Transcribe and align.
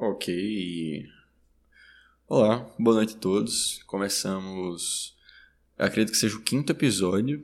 Ok. 0.00 1.04
Olá, 2.28 2.72
boa 2.78 2.98
noite 2.98 3.16
a 3.16 3.18
todos. 3.18 3.82
Começamos. 3.84 5.16
Acredito 5.76 6.12
que 6.12 6.18
seja 6.18 6.36
o 6.36 6.40
quinto 6.40 6.70
episódio 6.70 7.42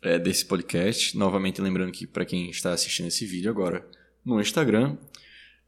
é, 0.00 0.16
desse 0.16 0.46
podcast. 0.46 1.18
Novamente, 1.18 1.60
lembrando 1.60 1.90
que 1.90 2.06
para 2.06 2.24
quem 2.24 2.48
está 2.48 2.72
assistindo 2.72 3.08
esse 3.08 3.26
vídeo 3.26 3.50
agora 3.50 3.84
no 4.24 4.40
Instagram, 4.40 4.96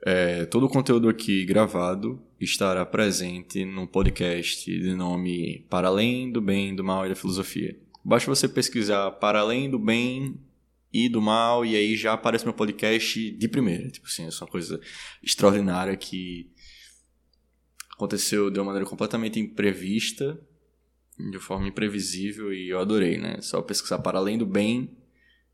é, 0.06 0.45
todo 0.45 0.66
o 0.66 0.69
conteúdo 0.69 1.09
aqui 1.09 1.45
gravado 1.45 2.22
estará 2.39 2.87
presente 2.87 3.65
no 3.65 3.89
podcast 3.89 4.65
de 4.65 4.95
nome 4.95 5.67
Para 5.69 5.89
Além 5.89 6.31
do 6.31 6.41
Bem, 6.41 6.73
do 6.73 6.85
Mal 6.85 7.05
e 7.05 7.09
da 7.09 7.17
Filosofia. 7.17 7.77
Basta 8.05 8.33
você 8.33 8.49
pesquisar 8.49 9.11
Para 9.11 9.41
Além 9.41 9.69
do 9.69 9.79
Bem 9.79 10.39
e 10.93 11.09
do 11.09 11.21
mal, 11.21 11.65
e 11.65 11.77
aí 11.77 11.97
já 11.97 12.13
aparece 12.13 12.45
meu 12.45 12.55
podcast 12.55 13.31
de 13.31 13.49
primeira. 13.49 13.91
Tipo 13.91 14.07
assim, 14.07 14.25
é 14.25 14.29
uma 14.41 14.47
coisa 14.47 14.81
extraordinária 15.23 15.97
que 15.97 16.51
aconteceu 17.92 18.51
de 18.51 18.59
uma 18.59 18.66
maneira 18.66 18.88
completamente 18.88 19.38
imprevista, 19.38 20.41
de 21.30 21.38
forma 21.38 21.69
imprevisível, 21.69 22.52
e 22.52 22.69
eu 22.69 22.79
adorei, 22.79 23.19
né? 23.19 23.41
Só 23.41 23.60
pesquisar 23.60 23.98
para 23.98 24.19
além 24.19 24.38
do 24.38 24.46
bem, 24.46 24.96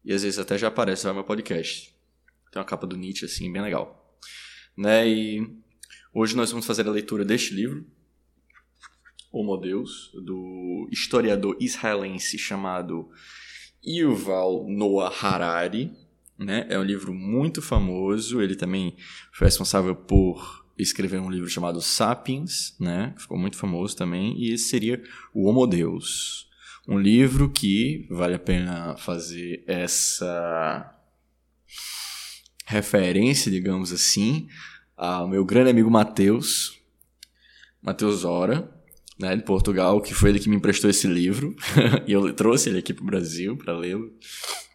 e 0.05 0.12
às 0.12 0.23
vezes 0.23 0.39
até 0.39 0.59
já 0.59 0.69
aparece 0.69 1.06
no 1.06 1.15
meu 1.15 1.25
podcast. 1.25 1.95
Tem 2.53 2.61
uma 2.61 2.66
capa 2.66 2.87
do 2.87 2.97
Nietzsche, 2.97 3.25
assim, 3.25 3.51
bem 3.51 3.62
legal. 3.62 4.19
Né? 4.77 5.09
E 5.09 5.59
hoje 6.12 6.37
nós 6.37 6.51
vamos 6.51 6.66
fazer 6.66 6.87
a 6.87 6.91
leitura 6.91 7.25
deste 7.25 7.55
livro, 7.55 7.87
Homo 9.33 9.56
Deus, 9.56 10.12
do 10.14 10.89
historiador 10.92 11.56
israelense 11.59 12.39
chamado 12.39 13.11
Yuval 13.87 14.66
Noah 14.69 15.12
Harari, 15.20 15.92
né? 16.38 16.66
É 16.69 16.79
um 16.79 16.83
livro 16.83 17.12
muito 17.12 17.62
famoso. 17.62 18.41
Ele 18.41 18.55
também 18.55 18.97
foi 19.33 19.47
responsável 19.47 19.95
por 19.95 20.65
escrever 20.79 21.20
um 21.20 21.30
livro 21.30 21.48
chamado 21.48 21.80
Sapiens, 21.80 22.77
né? 22.80 23.15
Ficou 23.19 23.39
muito 23.39 23.56
famoso 23.56 23.97
também. 23.97 24.36
E 24.39 24.53
esse 24.53 24.64
seria 24.64 25.03
o 25.33 25.48
Homo 25.48 25.67
Deus. 25.67 26.48
Um 26.86 26.98
livro 26.98 27.50
que 27.50 28.06
vale 28.11 28.34
a 28.34 28.39
pena 28.39 28.97
fazer 28.97 29.64
essa 29.67 30.95
referência, 32.67 33.51
digamos 33.51 33.92
assim, 33.92 34.48
ao 34.97 35.28
meu 35.28 35.45
grande 35.45 35.70
amigo 35.70 35.91
Mateus, 35.91 36.78
Mateus 37.80 38.25
Ora, 38.25 38.70
né, 39.19 39.37
de 39.37 39.43
Portugal, 39.43 40.01
que 40.01 40.15
foi 40.15 40.31
ele 40.31 40.41
que 40.41 40.48
me 40.48 40.57
emprestou 40.57 40.91
esse 40.91 41.07
livro, 41.07 41.55
e 42.07 42.12
eu 42.12 42.33
trouxe 42.34 42.69
ele 42.69 42.79
aqui 42.79 42.93
para 42.93 43.03
o 43.03 43.07
Brasil 43.07 43.57
para 43.57 43.77
lê-lo, 43.77 44.12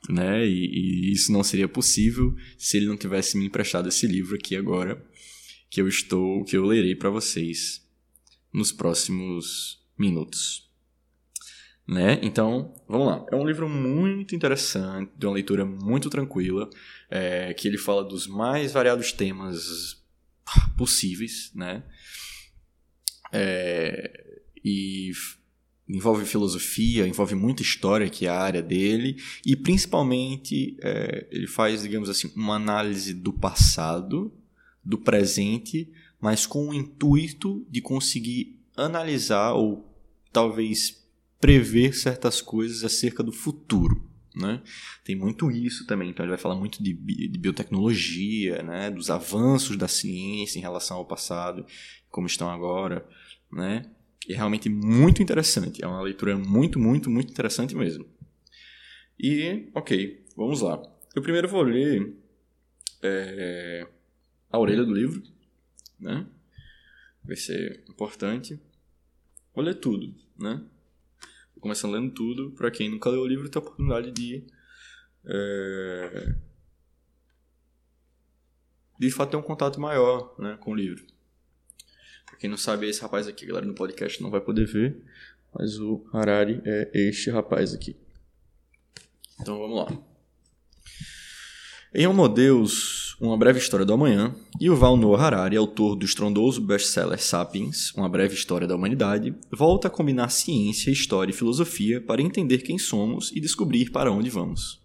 né, 0.10 0.46
e, 0.46 1.10
e, 1.10 1.12
isso 1.12 1.32
não 1.32 1.44
seria 1.44 1.68
possível 1.68 2.36
se 2.58 2.78
ele 2.78 2.88
não 2.88 2.98
tivesse 2.98 3.38
me 3.38 3.46
emprestado 3.46 3.90
esse 3.90 4.08
livro 4.08 4.36
aqui 4.36 4.56
agora, 4.56 5.04
que 5.70 5.82
eu 5.82 5.88
estou, 5.88 6.44
que 6.46 6.58
eu 6.58 6.66
lerei 6.66 6.96
para 6.96 7.10
vocês 7.10 7.86
nos 8.52 8.72
próximos 8.72 9.80
minutos. 9.98 10.68
Né? 11.88 12.20
Então, 12.22 12.74
vamos 12.88 13.08
lá. 13.08 13.26
É 13.32 13.36
um 13.36 13.46
livro 13.46 13.68
muito 13.68 14.36
interessante, 14.36 15.12
de 15.18 15.26
uma 15.26 15.34
leitura 15.34 15.66
muito 15.66 16.08
tranquila, 16.10 16.70
é, 17.10 17.52
que 17.54 17.68
ele 17.68 17.80
fala 17.80 18.04
dos 18.04 18.28
mais 18.28 18.72
variados 18.72 19.12
temas 19.12 20.00
possíveis, 20.78 21.52
né? 21.54 21.84
É, 23.32 24.29
e 24.64 25.12
envolve 25.90 26.24
filosofia, 26.26 27.08
envolve 27.08 27.34
muita 27.34 27.64
história, 27.64 28.10
que 28.10 28.28
é 28.28 28.30
a 28.30 28.40
área 28.40 28.62
dele, 28.62 29.18
e 29.44 29.56
principalmente 29.56 30.78
é, 30.82 31.28
ele 31.32 31.48
faz, 31.48 31.82
digamos 31.82 32.10
assim, 32.10 32.32
uma 32.36 32.56
análise 32.56 33.14
do 33.14 33.34
passado, 33.34 34.32
do 34.86 35.00
presente, 35.00 35.92
mas 36.22 36.46
com 36.46 36.70
o 36.70 36.74
intuito 36.74 37.66
de 37.70 37.82
conseguir 37.82 38.60
analisar 38.78 39.54
ou 39.54 39.90
talvez 40.32 41.08
prever 41.40 41.96
certas 41.96 42.42
coisas 42.42 42.84
acerca 42.84 43.24
do 43.24 43.32
futuro. 43.32 44.08
Né? 44.36 44.62
Tem 45.04 45.16
muito 45.16 45.50
isso 45.50 45.88
também, 45.88 46.12
então 46.12 46.24
ele 46.24 46.30
vai 46.30 46.40
falar 46.40 46.56
muito 46.56 46.84
de, 46.84 46.94
de 46.94 47.38
biotecnologia, 47.40 48.62
né? 48.62 48.92
dos 48.92 49.10
avanços 49.10 49.76
da 49.76 49.88
ciência 49.88 50.60
em 50.60 50.62
relação 50.62 50.98
ao 50.98 51.06
passado, 51.06 51.66
como 52.10 52.28
estão 52.28 52.50
agora, 52.50 53.08
né? 53.52 53.90
É 54.34 54.36
realmente 54.36 54.70
muito 54.70 55.22
interessante. 55.22 55.84
É 55.84 55.88
uma 55.88 56.02
leitura 56.02 56.38
muito, 56.38 56.80
muito, 56.80 57.10
muito 57.10 57.32
interessante 57.32 57.76
mesmo. 57.76 58.06
E, 59.20 59.70
ok, 59.74 60.24
vamos 60.36 60.62
lá. 60.62 60.82
Eu 61.16 61.22
primeiro 61.22 61.48
vou 61.48 61.64
ler 61.64 62.16
é, 63.02 63.88
a 64.52 64.60
orelha 64.60 64.86
do 64.86 64.94
livro, 64.94 65.24
né? 66.00 66.28
Vai 67.24 67.36
ser 67.36 67.84
importante. 67.90 68.60
Vou 69.54 69.64
ler 69.64 69.76
tudo, 69.76 70.14
né? 70.38 70.64
Vou 71.54 71.62
começar 71.62 71.88
lendo 71.88 72.14
tudo. 72.14 72.52
Para 72.52 72.70
quem 72.70 72.90
nunca 72.90 73.10
leu 73.10 73.22
o 73.22 73.28
livro, 73.28 73.50
tem 73.50 73.60
a 73.60 73.66
oportunidade 73.66 74.12
de. 74.12 74.44
É, 75.26 76.36
de 79.00 79.12
fato 79.12 79.32
ter 79.32 79.38
um 79.38 79.42
contato 79.42 79.80
maior 79.80 80.36
né, 80.40 80.58
com 80.62 80.72
o 80.72 80.76
livro 80.76 81.06
quem 82.40 82.50
não 82.50 82.58
sabe, 82.58 82.88
esse 82.88 83.02
rapaz 83.02 83.28
aqui, 83.28 83.46
galera, 83.46 83.66
no 83.66 83.74
podcast 83.74 84.24
não 84.24 84.32
vai 84.32 84.40
poder 84.40 84.66
ver, 84.66 84.98
mas 85.54 85.78
o 85.78 86.06
Harari 86.14 86.62
é 86.66 86.90
este 86.94 87.30
rapaz 87.30 87.74
aqui. 87.74 87.98
Então 89.40 89.60
vamos 89.60 89.78
lá. 89.78 90.10
Em 91.94 92.08
Homo 92.08 92.30
Deus, 92.30 93.18
Uma 93.20 93.36
Breve 93.38 93.60
História 93.60 93.86
do 93.86 93.92
Amanhã, 93.92 94.34
Yuval 94.62 94.96
Noah 94.96 95.26
Harari, 95.26 95.58
autor 95.58 95.96
do 95.96 96.06
estrondoso 96.06 96.62
best-seller 96.62 97.20
Sapiens, 97.20 97.92
Uma 97.94 98.08
Breve 98.08 98.36
História 98.36 98.68
da 98.68 98.76
Humanidade, 98.76 99.36
volta 99.52 99.88
a 99.88 99.92
combinar 99.92 100.30
ciência, 100.30 100.92
história 100.92 101.32
e 101.32 101.36
filosofia 101.36 102.00
para 102.00 102.22
entender 102.22 102.60
quem 102.60 102.78
somos 102.78 103.32
e 103.36 103.42
descobrir 103.42 103.90
para 103.90 104.12
onde 104.12 104.30
vamos. 104.30 104.79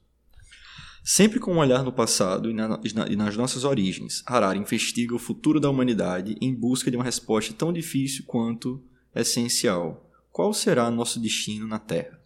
Sempre 1.07 1.39
com 1.39 1.53
um 1.53 1.59
olhar 1.59 1.85
no 1.85 1.93
passado 1.93 2.51
e, 2.51 2.55
na, 2.55 2.81
e, 3.11 3.15
nas 3.15 3.37
nossas 3.37 3.63
origens, 3.63 4.23
Harari 4.25 4.59
investiga 4.59 5.15
o 5.15 5.19
futuro 5.19 5.61
da 5.61 5.69
humanidade 5.69 6.35
em 6.41 6.55
busca 6.55 6.91
de 6.91 6.97
uma 6.97 7.05
resposta 7.05 7.53
tão 7.53 7.71
difícil 7.75 8.25
quanto 8.27 8.83
essencial: 9.15 10.11
qual 10.33 10.55
será 10.55 10.91
nosso 10.91 11.21
destino 11.21 11.69
na 11.69 11.79
Terra? 11.79 12.19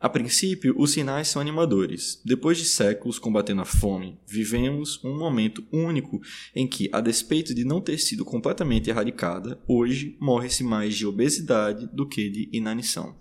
A 0.00 0.08
princípio, 0.08 0.74
os 0.76 0.90
sinais 0.90 1.28
são 1.28 1.40
animadores. 1.40 2.20
Depois 2.24 2.58
de 2.58 2.64
séculos 2.64 3.20
combatendo 3.20 3.62
a 3.62 3.64
fome, 3.64 4.18
vivemos 4.26 4.98
um 5.04 5.16
momento 5.16 5.64
único 5.72 6.20
em 6.56 6.66
que, 6.66 6.90
a 6.92 7.00
despeito 7.00 7.54
de 7.54 7.64
não 7.64 7.80
ter 7.80 7.98
sido 7.98 8.24
completamente 8.24 8.90
erradicada, 8.90 9.62
hoje 9.68 10.16
morre-se 10.20 10.64
mais 10.64 10.96
de 10.96 11.06
obesidade 11.06 11.88
do 11.94 12.04
que 12.08 12.28
de 12.28 12.48
inanição. 12.52 13.16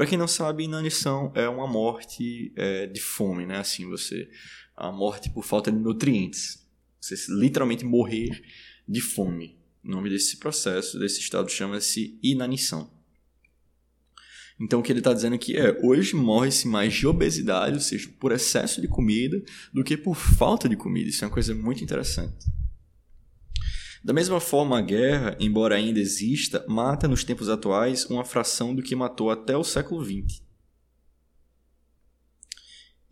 Para 0.00 0.06
quem 0.06 0.16
não 0.16 0.26
sabe, 0.26 0.64
inanição 0.64 1.30
é 1.34 1.46
uma 1.46 1.66
morte 1.66 2.54
é, 2.56 2.86
de 2.86 3.02
fome, 3.02 3.44
né? 3.44 3.58
Assim, 3.58 3.86
você 3.86 4.30
a 4.74 4.90
morte 4.90 5.28
por 5.28 5.44
falta 5.44 5.70
de 5.70 5.76
nutrientes. 5.76 6.66
Você 6.98 7.16
literalmente 7.28 7.84
morrer 7.84 8.42
de 8.88 9.02
fome. 9.02 9.58
O 9.84 9.90
nome 9.90 10.08
desse 10.08 10.38
processo, 10.38 10.98
desse 10.98 11.20
estado, 11.20 11.50
chama-se 11.50 12.18
inanição. 12.22 12.90
Então, 14.58 14.80
o 14.80 14.82
que 14.82 14.90
ele 14.90 15.00
está 15.00 15.12
dizendo 15.12 15.34
aqui 15.34 15.54
é: 15.54 15.78
hoje 15.84 16.16
morre-se 16.16 16.66
mais 16.66 16.94
de 16.94 17.06
obesidade, 17.06 17.74
ou 17.74 17.80
seja, 17.80 18.08
por 18.18 18.32
excesso 18.32 18.80
de 18.80 18.88
comida, 18.88 19.38
do 19.70 19.84
que 19.84 19.98
por 19.98 20.16
falta 20.16 20.66
de 20.66 20.76
comida. 20.76 21.10
Isso 21.10 21.22
é 21.24 21.28
uma 21.28 21.34
coisa 21.34 21.54
muito 21.54 21.84
interessante. 21.84 22.46
Da 24.02 24.12
mesma 24.14 24.40
forma, 24.40 24.78
a 24.78 24.80
guerra, 24.80 25.36
embora 25.38 25.74
ainda 25.74 26.00
exista, 26.00 26.64
mata 26.66 27.06
nos 27.06 27.22
tempos 27.22 27.48
atuais 27.48 28.06
uma 28.06 28.24
fração 28.24 28.74
do 28.74 28.82
que 28.82 28.96
matou 28.96 29.30
até 29.30 29.56
o 29.56 29.64
século 29.64 30.02
XX. 30.02 30.42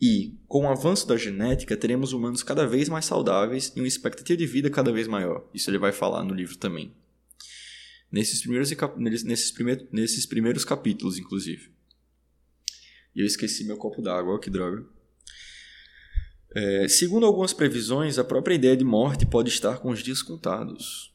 E, 0.00 0.38
com 0.47 0.65
o 0.65 0.69
avanço 0.69 1.06
da 1.06 1.16
genética, 1.16 1.77
teremos 1.77 2.12
humanos 2.12 2.43
cada 2.43 2.66
vez 2.66 2.88
mais 2.88 3.04
saudáveis 3.04 3.72
e 3.75 3.81
uma 3.81 3.88
expectativa 3.88 4.37
de 4.37 4.47
vida 4.47 4.71
cada 4.71 4.93
vez 4.93 5.06
maior. 5.06 5.47
Isso 5.53 5.69
ele 5.69 5.78
vai 5.78 5.93
falar 5.93 6.24
no 6.24 6.33
livro 6.33 6.57
também. 6.57 6.95
Nesses 8.10 8.41
primeiros, 8.41 8.71
nesses 9.24 9.51
primeiros, 9.51 9.86
nesses 9.92 10.24
primeiros 10.24 10.65
capítulos, 10.65 11.18
inclusive. 11.18 11.71
E 13.15 13.21
eu 13.21 13.27
esqueci 13.27 13.65
meu 13.65 13.77
copo 13.77 14.01
d'água, 14.01 14.41
que 14.41 14.48
droga. 14.48 14.86
É, 16.54 16.89
segundo 16.89 17.27
algumas 17.27 17.53
previsões, 17.53 18.18
a 18.18 18.24
própria 18.24 18.54
ideia 18.54 18.77
de 18.77 18.84
morte 18.84 19.27
pode 19.27 19.50
estar 19.50 19.78
com 19.78 19.91
os 19.91 20.03
dias 20.03 20.22
contados. 20.22 21.12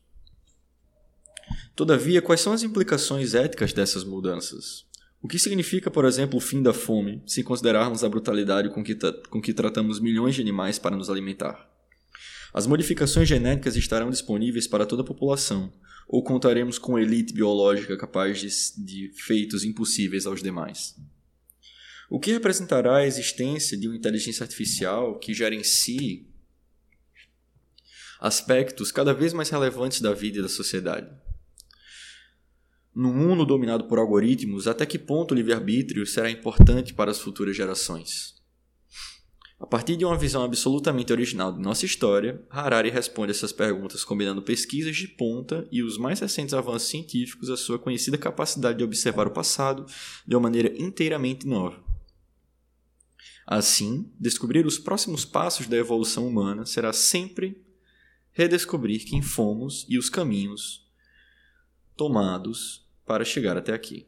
Todavia, 1.75 2.21
quais 2.21 2.41
são 2.41 2.53
as 2.53 2.63
implicações 2.63 3.33
éticas 3.33 3.73
dessas 3.73 4.03
mudanças? 4.03 4.85
O 5.21 5.27
que 5.27 5.39
significa, 5.39 5.89
por 5.89 6.05
exemplo, 6.05 6.37
o 6.37 6.41
fim 6.41 6.61
da 6.61 6.73
fome, 6.73 7.23
se 7.25 7.43
considerarmos 7.43 8.03
a 8.03 8.09
brutalidade 8.09 8.69
com 8.69 8.83
que, 8.83 8.95
com 9.29 9.41
que 9.41 9.53
tratamos 9.53 9.99
milhões 9.99 10.35
de 10.35 10.41
animais 10.41 10.77
para 10.77 10.95
nos 10.95 11.09
alimentar? 11.09 11.69
As 12.53 12.67
modificações 12.67 13.27
genéticas 13.27 13.75
estarão 13.75 14.11
disponíveis 14.11 14.67
para 14.67 14.85
toda 14.85 15.01
a 15.01 15.05
população, 15.05 15.73
ou 16.07 16.23
contaremos 16.23 16.77
com 16.77 16.99
elite 16.99 17.33
biológica 17.33 17.97
capaz 17.97 18.39
de, 18.39 18.83
de 18.83 19.11
feitos 19.15 19.63
impossíveis 19.63 20.27
aos 20.27 20.43
demais? 20.43 20.95
O 22.09 22.19
que 22.19 22.31
representará 22.31 22.97
a 22.97 23.05
existência 23.05 23.77
de 23.77 23.87
uma 23.87 23.97
inteligência 23.97 24.43
artificial 24.43 25.17
que 25.19 25.33
si 25.63 26.27
aspectos 28.23 28.89
cada 28.89 29.13
vez 29.13 29.33
mais 29.33 29.49
relevantes 29.49 29.99
da 29.99 30.13
vida 30.13 30.39
e 30.39 30.41
da 30.41 30.47
sociedade. 30.47 31.11
No 32.95 33.13
mundo 33.13 33.45
dominado 33.45 33.83
por 33.83 33.99
algoritmos, 33.99 34.65
até 34.65 34.85
que 34.85 34.97
ponto 34.97 35.33
o 35.33 35.35
livre-arbítrio 35.35 36.05
será 36.05 36.31
importante 36.31 36.93
para 36.93 37.11
as 37.11 37.19
futuras 37.19 37.53
gerações? 37.53 38.41
A 39.59 39.67
partir 39.67 39.97
de 39.97 40.05
uma 40.05 40.17
visão 40.17 40.41
absolutamente 40.41 41.11
original 41.11 41.51
de 41.51 41.59
nossa 41.59 41.85
história, 41.85 42.41
Harari 42.49 42.89
responde 42.89 43.31
essas 43.31 43.51
perguntas 43.51 44.05
combinando 44.05 44.41
pesquisas 44.41 44.95
de 44.95 45.07
ponta 45.07 45.67
e 45.69 45.83
os 45.83 45.97
mais 45.97 46.21
recentes 46.21 46.53
avanços 46.53 46.87
científicos 46.87 47.49
à 47.49 47.57
sua 47.57 47.77
conhecida 47.77 48.17
capacidade 48.17 48.77
de 48.77 48.85
observar 48.85 49.27
o 49.27 49.31
passado 49.31 49.85
de 50.25 50.33
uma 50.33 50.43
maneira 50.43 50.73
inteiramente 50.77 51.45
nova. 51.45 51.82
Assim, 53.45 54.11
descobrir 54.19 54.65
os 54.65 54.77
próximos 54.77 55.25
passos 55.25 55.67
da 55.67 55.75
evolução 55.75 56.27
humana 56.27 56.65
será 56.65 56.93
sempre 56.93 57.61
redescobrir 58.31 59.05
quem 59.05 59.21
fomos 59.21 59.85
e 59.89 59.97
os 59.97 60.09
caminhos 60.09 60.89
tomados 61.95 62.87
para 63.05 63.25
chegar 63.25 63.57
até 63.57 63.73
aqui. 63.73 64.07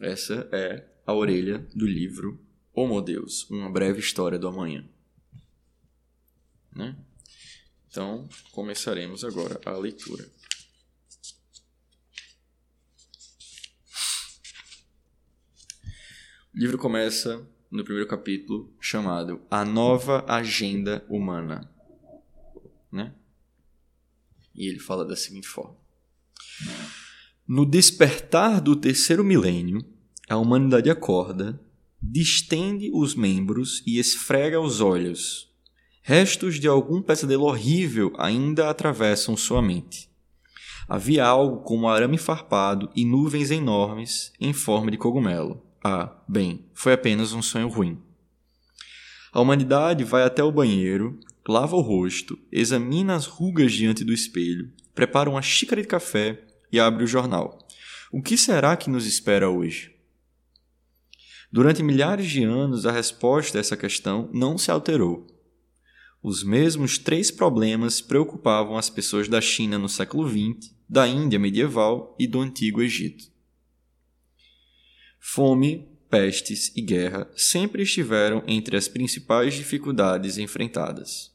Essa 0.00 0.48
é 0.52 0.86
a 1.06 1.14
orelha 1.14 1.58
do 1.74 1.86
livro 1.86 2.40
Homo 2.72 3.00
Deus, 3.00 3.48
uma 3.50 3.70
breve 3.70 4.00
história 4.00 4.38
do 4.38 4.46
amanhã. 4.46 4.88
Né? 6.72 6.96
Então, 7.88 8.28
começaremos 8.52 9.24
agora 9.24 9.60
a 9.64 9.72
leitura. 9.72 10.30
O 16.54 16.58
livro 16.58 16.78
começa 16.78 17.46
no 17.70 17.84
primeiro 17.84 18.08
capítulo 18.08 18.72
chamado 18.80 19.40
A 19.50 19.64
Nova 19.64 20.24
Agenda 20.26 21.04
Humana. 21.08 21.70
Né? 22.90 23.12
E 24.54 24.66
ele 24.66 24.78
fala 24.78 25.04
da 25.04 25.14
seguinte 25.14 25.46
forma: 25.46 25.76
no 27.46 27.66
despertar 27.66 28.60
do 28.60 28.74
terceiro 28.74 29.22
milênio, 29.22 29.84
a 30.28 30.36
humanidade 30.36 30.90
acorda, 30.90 31.60
distende 32.00 32.90
os 32.94 33.14
membros 33.14 33.82
e 33.86 33.98
esfrega 33.98 34.58
os 34.58 34.80
olhos. 34.80 35.52
Restos 36.02 36.58
de 36.58 36.66
algum 36.66 37.02
pesadelo 37.02 37.44
horrível 37.44 38.14
ainda 38.16 38.70
atravessam 38.70 39.36
sua 39.36 39.60
mente. 39.60 40.08
Havia 40.88 41.26
algo 41.26 41.62
como 41.62 41.88
arame 41.88 42.16
farpado 42.16 42.90
e 42.96 43.04
nuvens 43.04 43.50
enormes 43.50 44.32
em 44.40 44.54
forma 44.54 44.90
de 44.90 44.96
cogumelo. 44.96 45.67
Ah, 45.82 46.16
bem, 46.28 46.66
foi 46.74 46.92
apenas 46.92 47.32
um 47.32 47.42
sonho 47.42 47.68
ruim. 47.68 48.02
A 49.32 49.40
humanidade 49.40 50.04
vai 50.04 50.24
até 50.24 50.42
o 50.42 50.50
banheiro, 50.50 51.20
lava 51.46 51.76
o 51.76 51.80
rosto, 51.80 52.38
examina 52.50 53.14
as 53.14 53.26
rugas 53.26 53.72
diante 53.72 54.04
do 54.04 54.12
espelho, 54.12 54.72
prepara 54.94 55.30
uma 55.30 55.42
xícara 55.42 55.80
de 55.80 55.86
café 55.86 56.42
e 56.72 56.80
abre 56.80 57.04
o 57.04 57.06
jornal. 57.06 57.58
O 58.10 58.22
que 58.22 58.36
será 58.36 58.76
que 58.76 58.90
nos 58.90 59.06
espera 59.06 59.48
hoje? 59.48 59.94
Durante 61.50 61.82
milhares 61.82 62.28
de 62.28 62.42
anos, 62.42 62.84
a 62.84 62.92
resposta 62.92 63.58
a 63.58 63.60
essa 63.60 63.76
questão 63.76 64.28
não 64.32 64.58
se 64.58 64.70
alterou. 64.70 65.26
Os 66.22 66.42
mesmos 66.42 66.98
três 66.98 67.30
problemas 67.30 68.00
preocupavam 68.00 68.76
as 68.76 68.90
pessoas 68.90 69.28
da 69.28 69.40
China 69.40 69.78
no 69.78 69.88
século 69.88 70.28
XX, 70.28 70.74
da 70.88 71.06
Índia 71.06 71.38
medieval 71.38 72.16
e 72.18 72.26
do 72.26 72.40
Antigo 72.40 72.82
Egito. 72.82 73.37
Fome, 75.30 75.86
pestes 76.08 76.72
e 76.74 76.80
guerra 76.80 77.30
sempre 77.36 77.82
estiveram 77.82 78.42
entre 78.46 78.78
as 78.78 78.88
principais 78.88 79.52
dificuldades 79.52 80.38
enfrentadas. 80.38 81.30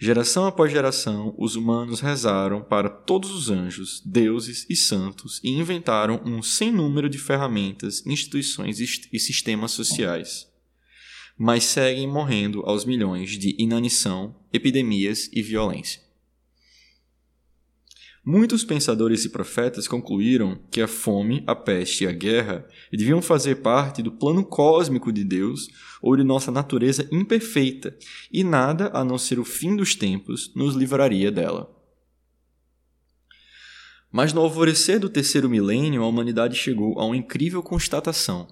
Geração 0.00 0.46
após 0.46 0.72
geração, 0.72 1.34
os 1.36 1.54
humanos 1.54 2.00
rezaram 2.00 2.62
para 2.62 2.88
todos 2.88 3.30
os 3.30 3.50
anjos, 3.50 4.02
deuses 4.06 4.64
e 4.70 4.74
santos 4.74 5.38
e 5.44 5.50
inventaram 5.50 6.22
um 6.24 6.42
sem 6.42 6.72
número 6.72 7.10
de 7.10 7.18
ferramentas, 7.18 8.02
instituições 8.06 8.80
e 8.80 9.18
sistemas 9.18 9.72
sociais. 9.72 10.50
Mas 11.36 11.64
seguem 11.64 12.08
morrendo 12.08 12.62
aos 12.62 12.86
milhões 12.86 13.32
de 13.32 13.54
inanição, 13.58 14.34
epidemias 14.50 15.28
e 15.30 15.42
violência. 15.42 16.03
Muitos 18.26 18.64
pensadores 18.64 19.26
e 19.26 19.28
profetas 19.28 19.86
concluíram 19.86 20.58
que 20.70 20.80
a 20.80 20.88
fome, 20.88 21.44
a 21.46 21.54
peste 21.54 22.04
e 22.04 22.06
a 22.06 22.12
guerra 22.12 22.66
deviam 22.90 23.20
fazer 23.20 23.56
parte 23.56 24.02
do 24.02 24.10
plano 24.10 24.42
cósmico 24.42 25.12
de 25.12 25.22
Deus 25.22 25.68
ou 26.00 26.16
de 26.16 26.24
nossa 26.24 26.50
natureza 26.50 27.06
imperfeita, 27.12 27.94
e 28.32 28.42
nada 28.42 28.90
a 28.94 29.04
não 29.04 29.18
ser 29.18 29.38
o 29.38 29.44
fim 29.44 29.76
dos 29.76 29.94
tempos 29.94 30.50
nos 30.54 30.74
livraria 30.74 31.30
dela. 31.30 31.70
Mas 34.10 34.32
no 34.32 34.40
alvorecer 34.40 34.98
do 34.98 35.10
terceiro 35.10 35.50
milênio, 35.50 36.02
a 36.02 36.06
humanidade 36.06 36.56
chegou 36.56 36.98
a 36.98 37.04
uma 37.04 37.16
incrível 37.16 37.62
constatação. 37.62 38.48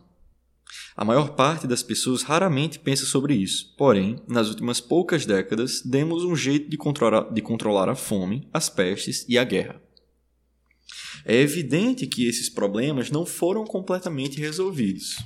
A 0.96 1.04
maior 1.04 1.30
parte 1.30 1.66
das 1.66 1.82
pessoas 1.82 2.22
raramente 2.22 2.78
pensa 2.78 3.06
sobre 3.06 3.34
isso, 3.34 3.74
porém, 3.78 4.16
nas 4.28 4.48
últimas 4.48 4.80
poucas 4.80 5.24
décadas, 5.24 5.80
demos 5.80 6.22
um 6.24 6.36
jeito 6.36 6.68
de 6.68 6.76
controlar, 6.76 7.32
de 7.32 7.40
controlar 7.40 7.88
a 7.88 7.94
fome, 7.94 8.48
as 8.52 8.68
pestes 8.68 9.24
e 9.28 9.38
a 9.38 9.44
guerra. 9.44 9.80
É 11.24 11.36
evidente 11.36 12.06
que 12.06 12.26
esses 12.26 12.48
problemas 12.48 13.10
não 13.10 13.24
foram 13.24 13.64
completamente 13.64 14.38
resolvidos. 14.38 15.16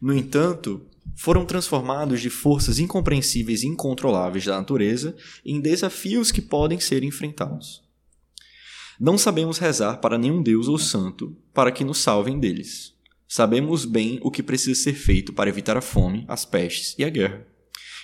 No 0.00 0.12
entanto, 0.12 0.86
foram 1.16 1.46
transformados 1.46 2.20
de 2.20 2.28
forças 2.28 2.78
incompreensíveis 2.78 3.62
e 3.62 3.66
incontroláveis 3.66 4.44
da 4.44 4.58
natureza 4.58 5.16
em 5.44 5.60
desafios 5.60 6.30
que 6.30 6.42
podem 6.42 6.78
ser 6.78 7.02
enfrentados. 7.02 7.82
Não 9.00 9.16
sabemos 9.16 9.58
rezar 9.58 9.98
para 9.98 10.18
nenhum 10.18 10.42
Deus 10.42 10.68
ou 10.68 10.78
santo 10.78 11.36
para 11.54 11.72
que 11.72 11.84
nos 11.84 11.98
salvem 11.98 12.38
deles. 12.38 12.95
Sabemos 13.28 13.84
bem 13.84 14.18
o 14.22 14.30
que 14.30 14.42
precisa 14.42 14.80
ser 14.80 14.94
feito 14.94 15.32
para 15.32 15.50
evitar 15.50 15.76
a 15.76 15.80
fome, 15.80 16.24
as 16.28 16.44
pestes 16.44 16.94
e 16.98 17.04
a 17.04 17.10
guerra, 17.10 17.46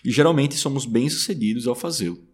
e 0.04 0.10
geralmente 0.10 0.56
somos 0.56 0.84
bem-sucedidos 0.84 1.66
ao 1.66 1.74
fazê-lo. 1.74 2.26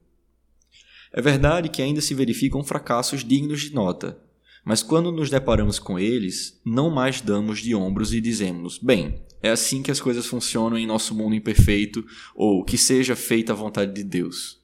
É 1.12 1.20
verdade 1.20 1.68
que 1.68 1.82
ainda 1.82 2.00
se 2.00 2.14
verificam 2.14 2.64
fracassos 2.64 3.24
dignos 3.24 3.60
de 3.60 3.74
nota, 3.74 4.18
mas 4.64 4.82
quando 4.82 5.12
nos 5.12 5.30
deparamos 5.30 5.78
com 5.78 5.98
eles, 5.98 6.60
não 6.64 6.90
mais 6.90 7.20
damos 7.20 7.60
de 7.60 7.74
ombros 7.74 8.12
e 8.12 8.20
dizemos: 8.20 8.78
bem, 8.78 9.22
é 9.42 9.50
assim 9.50 9.82
que 9.82 9.90
as 9.90 10.00
coisas 10.00 10.26
funcionam 10.26 10.76
em 10.76 10.86
nosso 10.86 11.14
mundo 11.14 11.34
imperfeito, 11.34 12.04
ou 12.34 12.64
que 12.64 12.76
seja 12.76 13.14
feita 13.14 13.52
a 13.52 13.56
vontade 13.56 13.94
de 13.94 14.04
Deus. 14.04 14.57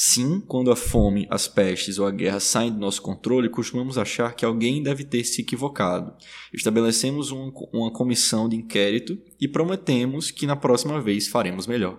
Sim, 0.00 0.38
quando 0.38 0.70
a 0.70 0.76
fome, 0.76 1.26
as 1.28 1.48
pestes 1.48 1.98
ou 1.98 2.06
a 2.06 2.12
guerra 2.12 2.38
saem 2.38 2.70
do 2.70 2.78
nosso 2.78 3.02
controle, 3.02 3.48
costumamos 3.48 3.98
achar 3.98 4.32
que 4.32 4.44
alguém 4.44 4.80
deve 4.80 5.02
ter 5.02 5.24
se 5.24 5.40
equivocado. 5.40 6.14
Estabelecemos 6.54 7.32
um, 7.32 7.52
uma 7.72 7.90
comissão 7.90 8.48
de 8.48 8.54
inquérito 8.54 9.18
e 9.40 9.48
prometemos 9.48 10.30
que 10.30 10.46
na 10.46 10.54
próxima 10.54 11.02
vez 11.02 11.26
faremos 11.26 11.66
melhor. 11.66 11.98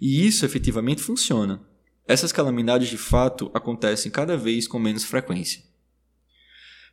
E 0.00 0.26
isso 0.26 0.46
efetivamente 0.46 1.02
funciona. 1.02 1.60
Essas 2.08 2.32
calamidades 2.32 2.88
de 2.88 2.96
fato 2.96 3.50
acontecem 3.52 4.10
cada 4.10 4.34
vez 4.34 4.66
com 4.66 4.78
menos 4.78 5.04
frequência. 5.04 5.62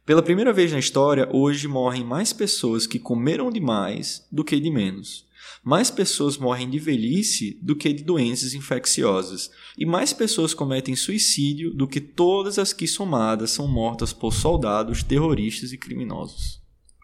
Pela 0.06 0.22
primeira 0.22 0.52
vez 0.52 0.74
na 0.74 0.80
história, 0.80 1.30
hoje 1.32 1.70
morrem 1.70 2.04
mais 2.04 2.34
pessoas 2.34 2.86
que 2.86 3.00
comeram 3.00 3.50
demais 3.50 4.28
do 4.30 4.44
que 4.44 4.60
de 4.60 4.70
menos. 4.70 5.26
Mais 5.64 5.92
pessoas 5.92 6.38
morrem 6.38 6.70
de 6.70 6.80
velhice 6.80 7.60
do 7.62 7.76
que 7.76 7.94
de 7.94 8.04
doenças 8.04 8.54
infecciosas, 8.54 9.52
e 9.78 9.86
mais 9.86 10.12
pessoas 10.12 10.54
cometem 10.54 10.96
suicídio 10.96 11.72
do 11.74 11.88
que 11.88 12.02
todas 12.02 12.58
as 12.58 12.74
que 12.74 12.88
somadas 12.88 13.52
são 13.52 13.68
mortas 13.68 14.12
por 14.12 14.34
soldados, 14.34 15.04
terroristas 15.04 15.72
e 15.72 15.78
criminosos. 15.78 16.60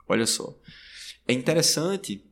Olha 0.09 0.25
só. 0.25 0.59
É 1.27 1.33
interessante, 1.33 2.25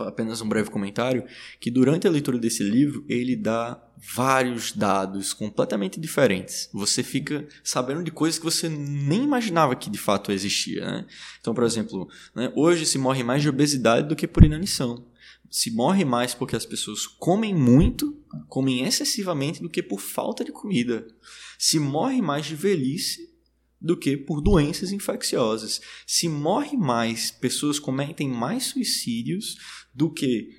apenas 0.00 0.40
um 0.40 0.48
breve 0.48 0.70
comentário, 0.70 1.24
que 1.60 1.70
durante 1.70 2.06
a 2.06 2.10
leitura 2.10 2.38
desse 2.38 2.64
livro 2.64 3.04
ele 3.08 3.36
dá 3.36 3.87
vários 4.14 4.72
dados 4.72 5.32
completamente 5.32 5.98
diferentes. 5.98 6.68
Você 6.72 7.02
fica 7.02 7.46
sabendo 7.64 8.02
de 8.02 8.10
coisas 8.10 8.38
que 8.38 8.44
você 8.44 8.68
nem 8.68 9.24
imaginava 9.24 9.74
que 9.74 9.90
de 9.90 9.98
fato 9.98 10.30
existia. 10.30 10.84
Né? 10.84 11.06
Então, 11.40 11.52
por 11.52 11.64
exemplo, 11.64 12.08
né, 12.34 12.52
hoje 12.54 12.86
se 12.86 12.98
morre 12.98 13.22
mais 13.22 13.42
de 13.42 13.48
obesidade 13.48 14.08
do 14.08 14.16
que 14.16 14.28
por 14.28 14.44
inanição. 14.44 15.06
Se 15.50 15.70
morre 15.70 16.04
mais 16.04 16.34
porque 16.34 16.54
as 16.54 16.66
pessoas 16.66 17.06
comem 17.06 17.54
muito, 17.54 18.22
comem 18.48 18.84
excessivamente, 18.84 19.62
do 19.62 19.70
que 19.70 19.82
por 19.82 20.00
falta 20.00 20.44
de 20.44 20.52
comida. 20.52 21.06
Se 21.58 21.78
morre 21.78 22.20
mais 22.20 22.46
de 22.46 22.54
velhice 22.54 23.28
do 23.80 23.96
que 23.96 24.16
por 24.16 24.40
doenças 24.40 24.92
infecciosas. 24.92 25.80
Se 26.06 26.28
morre 26.28 26.76
mais, 26.76 27.30
pessoas 27.30 27.78
cometem 27.78 28.28
mais 28.28 28.64
suicídios 28.64 29.56
do 29.94 30.12
que 30.12 30.50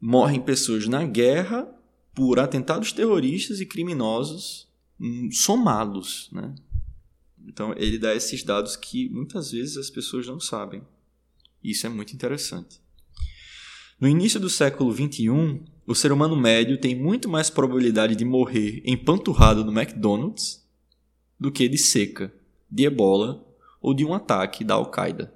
morrem 0.00 0.40
pessoas 0.40 0.88
na 0.88 1.04
guerra 1.04 1.68
por 2.14 2.38
atentados 2.38 2.92
terroristas 2.92 3.60
e 3.60 3.66
criminosos 3.66 4.68
hum, 5.00 5.30
somados, 5.32 6.28
né? 6.32 6.54
Então 7.46 7.74
ele 7.76 7.98
dá 7.98 8.14
esses 8.14 8.42
dados 8.42 8.76
que 8.76 9.08
muitas 9.08 9.50
vezes 9.50 9.76
as 9.76 9.90
pessoas 9.90 10.26
não 10.26 10.38
sabem. 10.38 10.82
Isso 11.62 11.86
é 11.86 11.88
muito 11.88 12.12
interessante. 12.12 12.80
No 14.00 14.08
início 14.08 14.40
do 14.40 14.50
século 14.50 14.92
XXI, 14.92 15.62
o 15.86 15.94
ser 15.94 16.12
humano 16.12 16.36
médio 16.36 16.78
tem 16.78 16.94
muito 16.94 17.28
mais 17.28 17.50
probabilidade 17.50 18.16
de 18.16 18.24
morrer 18.24 18.82
empanturrado 18.84 19.64
no 19.64 19.72
McDonald's 19.72 20.66
do 21.38 21.52
que 21.52 21.68
de 21.68 21.78
seca, 21.78 22.32
de 22.70 22.84
ebola 22.84 23.46
ou 23.80 23.94
de 23.94 24.04
um 24.04 24.14
ataque 24.14 24.64
da 24.64 24.74
Al-Qaeda. 24.74 25.32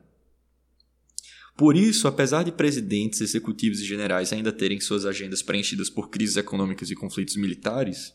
Por 1.57 1.75
isso, 1.75 2.07
apesar 2.07 2.43
de 2.43 2.53
presidentes, 2.53 3.23
executivos 3.23 3.81
e 3.81 3.85
generais 3.85 4.33
ainda 4.33 4.53
terem 4.53 4.79
suas 4.79 5.07
agendas 5.07 5.41
preenchidas 5.41 5.89
por 5.89 6.11
crises 6.11 6.37
econômicas 6.37 6.91
e 6.91 6.95
conflitos 6.95 7.37
militares, 7.37 8.13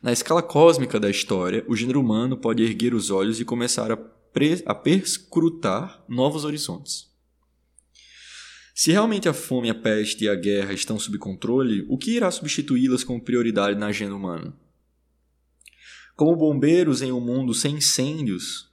na 0.00 0.12
escala 0.12 0.42
cósmica 0.42 0.98
da 0.98 1.10
história, 1.10 1.64
o 1.68 1.76
gênero 1.76 2.00
humano 2.00 2.36
pode 2.36 2.62
erguer 2.62 2.94
os 2.94 3.10
olhos 3.10 3.40
e 3.40 3.44
começar 3.44 3.92
a, 3.92 3.98
a 4.64 4.74
perscrutar 4.74 6.04
novos 6.08 6.44
horizontes. 6.44 7.10
Se 8.74 8.92
realmente 8.92 9.28
a 9.28 9.34
fome, 9.34 9.68
a 9.68 9.74
peste 9.74 10.24
e 10.24 10.28
a 10.28 10.34
guerra 10.34 10.72
estão 10.72 10.98
sob 10.98 11.18
controle, 11.18 11.84
o 11.86 11.98
que 11.98 12.12
irá 12.12 12.30
substituí-las 12.30 13.04
como 13.04 13.20
prioridade 13.20 13.78
na 13.78 13.88
agenda 13.88 14.14
humana? 14.14 14.56
Como 16.16 16.36
bombeiros 16.36 17.02
em 17.02 17.12
um 17.12 17.20
mundo 17.20 17.52
sem 17.52 17.74
incêndios, 17.74 18.69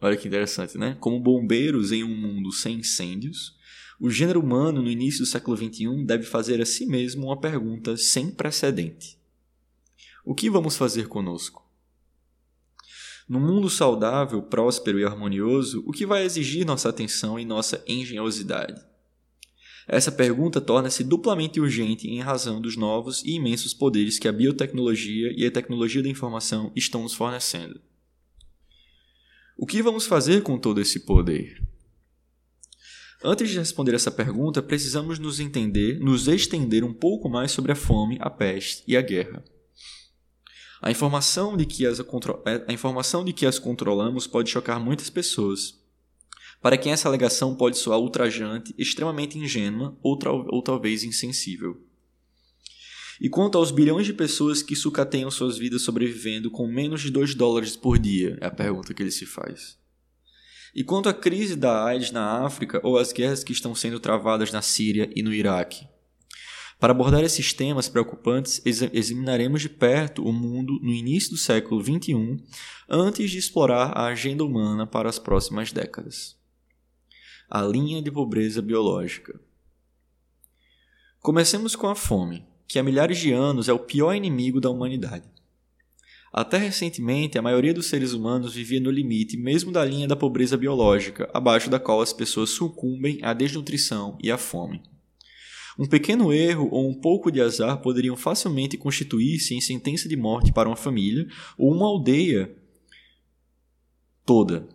olha 0.00 0.16
que 0.16 0.28
interessante, 0.28 0.78
né? 0.78 0.96
Como 1.00 1.20
bombeiros 1.20 1.92
em 1.92 2.02
um 2.02 2.16
mundo 2.16 2.52
sem 2.52 2.78
incêndios, 2.78 3.56
o 4.00 4.08
gênero 4.08 4.40
humano 4.40 4.80
no 4.80 4.90
início 4.90 5.20
do 5.20 5.26
século 5.26 5.56
XXI 5.56 6.04
deve 6.04 6.24
fazer 6.24 6.60
a 6.60 6.66
si 6.66 6.86
mesmo 6.86 7.26
uma 7.26 7.38
pergunta 7.38 7.96
sem 7.96 8.30
precedente: 8.30 9.18
O 10.24 10.34
que 10.34 10.48
vamos 10.48 10.76
fazer 10.76 11.06
conosco? 11.06 11.68
No 13.28 13.38
mundo 13.38 13.70
saudável, 13.70 14.42
próspero 14.42 14.98
e 14.98 15.04
harmonioso, 15.04 15.84
o 15.86 15.92
que 15.92 16.04
vai 16.04 16.24
exigir 16.24 16.66
nossa 16.66 16.88
atenção 16.88 17.38
e 17.38 17.44
nossa 17.44 17.84
engenhosidade? 17.86 18.82
Essa 19.86 20.10
pergunta 20.10 20.60
torna-se 20.60 21.04
duplamente 21.04 21.60
urgente 21.60 22.08
em 22.08 22.20
razão 22.20 22.60
dos 22.60 22.76
novos 22.76 23.22
e 23.22 23.32
imensos 23.32 23.74
poderes 23.74 24.18
que 24.18 24.28
a 24.28 24.32
biotecnologia 24.32 25.32
e 25.36 25.44
a 25.44 25.50
tecnologia 25.50 26.02
da 26.02 26.08
informação 26.08 26.72
estão 26.74 27.02
nos 27.02 27.14
fornecendo. 27.14 27.80
O 29.62 29.66
que 29.66 29.82
vamos 29.82 30.06
fazer 30.06 30.42
com 30.42 30.58
todo 30.58 30.80
esse 30.80 31.00
poder? 31.00 31.62
Antes 33.22 33.50
de 33.50 33.58
responder 33.58 33.94
essa 33.94 34.10
pergunta, 34.10 34.62
precisamos 34.62 35.18
nos 35.18 35.38
entender, 35.38 36.00
nos 36.00 36.28
estender 36.28 36.82
um 36.82 36.94
pouco 36.94 37.28
mais 37.28 37.52
sobre 37.52 37.70
a 37.70 37.76
fome, 37.76 38.16
a 38.22 38.30
peste 38.30 38.82
e 38.88 38.96
a 38.96 39.02
guerra. 39.02 39.44
A 40.80 40.90
informação 40.90 41.58
de 41.58 41.66
que 41.66 41.84
as, 41.84 42.00
a 42.00 42.72
informação 42.72 43.22
de 43.22 43.34
que 43.34 43.44
as 43.44 43.58
controlamos 43.58 44.26
pode 44.26 44.48
chocar 44.48 44.80
muitas 44.80 45.10
pessoas, 45.10 45.78
para 46.62 46.78
quem 46.78 46.92
essa 46.92 47.06
alegação 47.06 47.54
pode 47.54 47.76
soar 47.76 47.98
ultrajante, 47.98 48.74
extremamente 48.78 49.38
ingênua 49.38 49.94
ou, 50.02 50.18
ou 50.48 50.62
talvez 50.62 51.04
insensível. 51.04 51.78
E 53.20 53.28
quanto 53.28 53.58
aos 53.58 53.70
bilhões 53.70 54.06
de 54.06 54.14
pessoas 54.14 54.62
que 54.62 54.74
sucateiam 54.74 55.30
suas 55.30 55.58
vidas 55.58 55.82
sobrevivendo 55.82 56.50
com 56.50 56.66
menos 56.66 57.02
de 57.02 57.10
2 57.10 57.34
dólares 57.34 57.76
por 57.76 57.98
dia? 57.98 58.38
É 58.40 58.46
a 58.46 58.50
pergunta 58.50 58.94
que 58.94 59.02
ele 59.02 59.10
se 59.10 59.26
faz. 59.26 59.78
E 60.74 60.82
quanto 60.82 61.08
à 61.08 61.12
crise 61.14 61.56
da 61.56 61.84
AIDS 61.84 62.10
na 62.12 62.44
África 62.44 62.80
ou 62.82 62.96
às 62.96 63.12
guerras 63.12 63.44
que 63.44 63.52
estão 63.52 63.74
sendo 63.74 64.00
travadas 64.00 64.50
na 64.52 64.62
Síria 64.62 65.10
e 65.14 65.22
no 65.22 65.34
Iraque? 65.34 65.86
Para 66.78 66.92
abordar 66.92 67.22
esses 67.22 67.52
temas 67.52 67.88
preocupantes, 67.88 68.62
examinaremos 68.64 69.60
de 69.60 69.68
perto 69.68 70.24
o 70.24 70.32
mundo 70.32 70.78
no 70.80 70.92
início 70.92 71.30
do 71.30 71.36
século 71.36 71.82
XXI, 71.82 72.42
antes 72.88 73.30
de 73.30 73.36
explorar 73.36 73.92
a 73.94 74.06
agenda 74.06 74.42
humana 74.42 74.86
para 74.86 75.10
as 75.10 75.18
próximas 75.18 75.72
décadas 75.72 76.40
a 77.50 77.62
linha 77.62 78.00
de 78.00 78.12
pobreza 78.12 78.62
biológica. 78.62 79.38
Comecemos 81.18 81.74
com 81.74 81.88
a 81.88 81.96
fome, 81.96 82.46
que 82.70 82.78
há 82.78 82.84
milhares 82.84 83.18
de 83.18 83.32
anos 83.32 83.68
é 83.68 83.72
o 83.72 83.80
pior 83.80 84.14
inimigo 84.14 84.60
da 84.60 84.70
humanidade. 84.70 85.24
Até 86.32 86.56
recentemente, 86.56 87.36
a 87.36 87.42
maioria 87.42 87.74
dos 87.74 87.86
seres 87.86 88.12
humanos 88.12 88.54
vivia 88.54 88.78
no 88.78 88.92
limite 88.92 89.36
mesmo 89.36 89.72
da 89.72 89.84
linha 89.84 90.06
da 90.06 90.14
pobreza 90.14 90.56
biológica, 90.56 91.28
abaixo 91.34 91.68
da 91.68 91.80
qual 91.80 92.00
as 92.00 92.12
pessoas 92.12 92.50
sucumbem 92.50 93.18
à 93.22 93.34
desnutrição 93.34 94.16
e 94.22 94.30
à 94.30 94.38
fome. 94.38 94.80
Um 95.76 95.84
pequeno 95.84 96.32
erro 96.32 96.68
ou 96.70 96.88
um 96.88 96.94
pouco 96.94 97.32
de 97.32 97.40
azar 97.40 97.82
poderiam 97.82 98.16
facilmente 98.16 98.76
constituir-se 98.76 99.52
em 99.52 99.60
sentença 99.60 100.08
de 100.08 100.14
morte 100.14 100.52
para 100.52 100.68
uma 100.68 100.76
família 100.76 101.26
ou 101.58 101.74
uma 101.74 101.88
aldeia 101.88 102.56
toda, 104.24 104.68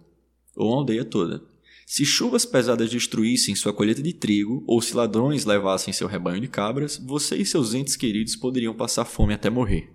ou 0.53 0.67
uma 0.67 0.79
aldeia 0.79 1.05
toda. 1.05 1.54
Se 1.85 2.03
chuvas 2.03 2.45
pesadas 2.45 2.89
destruíssem 2.89 3.53
sua 3.53 3.71
colheita 3.71 4.01
de 4.01 4.11
trigo, 4.11 4.63
ou 4.65 4.81
se 4.81 4.95
ladrões 4.95 5.45
levassem 5.45 5.93
seu 5.93 6.07
rebanho 6.07 6.41
de 6.41 6.47
cabras, 6.47 6.97
você 6.97 7.37
e 7.37 7.45
seus 7.45 7.75
entes 7.75 7.95
queridos 7.95 8.35
poderiam 8.35 8.73
passar 8.73 9.05
fome 9.05 9.35
até 9.35 9.51
morrer. 9.51 9.93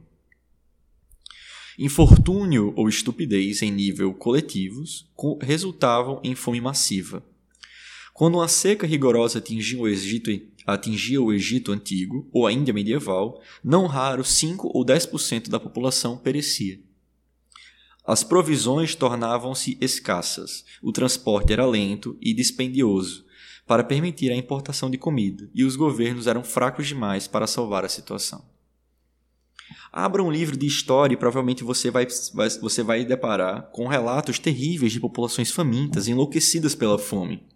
Infortúnio 1.77 2.73
ou 2.77 2.89
estupidez 2.89 3.61
em 3.63 3.73
nível 3.73 4.15
coletivos 4.15 5.11
resultavam 5.43 6.21
em 6.23 6.35
fome 6.35 6.61
massiva. 6.61 7.25
Quando 8.15 8.35
uma 8.35 8.49
seca 8.49 8.87
rigorosa 8.87 9.39
atingia 9.39 9.81
o 9.81 9.89
Egito, 9.89 10.31
atingia 10.67 11.21
o 11.21 11.33
Egito 11.33 11.73
antigo 11.73 12.29
ou 12.33 12.47
a 12.47 12.53
Índia 12.53 12.75
medieval, 12.75 13.43
não 13.65 13.87
raro 13.87 14.23
5 14.23 14.71
ou 14.73 14.85
10% 14.85 15.49
da 15.49 15.59
população 15.59 16.19
perecia. 16.19 16.79
As 18.11 18.25
provisões 18.25 18.97
tornavam-se 18.97 19.79
escassas, 19.81 20.65
o 20.83 20.91
transporte 20.91 21.53
era 21.53 21.65
lento 21.65 22.19
e 22.21 22.35
dispendioso 22.35 23.25
para 23.65 23.85
permitir 23.85 24.33
a 24.33 24.35
importação 24.35 24.91
de 24.91 24.99
comida, 24.99 25.49
e 25.55 25.63
os 25.63 25.77
governos 25.77 26.27
eram 26.27 26.43
fracos 26.43 26.89
demais 26.89 27.29
para 27.29 27.47
salvar 27.47 27.85
a 27.85 27.89
situação. 27.89 28.45
Abra 29.93 30.25
um 30.25 30.33
livro 30.33 30.57
de 30.57 30.67
história 30.67 31.15
e 31.15 31.17
provavelmente 31.17 31.63
você 31.63 31.89
vai, 31.89 32.05
vai, 32.35 32.51
você 32.51 32.83
vai 32.83 33.05
deparar 33.05 33.71
com 33.71 33.87
relatos 33.87 34.41
terríveis 34.41 34.91
de 34.91 34.99
populações 34.99 35.53
famintas 35.53 36.09
enlouquecidas 36.09 36.75
pela 36.75 36.99
fome. 36.99 37.47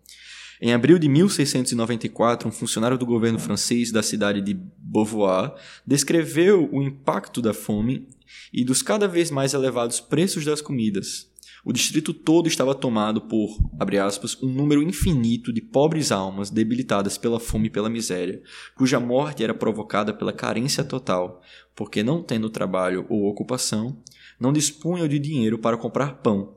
Em 0.64 0.72
abril 0.72 0.98
de 0.98 1.10
1694, 1.10 2.48
um 2.48 2.50
funcionário 2.50 2.96
do 2.96 3.04
governo 3.04 3.38
francês 3.38 3.92
da 3.92 4.02
cidade 4.02 4.40
de 4.40 4.54
Beauvoir 4.78 5.52
descreveu 5.86 6.70
o 6.72 6.82
impacto 6.82 7.42
da 7.42 7.52
fome 7.52 8.08
e 8.50 8.64
dos 8.64 8.80
cada 8.80 9.06
vez 9.06 9.30
mais 9.30 9.52
elevados 9.52 10.00
preços 10.00 10.42
das 10.42 10.62
comidas. 10.62 11.30
O 11.66 11.70
distrito 11.70 12.14
todo 12.14 12.48
estava 12.48 12.74
tomado 12.74 13.20
por, 13.20 13.58
abre 13.78 13.98
aspas, 13.98 14.42
um 14.42 14.48
número 14.48 14.82
infinito 14.82 15.52
de 15.52 15.60
pobres 15.60 16.10
almas 16.10 16.48
debilitadas 16.48 17.18
pela 17.18 17.38
fome 17.38 17.66
e 17.66 17.70
pela 17.70 17.90
miséria, 17.90 18.42
cuja 18.74 18.98
morte 18.98 19.44
era 19.44 19.52
provocada 19.52 20.14
pela 20.14 20.32
carência 20.32 20.82
total, 20.82 21.42
porque 21.76 22.02
não 22.02 22.22
tendo 22.22 22.48
trabalho 22.48 23.04
ou 23.10 23.26
ocupação, 23.26 24.02
não 24.40 24.50
dispunham 24.50 25.06
de 25.08 25.18
dinheiro 25.18 25.58
para 25.58 25.76
comprar 25.76 26.22
pão. 26.22 26.54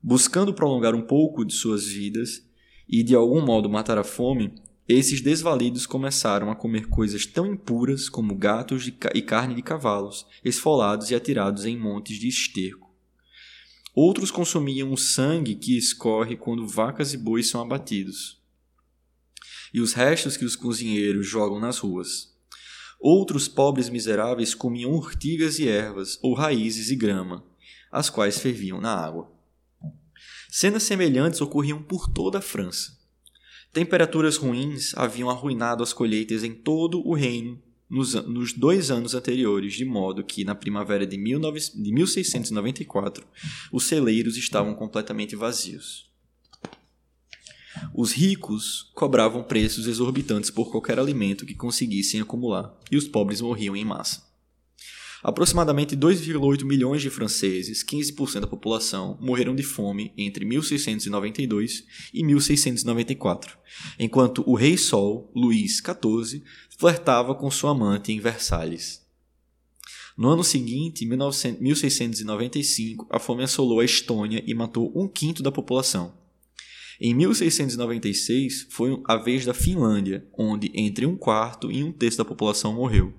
Buscando 0.00 0.54
prolongar 0.54 0.94
um 0.94 1.02
pouco 1.02 1.44
de 1.44 1.52
suas 1.52 1.88
vidas 1.88 2.45
e 2.88 3.02
de 3.02 3.14
algum 3.14 3.44
modo 3.44 3.68
matar 3.68 3.98
a 3.98 4.04
fome, 4.04 4.54
esses 4.88 5.20
desvalidos 5.20 5.84
começaram 5.84 6.50
a 6.50 6.54
comer 6.54 6.86
coisas 6.86 7.26
tão 7.26 7.46
impuras 7.52 8.08
como 8.08 8.36
gatos 8.36 8.86
e 8.86 9.22
carne 9.22 9.54
de 9.54 9.62
cavalos, 9.62 10.26
esfolados 10.44 11.10
e 11.10 11.14
atirados 11.14 11.64
em 11.64 11.76
montes 11.76 12.18
de 12.18 12.28
esterco. 12.28 12.94
Outros 13.92 14.30
consumiam 14.30 14.92
o 14.92 14.96
sangue 14.96 15.56
que 15.56 15.76
escorre 15.76 16.36
quando 16.36 16.68
vacas 16.68 17.12
e 17.14 17.16
bois 17.16 17.48
são 17.48 17.60
abatidos, 17.60 18.40
e 19.74 19.80
os 19.80 19.92
restos 19.92 20.36
que 20.36 20.44
os 20.44 20.54
cozinheiros 20.54 21.26
jogam 21.26 21.58
nas 21.58 21.78
ruas. 21.78 22.34
Outros 23.00 23.48
pobres 23.48 23.88
miseráveis 23.88 24.54
comiam 24.54 24.92
urtigas 24.92 25.58
e 25.58 25.68
ervas, 25.68 26.18
ou 26.22 26.32
raízes 26.32 26.90
e 26.90 26.96
grama, 26.96 27.44
as 27.90 28.08
quais 28.08 28.38
ferviam 28.38 28.80
na 28.80 28.94
água. 28.94 29.35
Cenas 30.58 30.84
semelhantes 30.84 31.42
ocorriam 31.42 31.82
por 31.82 32.08
toda 32.08 32.38
a 32.38 32.40
França. 32.40 32.98
Temperaturas 33.74 34.38
ruins 34.38 34.94
haviam 34.96 35.28
arruinado 35.28 35.82
as 35.82 35.92
colheitas 35.92 36.42
em 36.42 36.54
todo 36.54 37.06
o 37.06 37.12
reino 37.12 37.62
nos, 37.90 38.14
nos 38.14 38.54
dois 38.54 38.90
anos 38.90 39.14
anteriores, 39.14 39.74
de 39.74 39.84
modo 39.84 40.24
que, 40.24 40.46
na 40.46 40.54
primavera 40.54 41.06
de, 41.06 41.14
19, 41.14 41.60
de 41.60 41.92
1694, 41.92 43.26
os 43.70 43.84
celeiros 43.84 44.38
estavam 44.38 44.74
completamente 44.74 45.36
vazios. 45.36 46.10
Os 47.92 48.12
ricos 48.12 48.90
cobravam 48.94 49.42
preços 49.42 49.86
exorbitantes 49.86 50.50
por 50.50 50.70
qualquer 50.70 50.98
alimento 50.98 51.44
que 51.44 51.54
conseguissem 51.54 52.22
acumular, 52.22 52.74
e 52.90 52.96
os 52.96 53.06
pobres 53.06 53.42
morriam 53.42 53.76
em 53.76 53.84
massa. 53.84 54.25
Aproximadamente 55.22 55.96
2,8 55.96 56.64
milhões 56.64 57.02
de 57.02 57.10
franceses, 57.10 57.82
15% 57.82 58.40
da 58.40 58.46
população, 58.46 59.18
morreram 59.20 59.54
de 59.54 59.62
fome 59.62 60.12
entre 60.16 60.44
1692 60.44 61.84
e 62.12 62.22
1694, 62.22 63.56
enquanto 63.98 64.44
o 64.46 64.54
rei 64.54 64.76
Sol, 64.76 65.30
Luís 65.34 65.78
XIV, 65.78 66.42
flertava 66.78 67.34
com 67.34 67.50
sua 67.50 67.70
amante 67.70 68.12
em 68.12 68.20
Versalhes. 68.20 69.04
No 70.16 70.28
ano 70.28 70.44
seguinte, 70.44 71.04
1695, 71.04 73.06
a 73.10 73.18
fome 73.18 73.42
assolou 73.42 73.80
a 73.80 73.84
Estônia 73.84 74.42
e 74.46 74.54
matou 74.54 74.90
um 74.94 75.06
quinto 75.06 75.42
da 75.42 75.52
população. 75.52 76.14
Em 76.98 77.12
1696 77.12 78.68
foi 78.70 78.98
a 79.06 79.16
vez 79.16 79.44
da 79.44 79.52
Finlândia, 79.52 80.26
onde 80.36 80.72
entre 80.74 81.04
um 81.04 81.16
quarto 81.16 81.70
e 81.70 81.84
um 81.84 81.92
terço 81.92 82.16
da 82.16 82.24
população 82.24 82.72
morreu. 82.72 83.12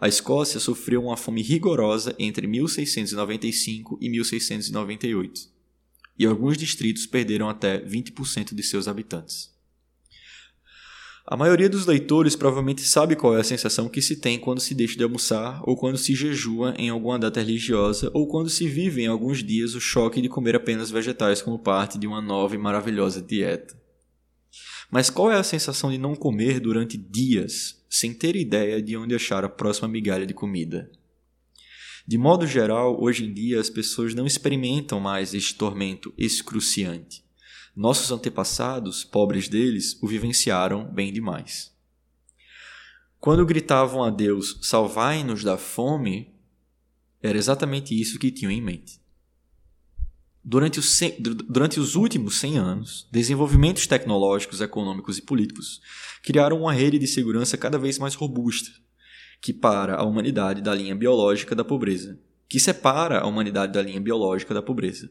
A 0.00 0.06
Escócia 0.06 0.60
sofreu 0.60 1.02
uma 1.02 1.16
fome 1.16 1.42
rigorosa 1.42 2.14
entre 2.20 2.46
1695 2.46 3.98
e 4.00 4.08
1698, 4.08 5.50
e 6.16 6.24
alguns 6.24 6.56
distritos 6.56 7.04
perderam 7.04 7.48
até 7.48 7.80
20% 7.80 8.54
de 8.54 8.62
seus 8.62 8.86
habitantes. 8.86 9.52
A 11.26 11.36
maioria 11.36 11.68
dos 11.68 11.84
leitores 11.84 12.36
provavelmente 12.36 12.82
sabe 12.82 13.16
qual 13.16 13.36
é 13.36 13.40
a 13.40 13.44
sensação 13.44 13.88
que 13.88 14.00
se 14.00 14.16
tem 14.16 14.38
quando 14.38 14.60
se 14.60 14.72
deixa 14.72 14.96
de 14.96 15.02
almoçar, 15.02 15.60
ou 15.64 15.76
quando 15.76 15.98
se 15.98 16.14
jejua 16.14 16.74
em 16.78 16.88
alguma 16.88 17.18
data 17.18 17.40
religiosa, 17.40 18.08
ou 18.14 18.28
quando 18.28 18.48
se 18.48 18.68
vive 18.68 19.02
em 19.02 19.08
alguns 19.08 19.42
dias 19.42 19.74
o 19.74 19.80
choque 19.80 20.22
de 20.22 20.28
comer 20.28 20.54
apenas 20.54 20.92
vegetais 20.92 21.42
como 21.42 21.58
parte 21.58 21.98
de 21.98 22.06
uma 22.06 22.22
nova 22.22 22.54
e 22.54 22.58
maravilhosa 22.58 23.20
dieta. 23.20 23.76
Mas 24.90 25.10
qual 25.10 25.30
é 25.30 25.34
a 25.34 25.42
sensação 25.42 25.90
de 25.90 25.98
não 25.98 26.14
comer 26.14 26.60
durante 26.60 26.96
dias, 26.96 27.77
sem 27.88 28.12
ter 28.12 28.36
ideia 28.36 28.82
de 28.82 28.96
onde 28.96 29.14
achar 29.14 29.44
a 29.44 29.48
próxima 29.48 29.88
migalha 29.88 30.26
de 30.26 30.34
comida? 30.34 30.90
De 32.06 32.16
modo 32.16 32.46
geral, 32.46 33.00
hoje 33.02 33.24
em 33.24 33.32
dia 33.32 33.60
as 33.60 33.68
pessoas 33.68 34.14
não 34.14 34.26
experimentam 34.26 34.98
mais 34.98 35.34
este 35.34 35.54
tormento 35.54 36.12
excruciante. 36.16 37.22
Nossos 37.76 38.10
antepassados, 38.10 39.04
pobres 39.04 39.48
deles, 39.48 39.98
o 40.02 40.06
vivenciaram 40.06 40.84
bem 40.84 41.12
demais. 41.12 41.72
Quando 43.20 43.44
gritavam 43.44 44.02
a 44.02 44.10
Deus, 44.10 44.58
salvai-nos 44.62 45.44
da 45.44 45.58
fome, 45.58 46.34
era 47.22 47.36
exatamente 47.36 47.98
isso 47.98 48.18
que 48.18 48.30
tinham 48.30 48.50
em 48.50 48.62
mente. 48.62 49.00
Durante 50.42 50.78
os, 50.78 50.98
durante 51.46 51.78
os 51.78 51.94
últimos 51.94 52.36
100 52.36 52.58
anos, 52.58 53.08
desenvolvimentos 53.12 53.86
tecnológicos, 53.86 54.60
econômicos 54.60 55.18
e 55.18 55.22
políticos 55.22 55.82
criaram 56.22 56.60
uma 56.60 56.72
rede 56.72 56.98
de 56.98 57.06
segurança 57.06 57.56
cada 57.56 57.78
vez 57.78 57.98
mais 57.98 58.14
robusta, 58.14 58.70
que 59.40 59.52
para 59.52 59.96
a 59.96 60.04
humanidade 60.04 60.62
da 60.62 60.74
linha 60.74 60.94
biológica 60.94 61.54
da 61.54 61.64
pobreza, 61.64 62.18
que 62.48 62.58
separa 62.58 63.20
a 63.20 63.26
humanidade 63.26 63.72
da 63.72 63.82
linha 63.82 64.00
biológica 64.00 64.54
da 64.54 64.62
pobreza. 64.62 65.10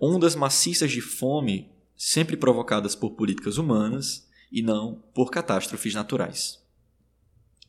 Ondas 0.00 0.34
maciças 0.34 0.90
de 0.90 1.00
fome 1.00 1.70
sempre 1.96 2.36
provocadas 2.36 2.94
por 2.94 3.10
políticas 3.10 3.58
humanas 3.58 4.28
e 4.50 4.62
não 4.62 5.02
por 5.14 5.30
catástrofes 5.30 5.94
naturais. 5.94 6.62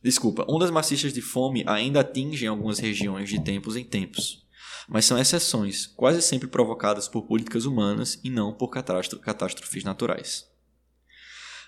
Desculpa, 0.02 0.46
ondas 0.48 0.70
maciças 0.70 1.12
de 1.12 1.20
fome 1.20 1.62
ainda 1.66 2.00
atingem 2.00 2.48
algumas 2.48 2.78
regiões 2.78 3.28
de 3.28 3.38
tempos 3.40 3.76
em 3.76 3.84
tempos, 3.84 4.46
mas 4.88 5.04
são 5.04 5.18
exceções, 5.18 5.86
quase 5.86 6.22
sempre 6.22 6.48
provocadas 6.48 7.06
por 7.06 7.22
políticas 7.22 7.66
humanas 7.66 8.18
e 8.24 8.30
não 8.30 8.52
por 8.52 8.68
catástrofes 8.68 9.84
naturais. 9.84 10.49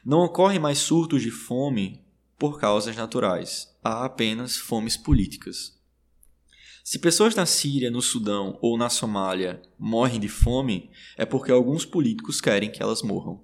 Não 0.04 0.18
ocorrem 0.18 0.58
mais 0.58 0.78
surtos 0.78 1.22
de 1.22 1.30
fome 1.30 2.00
por 2.36 2.58
causas 2.58 2.96
naturais, 2.96 3.72
há 3.84 4.04
apenas 4.04 4.56
fomes 4.56 4.96
políticas. 4.96 5.80
Se 6.82 6.98
pessoas 6.98 7.36
na 7.36 7.46
Síria, 7.46 7.88
no 7.88 8.02
Sudão 8.02 8.58
ou 8.60 8.76
na 8.76 8.88
Somália 8.88 9.62
morrem 9.78 10.18
de 10.18 10.28
fome, 10.28 10.90
é 11.16 11.24
porque 11.24 11.52
alguns 11.52 11.84
políticos 11.84 12.40
querem 12.40 12.68
que 12.68 12.82
elas 12.82 13.00
morram. 13.00 13.40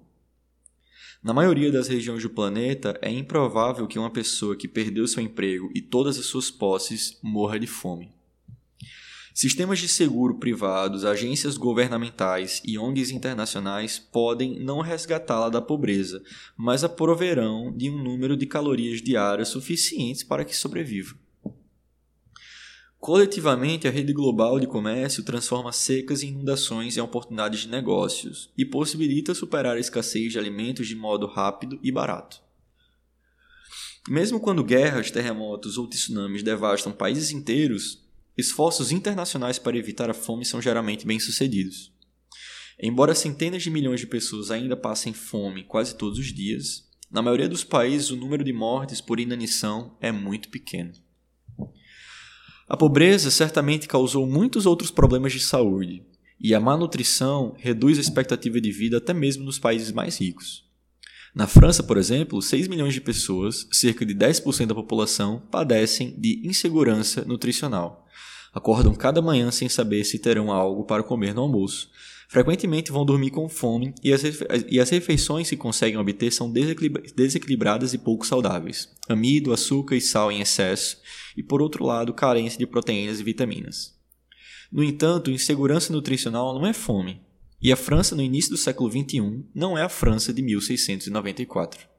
Na 1.23 1.33
maioria 1.33 1.71
das 1.71 1.87
regiões 1.87 2.23
do 2.23 2.29
planeta, 2.29 2.99
é 3.01 3.09
improvável 3.09 3.87
que 3.87 3.97
uma 3.97 4.09
pessoa 4.09 4.57
que 4.57 4.67
perdeu 4.67 5.07
seu 5.07 5.23
emprego 5.23 5.71
e 5.73 5.81
todas 5.81 6.19
as 6.19 6.25
suas 6.25 6.51
posses 6.51 7.17
morra 7.23 7.57
de 7.57 7.67
fome. 7.67 8.11
Sistemas 9.39 9.79
de 9.79 9.87
seguro 9.87 10.37
privados, 10.37 11.05
agências 11.05 11.55
governamentais 11.55 12.61
e 12.65 12.77
ONGs 12.77 13.09
internacionais 13.09 13.97
podem 13.97 14.59
não 14.59 14.81
resgatá-la 14.81 15.47
da 15.47 15.61
pobreza, 15.61 16.21
mas 16.57 16.83
a 16.83 16.89
proverão 16.89 17.71
de 17.73 17.89
um 17.89 18.03
número 18.03 18.35
de 18.35 18.45
calorias 18.45 19.01
diárias 19.01 19.47
suficientes 19.47 20.23
para 20.23 20.43
que 20.43 20.53
sobreviva. 20.53 21.15
Coletivamente, 22.99 23.87
a 23.87 23.91
rede 23.91 24.11
global 24.11 24.59
de 24.59 24.67
comércio 24.67 25.23
transforma 25.23 25.71
secas 25.71 26.21
e 26.21 26.27
inundações 26.27 26.97
em 26.97 26.99
oportunidades 26.99 27.61
de 27.61 27.69
negócios 27.69 28.51
e 28.57 28.65
possibilita 28.65 29.33
superar 29.33 29.77
a 29.77 29.79
escassez 29.79 30.33
de 30.33 30.37
alimentos 30.37 30.85
de 30.85 30.97
modo 30.97 31.25
rápido 31.25 31.79
e 31.81 31.89
barato. 31.93 32.41
Mesmo 34.05 34.41
quando 34.41 34.65
guerras, 34.65 35.09
terremotos 35.09 35.77
ou 35.77 35.87
tsunamis 35.87 36.43
devastam 36.43 36.91
países 36.91 37.31
inteiros, 37.31 38.08
esforços 38.39 38.91
internacionais 38.91 39.59
para 39.59 39.77
evitar 39.77 40.09
a 40.09 40.13
fome 40.13 40.45
são 40.45 40.61
geralmente 40.61 41.05
bem-sucedidos. 41.05 41.91
Embora 42.81 43.13
centenas 43.13 43.61
de 43.61 43.69
milhões 43.69 43.99
de 43.99 44.07
pessoas 44.07 44.51
ainda 44.51 44.75
passem 44.77 45.13
fome 45.13 45.63
quase 45.63 45.95
todos 45.95 46.17
os 46.17 46.33
dias, 46.33 46.87
na 47.11 47.21
maioria 47.21 47.49
dos 47.49 47.63
países 47.63 48.09
o 48.09 48.15
número 48.15 48.43
de 48.43 48.53
mortes 48.53 49.01
por 49.01 49.19
inanição 49.19 49.97
é 49.99 50.11
muito 50.11 50.49
pequeno. 50.49 50.93
A 52.67 52.77
pobreza 52.77 53.31
certamente 53.31 53.87
causou 53.87 54.27
muitos 54.27 54.65
outros 54.65 54.91
problemas 54.91 55.33
de 55.33 55.39
saúde, 55.39 56.05
e 56.39 56.53
a 56.53 56.59
malnutrição 56.59 57.55
reduz 57.57 57.97
a 57.97 58.01
expectativa 58.01 58.61
de 58.61 58.71
vida 58.71 58.97
até 58.97 59.13
mesmo 59.13 59.43
nos 59.43 59.59
países 59.59 59.91
mais 59.91 60.19
ricos. 60.19 60.69
Na 61.35 61.47
França, 61.47 61.83
por 61.83 61.97
exemplo, 61.97 62.41
6 62.41 62.67
milhões 62.67 62.93
de 62.93 63.01
pessoas, 63.01 63.67
cerca 63.71 64.05
de 64.05 64.15
10% 64.15 64.67
da 64.67 64.75
população, 64.75 65.41
padecem 65.51 66.15
de 66.17 66.47
insegurança 66.47 67.23
nutricional, 67.25 68.07
acordam 68.53 68.93
cada 68.93 69.21
manhã 69.21 69.51
sem 69.51 69.69
saber 69.69 70.03
se 70.03 70.19
terão 70.19 70.51
algo 70.51 70.83
para 70.83 71.03
comer 71.03 71.33
no 71.33 71.41
almoço. 71.41 71.89
Frequentemente 72.27 72.91
vão 72.91 73.05
dormir 73.05 73.31
com 73.31 73.49
fome 73.49 73.93
e 74.03 74.13
as, 74.13 74.21
e 74.69 74.79
as 74.79 74.89
refeições 74.91 75.49
que 75.49 75.57
conseguem 75.57 75.97
obter 75.97 76.31
são 76.31 76.51
desequilibradas 76.51 77.93
e 77.93 77.97
pouco 77.97 78.25
saudáveis. 78.25 78.87
Amido, 79.07 79.51
açúcar 79.51 79.95
e 79.95 80.01
sal 80.01 80.31
em 80.31 80.39
excesso, 80.39 80.97
e 81.35 81.41
por 81.41 81.59
outro 81.59 81.83
lado, 81.83 82.13
carência 82.13 82.59
de 82.59 82.67
proteínas 82.67 83.19
e 83.19 83.23
vitaminas. 83.23 83.97
No 84.71 84.83
entanto, 84.83 85.31
insegurança 85.31 85.91
nutricional 85.91 86.53
não 86.53 86.67
é 86.67 86.73
fome, 86.73 87.19
e 87.59 87.71
a 87.71 87.75
França 87.75 88.15
no 88.15 88.21
início 88.21 88.51
do 88.51 88.57
século 88.57 88.91
XXI 88.91 89.43
não 89.53 89.75
é 89.75 89.81
a 89.81 89.89
França 89.89 90.31
de 90.31 90.43
1694. 90.43 91.89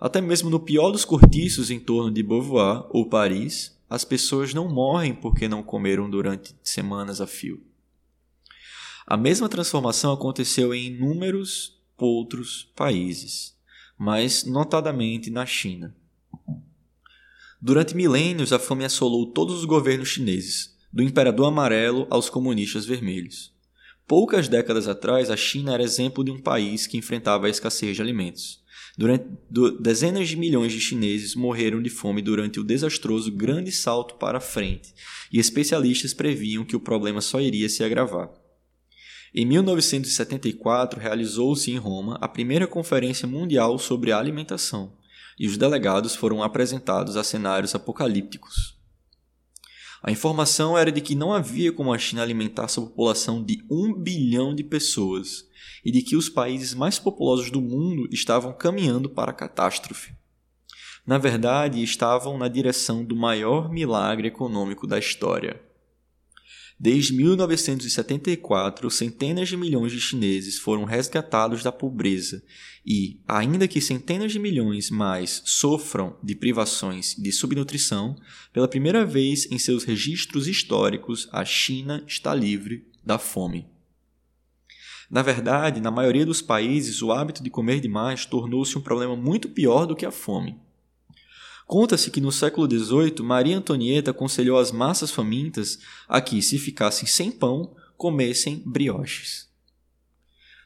Até 0.00 0.20
mesmo 0.20 0.50
no 0.50 0.60
pior 0.60 0.90
dos 0.90 1.04
cortiços 1.04 1.70
em 1.70 1.78
torno 1.78 2.12
de 2.12 2.22
Beauvoir 2.22 2.86
ou 2.90 3.08
Paris, 3.08 3.76
as 3.92 4.06
pessoas 4.06 4.54
não 4.54 4.70
morrem 4.70 5.14
porque 5.14 5.46
não 5.46 5.62
comeram 5.62 6.08
durante 6.08 6.56
semanas 6.62 7.20
a 7.20 7.26
fio. 7.26 7.62
A 9.06 9.18
mesma 9.18 9.50
transformação 9.50 10.14
aconteceu 10.14 10.72
em 10.72 10.86
inúmeros 10.86 11.78
outros 11.98 12.72
países, 12.74 13.54
mas 13.98 14.44
notadamente 14.44 15.28
na 15.28 15.44
China. 15.44 15.94
Durante 17.60 17.94
milênios, 17.94 18.50
a 18.50 18.58
fome 18.58 18.82
assolou 18.82 19.26
todos 19.26 19.58
os 19.58 19.66
governos 19.66 20.08
chineses, 20.08 20.74
do 20.90 21.02
imperador 21.02 21.48
amarelo 21.48 22.06
aos 22.08 22.30
comunistas 22.30 22.86
vermelhos. 22.86 23.52
Poucas 24.08 24.48
décadas 24.48 24.88
atrás, 24.88 25.28
a 25.28 25.36
China 25.36 25.74
era 25.74 25.82
exemplo 25.82 26.24
de 26.24 26.30
um 26.30 26.40
país 26.40 26.86
que 26.86 26.96
enfrentava 26.96 27.46
a 27.46 27.50
escassez 27.50 27.94
de 27.94 28.00
alimentos. 28.00 28.61
Durante, 28.96 29.24
do, 29.50 29.78
dezenas 29.80 30.28
de 30.28 30.36
milhões 30.36 30.72
de 30.72 30.80
chineses 30.80 31.34
morreram 31.34 31.80
de 31.80 31.88
fome 31.88 32.20
durante 32.20 32.60
o 32.60 32.64
desastroso 32.64 33.32
Grande 33.32 33.72
Salto 33.72 34.16
para 34.16 34.38
a 34.38 34.40
Frente, 34.40 34.94
e 35.32 35.38
especialistas 35.38 36.12
previam 36.12 36.64
que 36.64 36.76
o 36.76 36.80
problema 36.80 37.20
só 37.20 37.40
iria 37.40 37.68
se 37.68 37.82
agravar. 37.82 38.30
Em 39.34 39.46
1974, 39.46 41.00
realizou-se 41.00 41.70
em 41.70 41.78
Roma 41.78 42.18
a 42.20 42.28
primeira 42.28 42.66
Conferência 42.66 43.26
Mundial 43.26 43.78
sobre 43.78 44.12
Alimentação, 44.12 44.92
e 45.38 45.46
os 45.46 45.56
delegados 45.56 46.14
foram 46.14 46.42
apresentados 46.42 47.16
a 47.16 47.24
cenários 47.24 47.74
apocalípticos. 47.74 48.78
A 50.02 50.10
informação 50.10 50.76
era 50.76 50.92
de 50.92 51.00
que 51.00 51.14
não 51.14 51.32
havia 51.32 51.72
como 51.72 51.94
a 51.94 51.98
China 51.98 52.22
alimentar 52.22 52.68
sua 52.68 52.86
população 52.86 53.42
de 53.42 53.64
um 53.70 53.94
bilhão 53.94 54.54
de 54.54 54.64
pessoas 54.64 55.46
e 55.84 55.90
de 55.90 56.02
que 56.02 56.16
os 56.16 56.28
países 56.28 56.74
mais 56.74 56.98
populosos 56.98 57.50
do 57.50 57.60
mundo 57.60 58.08
estavam 58.10 58.52
caminhando 58.52 59.08
para 59.08 59.30
a 59.30 59.34
catástrofe. 59.34 60.12
Na 61.06 61.18
verdade, 61.18 61.82
estavam 61.82 62.38
na 62.38 62.48
direção 62.48 63.04
do 63.04 63.16
maior 63.16 63.70
milagre 63.70 64.28
econômico 64.28 64.86
da 64.86 64.98
história. 64.98 65.60
Desde 66.78 67.12
1974, 67.12 68.90
centenas 68.90 69.48
de 69.48 69.56
milhões 69.56 69.92
de 69.92 70.00
chineses 70.00 70.58
foram 70.58 70.84
resgatados 70.84 71.62
da 71.62 71.70
pobreza 71.70 72.42
e, 72.84 73.20
ainda 73.26 73.68
que 73.68 73.80
centenas 73.80 74.32
de 74.32 74.40
milhões 74.40 74.90
mais 74.90 75.42
sofram 75.44 76.16
de 76.22 76.34
privações 76.34 77.14
de 77.16 77.30
subnutrição, 77.30 78.16
pela 78.52 78.66
primeira 78.66 79.06
vez 79.06 79.48
em 79.50 79.58
seus 79.58 79.84
registros 79.84 80.48
históricos, 80.48 81.28
a 81.30 81.44
China 81.44 82.02
está 82.06 82.34
livre 82.34 82.84
da 83.04 83.16
fome. 83.16 83.71
Na 85.12 85.20
verdade, 85.20 85.78
na 85.78 85.90
maioria 85.90 86.24
dos 86.24 86.40
países, 86.40 87.02
o 87.02 87.12
hábito 87.12 87.42
de 87.42 87.50
comer 87.50 87.80
demais 87.80 88.24
tornou-se 88.24 88.78
um 88.78 88.80
problema 88.80 89.14
muito 89.14 89.46
pior 89.46 89.84
do 89.84 89.94
que 89.94 90.06
a 90.06 90.10
fome. 90.10 90.58
Conta-se 91.66 92.10
que 92.10 92.18
no 92.18 92.32
século 92.32 92.66
XVIII, 92.66 93.22
Maria 93.22 93.58
Antonieta 93.58 94.10
aconselhou 94.10 94.58
as 94.58 94.72
massas 94.72 95.10
famintas 95.10 95.78
a 96.08 96.18
que, 96.22 96.40
se 96.40 96.58
ficassem 96.58 97.06
sem 97.06 97.30
pão, 97.30 97.76
comessem 97.94 98.62
brioches. 98.64 99.50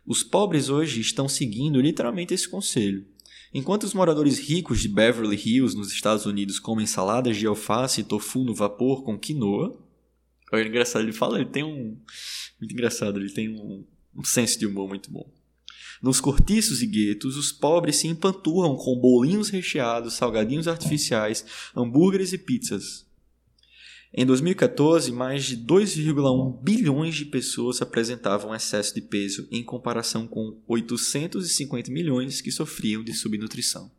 Os 0.06 0.22
pobres 0.22 0.68
hoje 0.68 1.00
estão 1.00 1.28
seguindo 1.28 1.80
literalmente 1.80 2.32
esse 2.32 2.48
conselho. 2.48 3.04
Enquanto 3.52 3.82
os 3.82 3.94
moradores 3.94 4.38
ricos 4.38 4.80
de 4.80 4.86
Beverly 4.86 5.34
Hills, 5.34 5.76
nos 5.76 5.90
Estados 5.90 6.24
Unidos, 6.24 6.60
comem 6.60 6.86
saladas 6.86 7.36
de 7.36 7.48
alface 7.48 8.00
e 8.02 8.04
tofu 8.04 8.44
no 8.44 8.54
vapor 8.54 9.02
com 9.02 9.18
quinoa. 9.18 9.76
É 10.52 10.62
engraçado, 10.64 11.02
ele 11.02 11.12
fala, 11.12 11.40
ele 11.40 11.50
tem 11.50 11.64
um. 11.64 11.98
Muito 12.60 12.72
engraçado, 12.72 13.18
ele 13.18 13.30
tem 13.30 13.48
um, 13.48 13.84
um 14.16 14.24
senso 14.24 14.58
de 14.58 14.66
humor 14.66 14.88
muito 14.88 15.10
bom. 15.10 15.30
Nos 16.02 16.20
cortiços 16.20 16.82
e 16.82 16.86
guetos, 16.86 17.36
os 17.36 17.52
pobres 17.52 17.96
se 17.96 18.08
empanturram 18.08 18.76
com 18.76 18.98
bolinhos 18.98 19.48
recheados, 19.48 20.14
salgadinhos 20.14 20.68
artificiais, 20.68 21.44
hambúrgueres 21.74 22.32
e 22.32 22.38
pizzas. 22.38 23.06
Em 24.12 24.24
2014, 24.24 25.12
mais 25.12 25.44
de 25.44 25.56
2,1 25.56 26.62
bilhões 26.62 27.14
de 27.14 27.24
pessoas 27.24 27.82
apresentavam 27.82 28.54
excesso 28.54 28.94
de 28.94 29.00
peso 29.00 29.46
em 29.50 29.62
comparação 29.62 30.26
com 30.26 30.58
850 30.66 31.90
milhões 31.90 32.40
que 32.40 32.50
sofriam 32.50 33.02
de 33.02 33.12
subnutrição. 33.12 33.90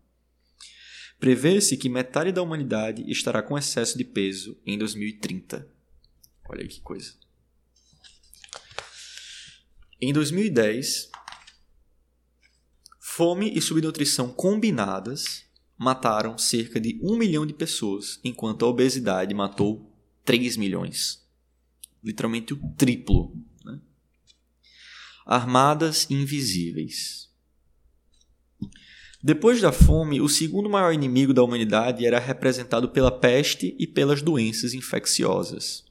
Prevê-se 1.20 1.78
que 1.78 1.90
metade 1.90 2.32
da 2.32 2.42
humanidade 2.42 3.04
estará 3.08 3.42
com 3.42 3.58
excesso 3.58 3.98
de 3.98 4.04
peso 4.04 4.58
em 4.66 4.78
2030. 4.78 5.68
Olha 6.48 6.68
que 6.68 6.80
coisa. 6.80 7.14
Em 10.00 10.14
2010, 10.14 11.10
fome 13.00 13.52
e 13.58 13.60
subnutrição 13.60 14.32
combinadas 14.32 15.44
mataram 15.76 16.38
cerca 16.38 16.80
de 16.80 17.00
um 17.02 17.18
milhão 17.18 17.48
de 17.48 17.54
pessoas, 17.54 18.20
enquanto 18.24 18.64
a 18.64 18.68
obesidade 18.68 19.34
matou 19.34 19.92
3 20.24 20.56
milhões. 20.56 21.26
Literalmente 22.04 22.54
o 22.54 22.58
triplo. 22.78 23.36
Né? 23.66 23.80
Armadas 25.26 26.06
invisíveis. 26.12 27.32
Depois 29.22 29.60
da 29.60 29.72
fome, 29.72 30.22
o 30.22 30.30
segundo 30.30 30.70
maior 30.70 30.94
inimigo 30.94 31.34
da 31.34 31.42
humanidade 31.42 32.06
era 32.06 32.20
representado 32.20 32.90
pela 32.90 33.12
peste 33.12 33.76
e 33.80 33.88
pelas 33.88 34.22
doenças 34.22 34.76
infecciosas. 34.76 35.87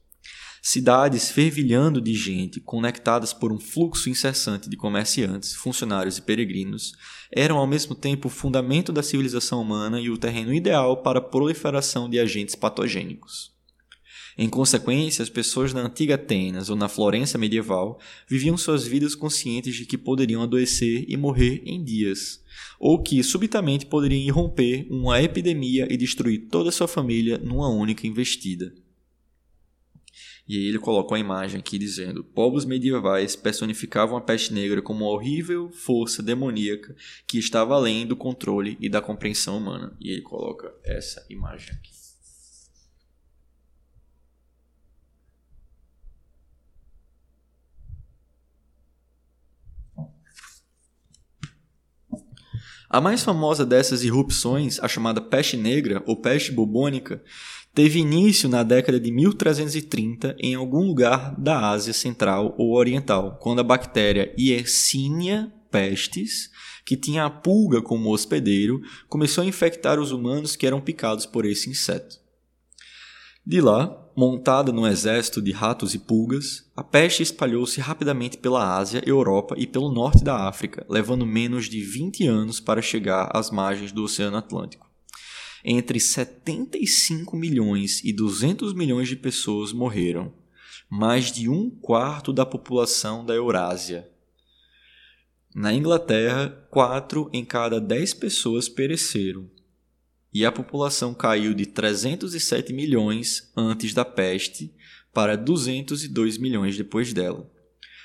Cidades 0.69 1.31
fervilhando 1.31 2.01
de 2.01 2.13
gente, 2.13 2.59
conectadas 2.59 3.33
por 3.33 3.53
um 3.53 3.59
fluxo 3.61 4.11
incessante 4.11 4.69
de 4.69 4.77
comerciantes, 4.77 5.55
funcionários 5.55 6.19
e 6.19 6.23
peregrinos, 6.23 6.93
eram 7.31 7.59
ao 7.59 7.69
mesmo 7.69 7.95
tempo 7.95 8.27
o 8.27 8.31
fundamento 8.31 8.93
da 8.93 9.01
civilização 9.01 9.63
humana 9.63 10.01
e 10.01 10.11
o 10.11 10.19
terreno 10.19 10.53
ideal 10.53 11.05
para 11.05 11.21
a 11.21 11.23
proliferação 11.23 12.11
de 12.11 12.19
agentes 12.19 12.57
patogênicos. 12.57 13.53
Em 14.37 14.49
consequência, 14.49 15.23
as 15.23 15.31
pessoas 15.31 15.73
na 15.73 15.83
antiga 15.83 16.17
Atenas 16.17 16.69
ou 16.69 16.75
na 16.75 16.89
Florença 16.89 17.39
medieval 17.39 18.01
viviam 18.29 18.59
suas 18.59 18.85
vidas 18.85 19.15
conscientes 19.15 19.77
de 19.77 19.87
que 19.87 19.97
poderiam 19.97 20.43
adoecer 20.43 21.05
e 21.07 21.17
morrer 21.17 21.63
em 21.65 21.81
dias, 21.85 22.43
ou 22.81 23.01
que 23.01 23.23
subitamente 23.23 23.87
poderiam 23.87 24.21
irromper 24.21 24.85
uma 24.91 25.23
epidemia 25.23 25.87
e 25.89 25.97
destruir 25.97 26.49
toda 26.51 26.71
a 26.71 26.73
sua 26.73 26.89
família 26.89 27.39
numa 27.39 27.69
única 27.69 28.05
investida. 28.05 28.75
E 30.49 30.57
aí 30.57 30.67
ele 30.67 30.79
coloca 30.79 31.15
a 31.15 31.19
imagem 31.19 31.59
aqui 31.59 31.79
dizendo: 31.79 32.23
povos 32.23 32.65
medievais 32.65 33.35
personificavam 33.35 34.17
a 34.17 34.21
peste 34.21 34.53
negra 34.53 34.81
como 34.81 35.05
uma 35.05 35.11
horrível 35.11 35.71
força 35.73 36.23
demoníaca 36.23 36.95
que 37.27 37.39
estava 37.39 37.75
além 37.75 38.07
do 38.07 38.17
controle 38.17 38.77
e 38.81 38.89
da 38.89 39.01
compreensão 39.01 39.59
humana. 39.59 39.97
E 40.01 40.11
ele 40.11 40.23
coloca 40.23 40.73
essa 40.85 41.27
imagem 41.29 41.75
aqui. 41.75 41.97
A 52.89 53.01
mais 53.01 53.25
famosa 53.25 53.67
dessas 53.67 54.05
irrupções, 54.05 54.79
a 54.79 54.87
chamada 54.87 55.21
peste 55.21 55.57
negra 55.57 56.03
ou 56.07 56.17
peste 56.17 56.53
bubônica, 56.53 57.23
teve 57.77 57.99
início 57.99 58.49
na 58.49 58.63
década 58.63 58.99
de 58.99 59.13
1330 59.13 60.35
em 60.41 60.55
algum 60.55 60.87
lugar 60.87 61.39
da 61.39 61.69
Ásia 61.69 61.93
Central 61.93 62.55
ou 62.57 62.75
Oriental, 62.75 63.39
quando 63.39 63.61
a 63.61 63.63
bactéria 63.63 64.35
Yersinia 64.39 65.53
pestis, 65.71 66.51
que 66.87 66.97
tinha 66.97 67.27
a 67.27 67.31
pulga 67.31 67.83
como 67.83 68.11
hospedeiro, 68.11 68.81
começou 69.11 69.45
a 69.45 69.47
infectar 69.47 70.01
os 70.01 70.11
humanos 70.11 70.57
que 70.57 70.67
eram 70.67 70.81
picados 70.81 71.27
por 71.27 71.45
esse 71.45 71.69
inseto. 71.69 72.17
De 73.45 73.61
lá, 73.61 73.95
montada 74.17 74.73
num 74.73 74.87
exército 74.87 75.43
de 75.43 75.53
ratos 75.53 75.95
e 75.95 75.99
pulgas, 75.99 76.65
a 76.75 76.83
peste 76.83 77.23
espalhou-se 77.23 77.79
rapidamente 77.79 78.39
pela 78.39 78.79
Ásia, 78.79 79.03
Europa 79.05 79.55
e 79.59 79.67
pelo 79.67 79.93
norte 79.93 80.25
da 80.25 80.49
África, 80.49 80.87
levando 80.89 81.27
menos 81.27 81.67
de 81.67 81.83
20 81.83 82.27
anos 82.27 82.59
para 82.59 82.81
chegar 82.81 83.29
às 83.35 83.51
margens 83.51 83.93
do 83.93 84.05
Oceano 84.05 84.39
Atlântico. 84.39 84.87
Entre 85.69 85.99
75 85.99 87.37
milhões 87.37 88.01
e 88.05 88.13
200 88.13 88.73
milhões 88.73 89.09
de 89.09 89.17
pessoas 89.17 89.73
morreram, 89.73 90.33
mais 90.89 91.33
de 91.33 91.49
um 91.49 91.69
quarto 91.69 92.33
da 92.33 92.47
população 92.47 93.27
da 93.27 93.35
Eurásia. 93.35 94.09
Na 95.53 95.75
Inglaterra, 95.75 96.51
4 96.71 97.29
em 97.33 97.45
cada 97.45 97.81
10 97.81 98.15
pessoas 98.15 98.69
pereceram, 98.69 99.51
e 100.33 100.47
a 100.47 100.53
população 100.53 101.13
caiu 101.13 101.53
de 101.53 101.67
307 101.67 102.73
milhões 102.73 103.51
antes 103.57 103.93
da 103.93 104.05
peste 104.05 104.73
para 105.13 105.35
202 105.35 106.39
milhões 106.39 106.77
depois 106.77 107.13
dela. 107.13 107.51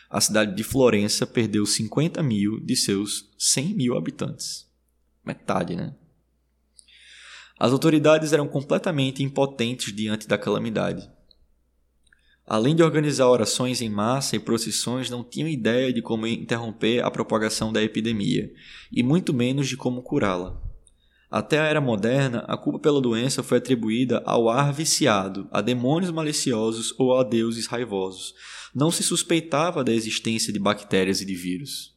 A 0.09 0.19
cidade 0.19 0.55
de 0.55 0.63
Florença 0.63 1.27
perdeu 1.27 1.67
50 1.67 2.23
mil 2.23 2.59
de 2.59 2.75
seus 2.75 3.29
100 3.37 3.75
mil 3.75 3.95
habitantes. 3.95 4.67
Metade, 5.23 5.75
né? 5.75 5.93
As 7.63 7.71
autoridades 7.71 8.33
eram 8.33 8.47
completamente 8.47 9.21
impotentes 9.21 9.93
diante 9.93 10.27
da 10.27 10.35
calamidade. 10.35 11.07
Além 12.43 12.75
de 12.75 12.81
organizar 12.81 13.29
orações 13.29 13.83
em 13.83 13.87
massa 13.87 14.35
e 14.35 14.39
procissões, 14.39 15.11
não 15.11 15.23
tinham 15.23 15.47
ideia 15.47 15.93
de 15.93 16.01
como 16.01 16.25
interromper 16.25 17.05
a 17.05 17.11
propagação 17.11 17.71
da 17.71 17.83
epidemia, 17.83 18.51
e 18.91 19.03
muito 19.03 19.31
menos 19.31 19.67
de 19.67 19.77
como 19.77 20.01
curá-la. 20.01 20.59
Até 21.29 21.59
a 21.59 21.65
era 21.65 21.79
moderna, 21.79 22.39
a 22.47 22.57
culpa 22.57 22.79
pela 22.79 22.99
doença 22.99 23.43
foi 23.43 23.59
atribuída 23.59 24.23
ao 24.25 24.49
ar 24.49 24.73
viciado, 24.73 25.47
a 25.51 25.61
demônios 25.61 26.09
maliciosos 26.09 26.95
ou 26.97 27.15
a 27.15 27.23
deuses 27.23 27.67
raivosos. 27.67 28.33
Não 28.73 28.89
se 28.89 29.03
suspeitava 29.03 29.83
da 29.83 29.93
existência 29.93 30.51
de 30.51 30.57
bactérias 30.57 31.21
e 31.21 31.25
de 31.27 31.35
vírus. 31.35 31.95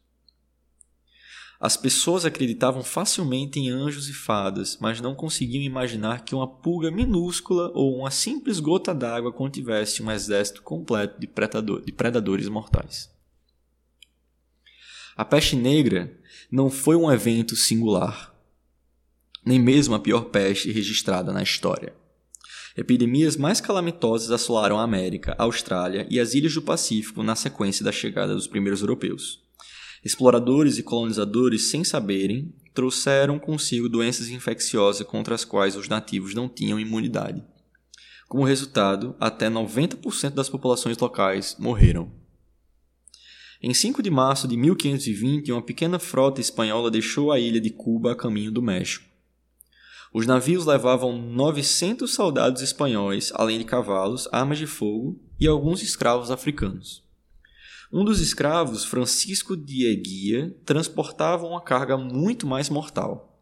As 1.64 1.79
pessoas 1.79 2.27
acreditavam 2.27 2.85
facilmente 2.85 3.59
em 3.59 3.70
anjos 3.70 4.11
e 4.11 4.12
fadas, 4.12 4.77
mas 4.79 5.00
não 5.00 5.14
conseguiam 5.14 5.62
imaginar 5.62 6.22
que 6.22 6.35
uma 6.35 6.46
pulga 6.46 6.90
minúscula 6.90 7.70
ou 7.72 7.96
uma 7.96 8.11
simples 8.11 8.61
gota 8.61 8.94
d'água 8.94 9.33
contivesse 9.33 10.03
um 10.03 10.11
exército 10.11 10.61
completo 10.61 11.18
de, 11.18 11.27
predador, 11.27 11.81
de 11.81 11.90
predadores 11.90 12.50
mortais. 12.50 13.11
A 15.16 15.24
peste 15.24 15.57
negra 15.57 16.14
não 16.53 16.68
foi 16.68 16.96
um 16.96 17.11
evento 17.11 17.57
singular 17.57 18.35
nem 19.42 19.59
mesmo 19.59 19.94
a 19.94 19.98
pior 19.98 20.27
peste 20.27 20.70
registrada 20.70 21.33
na 21.33 21.42
história. 21.42 21.94
Epidemias 22.77 23.38
mais 23.38 23.62
calamitosas 23.62 24.31
assolaram 24.31 24.79
a 24.79 24.83
América, 24.83 25.35
a 25.38 25.44
Austrália 25.44 26.07
e 26.11 26.20
as 26.20 26.35
ilhas 26.35 26.53
do 26.53 26.61
Pacífico 26.61 27.22
na 27.22 27.35
sequência 27.35 27.83
da 27.83 27.90
chegada 27.90 28.35
dos 28.35 28.46
primeiros 28.46 28.83
europeus. 28.83 29.43
Exploradores 30.04 30.76
e 30.76 30.82
colonizadores, 30.82 31.70
sem 31.70 31.82
saberem, 31.82 32.52
trouxeram 32.74 33.38
consigo 33.38 33.88
doenças 33.88 34.28
infecciosas 34.28 35.06
contra 35.06 35.34
as 35.34 35.44
quais 35.44 35.76
os 35.76 35.88
nativos 35.88 36.34
não 36.34 36.48
tinham 36.48 36.78
imunidade. 36.78 37.42
Como 38.28 38.44
resultado, 38.44 39.14
até 39.18 39.48
90% 39.48 40.30
das 40.30 40.48
populações 40.48 40.98
locais 40.98 41.56
morreram. 41.58 42.12
Em 43.62 43.72
5 43.72 44.02
de 44.02 44.10
março 44.10 44.46
de 44.46 44.56
1520, 44.58 45.52
uma 45.52 45.62
pequena 45.62 45.98
frota 45.98 46.40
espanhola 46.40 46.90
deixou 46.90 47.32
a 47.32 47.38
ilha 47.38 47.60
de 47.60 47.70
Cuba 47.70 48.12
a 48.12 48.16
caminho 48.16 48.52
do 48.52 48.60
México. 48.60 49.06
Os 50.12 50.26
navios 50.26 50.66
levavam 50.66 51.18
900 51.18 52.12
soldados 52.12 52.60
espanhóis, 52.60 53.32
além 53.34 53.58
de 53.58 53.64
cavalos, 53.64 54.28
armas 54.30 54.58
de 54.58 54.66
fogo 54.66 55.18
e 55.40 55.46
alguns 55.46 55.82
escravos 55.82 56.30
africanos. 56.30 57.03
Um 57.96 58.04
dos 58.04 58.18
escravos, 58.18 58.85
Francisco 58.85 59.57
de 59.57 59.87
Eguia, 59.87 60.50
transportava 60.64 61.46
uma 61.46 61.61
carga 61.61 61.96
muito 61.96 62.44
mais 62.44 62.68
mortal. 62.68 63.40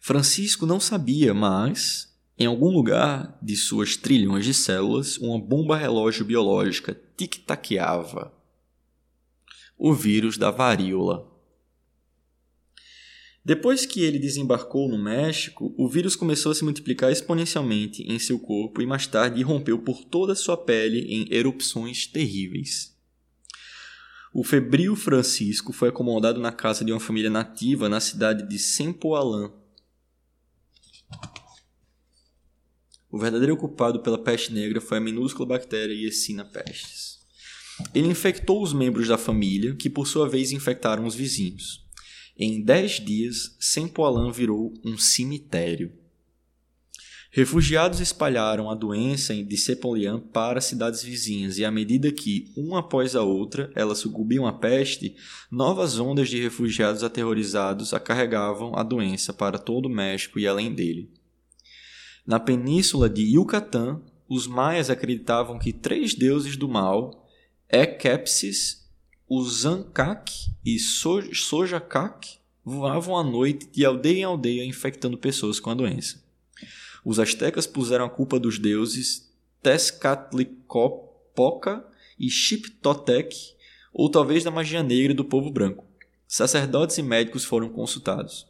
Francisco 0.00 0.64
não 0.64 0.80
sabia, 0.80 1.34
mas, 1.34 2.18
em 2.38 2.46
algum 2.46 2.70
lugar 2.70 3.38
de 3.42 3.54
suas 3.56 3.94
trilhões 3.94 4.46
de 4.46 4.54
células, 4.54 5.18
uma 5.18 5.38
bomba 5.38 5.76
relógio 5.76 6.24
biológica 6.24 6.98
tic-taqueava. 7.14 8.32
O 9.76 9.92
vírus 9.92 10.38
da 10.38 10.50
varíola. 10.50 11.30
Depois 13.46 13.86
que 13.86 14.02
ele 14.02 14.18
desembarcou 14.18 14.88
no 14.88 14.98
México, 14.98 15.72
o 15.78 15.88
vírus 15.88 16.16
começou 16.16 16.50
a 16.50 16.54
se 16.56 16.64
multiplicar 16.64 17.12
exponencialmente 17.12 18.02
em 18.02 18.18
seu 18.18 18.40
corpo 18.40 18.82
e 18.82 18.86
mais 18.86 19.06
tarde 19.06 19.38
irrompeu 19.38 19.78
por 19.78 20.02
toda 20.04 20.32
a 20.32 20.34
sua 20.34 20.56
pele 20.56 21.06
em 21.08 21.32
erupções 21.32 22.08
terríveis. 22.08 22.92
O 24.34 24.42
febril 24.42 24.96
Francisco 24.96 25.72
foi 25.72 25.90
acomodado 25.90 26.40
na 26.40 26.50
casa 26.50 26.84
de 26.84 26.90
uma 26.90 26.98
família 26.98 27.30
nativa 27.30 27.88
na 27.88 28.00
cidade 28.00 28.48
de 28.48 28.58
Sempoalã. 28.58 29.52
O 33.08 33.16
verdadeiro 33.16 33.56
culpado 33.56 34.00
pela 34.00 34.18
peste 34.18 34.52
negra 34.52 34.80
foi 34.80 34.98
a 34.98 35.00
minúscula 35.00 35.50
bactéria 35.50 35.94
Yersinia 35.94 36.44
pestis. 36.44 37.20
Ele 37.94 38.08
infectou 38.08 38.60
os 38.60 38.72
membros 38.72 39.06
da 39.06 39.16
família, 39.16 39.76
que 39.76 39.88
por 39.88 40.08
sua 40.08 40.28
vez 40.28 40.50
infectaram 40.50 41.06
os 41.06 41.14
vizinhos. 41.14 41.85
Em 42.38 42.62
dez 42.62 43.00
dias, 43.00 43.56
Sempoalã 43.58 44.30
virou 44.30 44.74
um 44.84 44.98
cemitério. 44.98 45.90
Refugiados 47.30 48.00
espalharam 48.00 48.70
a 48.70 48.74
doença 48.74 49.34
de 49.34 49.56
Sepolian 49.56 50.20
para 50.20 50.60
cidades 50.60 51.02
vizinhas 51.02 51.56
e 51.58 51.64
à 51.64 51.70
medida 51.70 52.12
que, 52.12 52.52
uma 52.56 52.80
após 52.80 53.16
a 53.16 53.22
outra, 53.22 53.70
elas 53.74 53.98
sucumbiam 53.98 54.46
à 54.46 54.52
peste, 54.52 55.16
novas 55.50 55.98
ondas 55.98 56.28
de 56.28 56.40
refugiados 56.40 57.02
aterrorizados 57.02 57.94
a 57.94 58.00
carregavam 58.00 58.76
a 58.76 58.82
doença 58.82 59.32
para 59.32 59.58
todo 59.58 59.86
o 59.86 59.90
México 59.90 60.38
e 60.38 60.46
além 60.46 60.74
dele. 60.74 61.10
Na 62.26 62.38
península 62.38 63.08
de 63.08 63.22
Yucatán, 63.22 64.02
os 64.28 64.46
maias 64.46 64.90
acreditavam 64.90 65.58
que 65.58 65.72
três 65.72 66.14
deuses 66.14 66.56
do 66.56 66.68
mal, 66.68 67.26
Ekepsis, 69.26 69.28
Uzancac 69.28 70.32
e 70.64 70.78
Sojacac, 70.78 72.38
voavam 72.64 73.16
à 73.16 73.24
noite 73.24 73.68
de 73.72 73.84
aldeia 73.84 74.20
em 74.20 74.24
aldeia 74.24 74.64
infectando 74.64 75.18
pessoas 75.18 75.60
com 75.60 75.70
a 75.70 75.74
doença. 75.74 76.24
Os 77.04 77.18
astecas 77.18 77.66
puseram 77.66 78.04
a 78.04 78.10
culpa 78.10 78.38
dos 78.38 78.58
deuses 78.58 79.28
Tezcatlipoca 79.62 81.84
e 82.18 82.30
Xiptotec, 82.30 83.54
ou 83.92 84.10
talvez 84.10 84.42
da 84.44 84.50
magia 84.50 84.82
negra 84.82 85.14
do 85.14 85.24
povo 85.24 85.50
branco. 85.50 85.84
Sacerdotes 86.26 86.98
e 86.98 87.02
médicos 87.02 87.44
foram 87.44 87.68
consultados. 87.68 88.46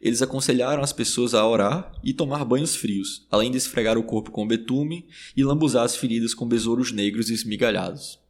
Eles 0.00 0.22
aconselharam 0.22 0.82
as 0.82 0.92
pessoas 0.92 1.34
a 1.34 1.46
orar 1.46 1.92
e 2.02 2.12
tomar 2.12 2.44
banhos 2.44 2.74
frios, 2.76 3.26
além 3.30 3.50
de 3.50 3.56
esfregar 3.56 3.96
o 3.96 4.02
corpo 4.02 4.30
com 4.30 4.46
betume 4.46 5.06
e 5.36 5.44
lambuzar 5.44 5.84
as 5.84 5.96
feridas 5.96 6.34
com 6.34 6.46
besouros 6.46 6.92
negros 6.92 7.30
esmigalhados. 7.30 8.22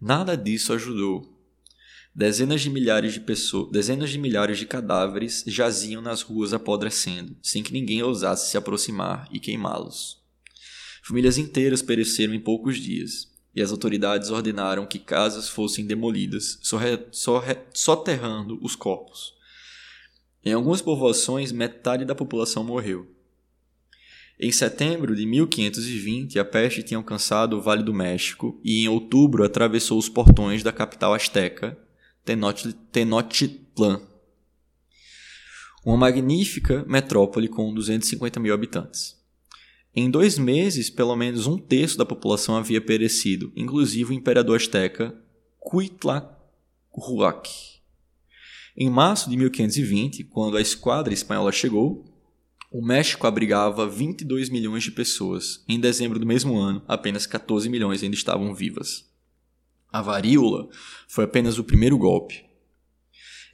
Nada 0.00 0.36
disso 0.36 0.72
ajudou. 0.72 1.32
Dezenas 2.14 2.60
de 2.60 2.70
milhares 2.70 3.12
de 3.12 3.20
pessoas, 3.20 3.72
dezenas 3.72 4.10
de 4.10 4.18
milhares 4.18 4.58
de 4.58 4.66
cadáveres 4.66 5.42
jaziam 5.46 6.00
nas 6.00 6.22
ruas 6.22 6.52
apodrecendo, 6.52 7.36
sem 7.42 7.62
que 7.62 7.72
ninguém 7.72 8.02
ousasse 8.02 8.50
se 8.50 8.56
aproximar 8.56 9.28
e 9.32 9.40
queimá-los. 9.40 10.22
Famílias 11.02 11.38
inteiras 11.38 11.82
pereceram 11.82 12.32
em 12.32 12.40
poucos 12.40 12.76
dias, 12.78 13.32
e 13.54 13.60
as 13.60 13.70
autoridades 13.70 14.30
ordenaram 14.30 14.86
que 14.86 14.98
casas 14.98 15.48
fossem 15.48 15.86
demolidas, 15.86 16.58
soterrando 17.72 18.58
os 18.62 18.74
corpos. 18.74 19.34
Em 20.44 20.52
algumas 20.52 20.82
povoações, 20.82 21.52
metade 21.52 22.04
da 22.04 22.14
população 22.14 22.62
morreu. 22.62 23.13
Em 24.44 24.52
setembro 24.52 25.16
de 25.16 25.24
1520, 25.24 26.38
a 26.38 26.44
peste 26.44 26.82
tinha 26.82 26.98
alcançado 26.98 27.56
o 27.56 27.62
Vale 27.62 27.82
do 27.82 27.94
México 27.94 28.60
e 28.62 28.84
em 28.84 28.88
outubro 28.88 29.42
atravessou 29.42 29.98
os 29.98 30.06
portões 30.06 30.62
da 30.62 30.70
capital 30.70 31.14
asteca, 31.14 31.78
Tenochtitlan, 32.92 34.02
uma 35.82 35.96
magnífica 35.96 36.84
metrópole 36.86 37.48
com 37.48 37.72
250 37.72 38.38
mil 38.38 38.52
habitantes. 38.52 39.18
Em 39.96 40.10
dois 40.10 40.36
meses, 40.36 40.90
pelo 40.90 41.16
menos 41.16 41.46
um 41.46 41.56
terço 41.56 41.96
da 41.96 42.04
população 42.04 42.54
havia 42.54 42.82
perecido, 42.82 43.50
inclusive 43.56 44.10
o 44.10 44.14
imperador 44.14 44.56
azteca 44.56 45.18
Cuitlahuac. 45.58 47.48
Em 48.76 48.90
março 48.90 49.30
de 49.30 49.38
1520, 49.38 50.22
quando 50.24 50.58
a 50.58 50.60
esquadra 50.60 51.14
espanhola 51.14 51.50
chegou, 51.50 52.13
o 52.74 52.82
México 52.82 53.24
abrigava 53.24 53.88
22 53.88 54.48
milhões 54.48 54.82
de 54.82 54.90
pessoas. 54.90 55.62
Em 55.68 55.78
dezembro 55.78 56.18
do 56.18 56.26
mesmo 56.26 56.58
ano, 56.58 56.82
apenas 56.88 57.24
14 57.24 57.68
milhões 57.68 58.02
ainda 58.02 58.16
estavam 58.16 58.52
vivas. 58.52 59.08
A 59.92 60.02
varíola 60.02 60.68
foi 61.06 61.22
apenas 61.22 61.56
o 61.56 61.62
primeiro 61.62 61.96
golpe. 61.96 62.44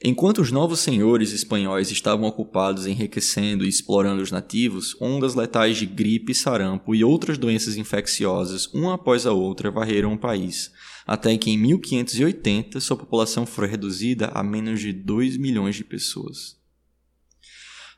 Enquanto 0.03 0.41
os 0.41 0.51
novos 0.51 0.79
senhores 0.79 1.31
espanhóis 1.33 1.91
estavam 1.91 2.27
ocupados 2.27 2.87
enriquecendo 2.87 3.63
e 3.63 3.69
explorando 3.69 4.23
os 4.23 4.31
nativos, 4.31 4.99
ondas 4.99 5.35
letais 5.35 5.77
de 5.77 5.85
gripe, 5.85 6.33
sarampo 6.33 6.95
e 6.95 7.03
outras 7.03 7.37
doenças 7.37 7.77
infecciosas, 7.77 8.73
uma 8.73 8.95
após 8.95 9.27
a 9.27 9.33
outra, 9.33 9.69
varreram 9.69 10.13
o 10.13 10.17
país, 10.17 10.71
até 11.05 11.37
que 11.37 11.51
em 11.51 11.59
1580 11.59 12.79
sua 12.79 12.97
população 12.97 13.45
foi 13.45 13.67
reduzida 13.67 14.31
a 14.33 14.41
menos 14.41 14.79
de 14.79 14.91
2 14.91 15.37
milhões 15.37 15.75
de 15.75 15.83
pessoas. 15.83 16.59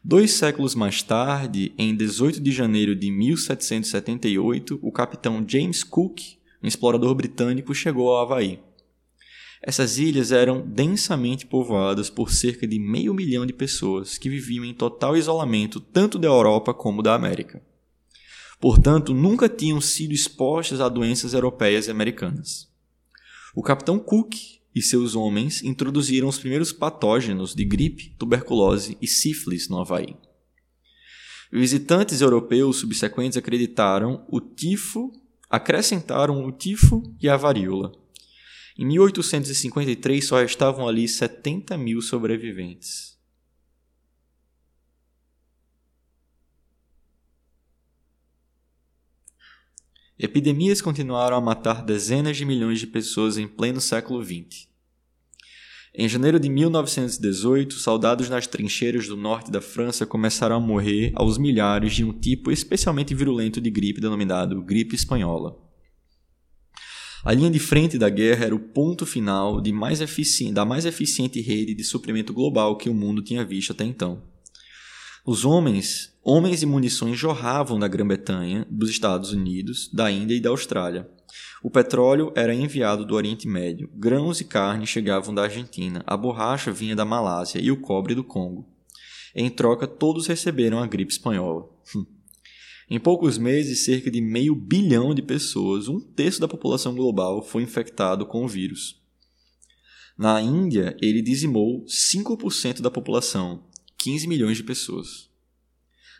Dois 0.06 0.32
séculos 0.32 0.76
mais 0.76 1.02
tarde, 1.02 1.74
em 1.78 1.96
18 1.96 2.42
de 2.42 2.52
janeiro 2.52 2.94
de 2.94 3.10
1778, 3.10 4.78
o 4.82 4.92
capitão 4.92 5.44
James 5.48 5.84
Cook 5.84 6.20
um 6.63 6.68
explorador 6.68 7.13
britânico 7.13 7.76
chegou 7.76 8.10
ao 8.10 8.22
Havaí. 8.22 8.60
Essas 9.62 9.98
ilhas 9.98 10.32
eram 10.32 10.62
densamente 10.62 11.46
povoadas 11.46 12.10
por 12.10 12.32
cerca 12.32 12.66
de 12.66 12.80
meio 12.80 13.13
milhão 13.13 13.46
de 13.46 13.54
pessoas 13.54 14.18
que 14.18 14.30
viviam 14.30 14.63
em 14.63 14.74
total 14.74 15.16
isolamento 15.18 15.80
tanto 15.80 16.18
da 16.18 16.28
Europa 16.28 16.74
como 16.74 17.02
da 17.02 17.13
América. 17.13 17.62
Portanto, 18.60 19.13
nunca 19.13 19.50
tinham 19.50 19.82
sido 19.82 20.13
expostas 20.13 20.80
a 20.80 20.88
doenças 20.88 21.34
europeias 21.34 21.88
e 21.88 21.92
americanas. 21.92 22.70
O 23.54 23.62
capitão 23.62 24.00
Cook 24.00 24.36
e 24.76 24.82
seus 24.82 25.16
homens 25.16 25.64
introduziram 25.64 26.28
os 26.28 26.38
primeiros 26.38 26.72
patógenos 26.72 27.54
de 27.54 27.64
gripe, 27.64 28.16
tuberculose 28.18 28.98
e 29.02 29.08
sífilis 29.08 29.70
no 29.70 29.80
Havaí. 29.80 30.16
Visitantes 31.52 32.22
europeus 32.22 32.78
subsequentes 32.78 33.38
acreditaram 33.38 34.26
o 34.30 34.42
tifo 34.42 35.12
acrescentaram 35.54 36.44
o 36.44 36.52
tifo 36.52 37.16
e 37.22 37.30
a 37.30 37.38
varíola. 37.38 37.92
Em 38.76 38.88
1853 38.88 40.26
só 40.26 40.42
estavam 40.42 40.88
ali 40.88 41.08
70 41.08 41.78
mil 41.78 42.02
sobreviventes. 42.02 43.12
Epidemias 50.17 50.80
continuaram 50.80 51.36
a 51.36 51.41
matar 51.41 51.84
dezenas 51.84 52.38
de 52.38 52.45
milhões 52.45 52.80
de 52.80 52.86
pessoas 52.86 53.38
em 53.38 53.47
pleno 53.47 53.82
século 53.82 54.23
XX. 54.23 54.67
Em 55.95 56.08
janeiro 56.08 56.39
de 56.39 56.49
1918, 56.49 57.73
soldados 57.73 58.30
nas 58.30 58.45
trincheiras 58.45 59.08
do 59.08 59.17
norte 59.17 59.49
da 59.52 59.60
França 59.60 60.06
começaram 60.06 60.56
a 60.56 60.60
morrer 60.60 61.12
aos 61.15 61.38
milhares 61.38 61.93
de 61.95 62.04
um 62.04 62.13
tipo 62.13 62.52
especialmente 62.52 63.15
virulento 63.15 63.60
de 63.60 63.71
gripe 63.71 64.02
denominado 64.02 64.62
gripe 64.63 64.95
espanhola. 64.95 65.58
A 67.26 67.34
linha 67.34 67.49
de 67.49 67.60
frente 67.60 67.97
da 67.97 68.10
guerra 68.10 68.45
era 68.45 68.56
o 68.56 68.60
ponto 68.60 69.06
final 69.06 69.62
mais 69.71 69.99
da 70.54 70.65
mais 70.65 70.86
eficiente 70.86 71.41
rede 71.41 71.73
de 71.73 71.84
suprimento 71.84 72.34
global 72.34 72.78
que 72.78 72.89
o 72.89 72.93
mundo 72.93 73.23
tinha 73.23 73.45
visto 73.45 73.71
até 73.71 73.84
então. 73.84 74.33
Os 75.26 75.46
homens, 75.46 76.14
homens 76.22 76.64
e 76.64 76.66
munições 76.66 77.18
jorravam 77.18 77.80
da 77.80 77.88
Grã-Bretanha, 77.88 78.68
dos 78.70 78.90
Estados 78.90 79.32
Unidos, 79.32 79.90
da 79.94 80.12
Índia 80.12 80.36
e 80.36 80.42
da 80.42 80.50
Austrália, 80.50 81.10
o 81.64 81.72
petróleo 81.72 82.34
era 82.36 82.54
enviado 82.54 83.06
do 83.06 83.16
Oriente 83.16 83.48
Médio, 83.48 83.90
grãos 83.96 84.42
e 84.42 84.44
carne 84.44 84.86
chegavam 84.86 85.34
da 85.34 85.44
Argentina, 85.44 86.04
a 86.06 86.18
borracha 86.18 86.74
vinha 86.74 86.94
da 86.94 87.06
Malásia 87.06 87.62
e 87.62 87.72
o 87.72 87.80
cobre 87.80 88.14
do 88.14 88.22
Congo. 88.22 88.68
Em 89.34 89.50
troca, 89.50 89.88
todos 89.88 90.28
receberam 90.28 90.80
a 90.80 90.88
gripe 90.88 91.14
espanhola. 91.14 91.70
Hum. 91.96 92.06
em 92.90 93.00
poucos 93.00 93.38
meses, 93.38 93.86
cerca 93.86 94.12
de 94.12 94.20
meio 94.20 94.54
bilhão 94.54 95.16
de 95.16 95.22
pessoas, 95.22 95.88
um 95.88 96.02
terço 96.02 96.42
da 96.42 96.50
população 96.50 96.94
global, 96.94 97.42
foi 97.42 97.64
infectado 97.64 98.26
com 98.26 98.44
o 98.44 98.48
vírus. 98.48 99.02
Na 100.18 100.42
Índia, 100.42 100.98
ele 101.02 101.22
dizimou 101.22 101.86
5% 101.86 102.82
da 102.82 102.92
população, 102.92 103.64
15 104.04 104.28
milhões 104.28 104.58
de 104.58 104.63
pessoas. 104.63 105.30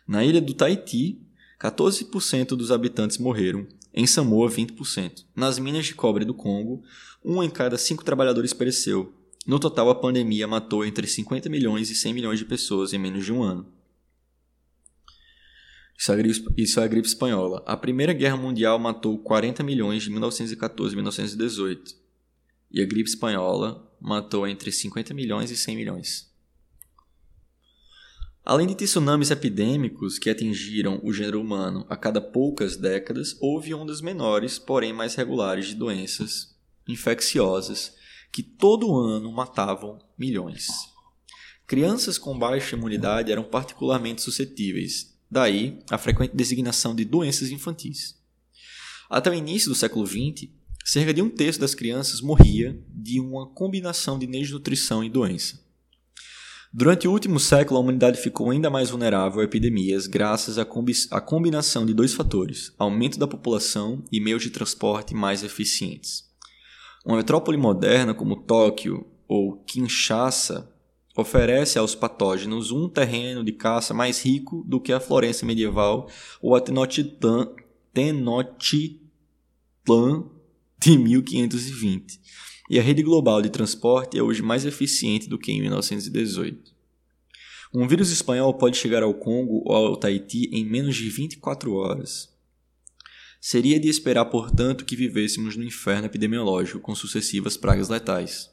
Na 0.08 0.24
ilha 0.24 0.40
do 0.40 0.54
Tahiti, 0.54 1.20
14% 1.60 2.56
dos 2.56 2.72
habitantes 2.72 3.18
morreram 3.18 3.66
em 3.92 4.06
Samoa, 4.06 4.48
20%. 4.48 5.26
Nas 5.36 5.58
minas 5.58 5.84
de 5.84 5.94
cobre 5.94 6.24
do 6.24 6.32
Congo, 6.32 6.82
um 7.22 7.42
em 7.42 7.50
cada 7.50 7.76
cinco 7.76 8.02
trabalhadores 8.02 8.54
pereceu. 8.54 9.12
No 9.46 9.60
total, 9.60 9.90
a 9.90 9.94
pandemia 9.94 10.48
matou 10.48 10.82
entre 10.82 11.06
50 11.06 11.50
milhões 11.50 11.90
e 11.90 11.94
100 11.94 12.14
milhões 12.14 12.38
de 12.38 12.46
pessoas 12.46 12.94
em 12.94 12.98
menos 12.98 13.22
de 13.22 13.32
um 13.34 13.42
ano. 13.42 13.70
Isso 15.98 16.10
é, 16.10 16.14
a 16.14 16.16
gripe, 16.16 16.54
isso 16.56 16.80
é 16.80 16.84
a 16.84 16.88
gripe 16.88 17.06
espanhola. 17.06 17.62
A 17.66 17.76
Primeira 17.76 18.14
Guerra 18.14 18.38
Mundial 18.38 18.78
matou 18.78 19.18
40 19.18 19.62
milhões 19.62 20.04
de 20.04 20.10
1914 20.10 20.94
a 20.94 20.96
1918. 20.96 21.94
E 22.72 22.80
a 22.80 22.86
gripe 22.86 23.10
espanhola 23.10 23.86
matou 24.00 24.48
entre 24.48 24.72
50 24.72 25.12
milhões 25.12 25.50
e 25.50 25.56
100 25.56 25.76
milhões. 25.76 26.33
Além 28.44 28.66
de 28.66 28.74
tsunamis 28.74 29.30
epidêmicos 29.30 30.18
que 30.18 30.28
atingiram 30.28 31.00
o 31.02 31.14
gênero 31.14 31.40
humano 31.40 31.86
a 31.88 31.96
cada 31.96 32.20
poucas 32.20 32.76
décadas, 32.76 33.34
houve 33.40 33.72
ondas 33.72 34.02
menores, 34.02 34.58
porém 34.58 34.92
mais 34.92 35.14
regulares, 35.14 35.68
de 35.68 35.74
doenças 35.74 36.54
infecciosas 36.86 37.94
que 38.30 38.42
todo 38.42 38.98
ano 38.98 39.32
matavam 39.32 39.98
milhões. 40.18 40.66
Crianças 41.66 42.18
com 42.18 42.38
baixa 42.38 42.76
imunidade 42.76 43.32
eram 43.32 43.44
particularmente 43.44 44.20
suscetíveis, 44.20 45.16
daí 45.30 45.78
a 45.90 45.96
frequente 45.96 46.36
designação 46.36 46.94
de 46.94 47.06
doenças 47.06 47.50
infantis. 47.50 48.14
Até 49.08 49.30
o 49.30 49.34
início 49.34 49.70
do 49.70 49.74
século 49.74 50.06
XX, 50.06 50.50
cerca 50.84 51.14
de 51.14 51.22
um 51.22 51.30
terço 51.30 51.58
das 51.58 51.74
crianças 51.74 52.20
morria 52.20 52.78
de 52.90 53.20
uma 53.20 53.46
combinação 53.46 54.18
de 54.18 54.26
desnutrição 54.26 55.02
e 55.02 55.08
doença. 55.08 55.63
Durante 56.76 57.06
o 57.06 57.12
último 57.12 57.38
século, 57.38 57.78
a 57.78 57.80
humanidade 57.80 58.20
ficou 58.20 58.50
ainda 58.50 58.68
mais 58.68 58.90
vulnerável 58.90 59.40
a 59.40 59.44
epidemias 59.44 60.08
graças 60.08 60.58
à, 60.58 60.64
combi 60.64 60.92
combinação 61.24 61.86
de 61.86 61.94
dois 61.94 62.12
fatores: 62.12 62.74
aumento 62.76 63.16
da 63.16 63.28
população 63.28 64.02
e 64.10 64.18
meios 64.18 64.42
de 64.42 64.50
transporte 64.50 65.14
mais 65.14 65.44
eficientes. 65.44 66.24
Uma 67.06 67.18
metrópole 67.18 67.56
moderna 67.56 68.12
como 68.12 68.42
Tóquio 68.42 69.06
ou 69.28 69.58
Kinshasa 69.58 70.68
oferece 71.16 71.78
aos 71.78 71.94
patógenos 71.94 72.72
um 72.72 72.88
terreno 72.88 73.44
de 73.44 73.52
caça 73.52 73.94
mais 73.94 74.20
rico 74.24 74.64
do 74.66 74.80
que 74.80 74.92
a 74.92 74.98
Florença 74.98 75.46
medieval 75.46 76.08
ou 76.42 76.56
a 76.56 76.60
Tenochtitlan 76.60 77.52
de 80.80 80.98
1520 80.98 82.20
e 82.68 82.78
a 82.78 82.82
rede 82.82 83.02
global 83.02 83.42
de 83.42 83.50
transporte 83.50 84.18
é 84.18 84.22
hoje 84.22 84.42
mais 84.42 84.64
eficiente 84.64 85.28
do 85.28 85.38
que 85.38 85.52
em 85.52 85.60
1918. 85.60 86.72
Um 87.74 87.86
vírus 87.86 88.10
espanhol 88.10 88.54
pode 88.54 88.76
chegar 88.76 89.02
ao 89.02 89.12
Congo 89.12 89.62
ou 89.66 89.74
ao 89.74 89.96
Tahiti 89.96 90.48
em 90.52 90.64
menos 90.64 90.96
de 90.96 91.08
24 91.10 91.72
horas. 91.74 92.32
Seria 93.40 93.78
de 93.78 93.88
esperar, 93.88 94.24
portanto, 94.26 94.84
que 94.84 94.96
vivêssemos 94.96 95.56
no 95.56 95.64
inferno 95.64 96.06
epidemiológico 96.06 96.80
com 96.80 96.94
sucessivas 96.94 97.56
pragas 97.56 97.90
letais. 97.90 98.50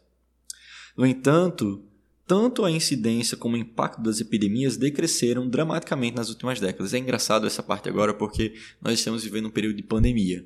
No 0.97 1.05
entanto, 1.05 1.81
tanto 2.27 2.65
a 2.65 2.71
incidência 2.71 3.37
como 3.37 3.55
o 3.55 3.59
impacto 3.59 4.01
das 4.01 4.19
epidemias 4.19 4.75
decresceram 4.75 5.47
dramaticamente 5.47 6.17
nas 6.17 6.29
últimas 6.29 6.59
décadas. 6.59 6.93
É 6.93 6.97
engraçado 6.97 7.47
essa 7.47 7.63
parte 7.63 7.87
agora 7.87 8.13
porque 8.13 8.55
nós 8.81 8.99
estamos 8.99 9.23
vivendo 9.23 9.47
um 9.47 9.51
período 9.51 9.77
de 9.77 9.83
pandemia 9.83 10.45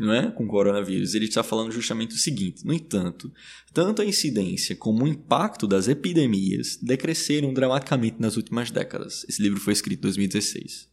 não 0.00 0.14
é? 0.14 0.30
com 0.30 0.44
o 0.44 0.48
coronavírus. 0.48 1.14
Ele 1.14 1.26
está 1.26 1.42
falando 1.42 1.70
justamente 1.70 2.14
o 2.14 2.18
seguinte: 2.18 2.64
no 2.64 2.72
entanto, 2.72 3.32
tanto 3.72 4.00
a 4.00 4.04
incidência 4.04 4.74
como 4.74 5.04
o 5.04 5.08
impacto 5.08 5.66
das 5.66 5.88
epidemias 5.88 6.78
decresceram 6.80 7.52
dramaticamente 7.52 8.16
nas 8.18 8.36
últimas 8.36 8.70
décadas. 8.70 9.24
Esse 9.28 9.42
livro 9.42 9.60
foi 9.60 9.74
escrito 9.74 9.98
em 9.98 10.02
2016. 10.02 10.88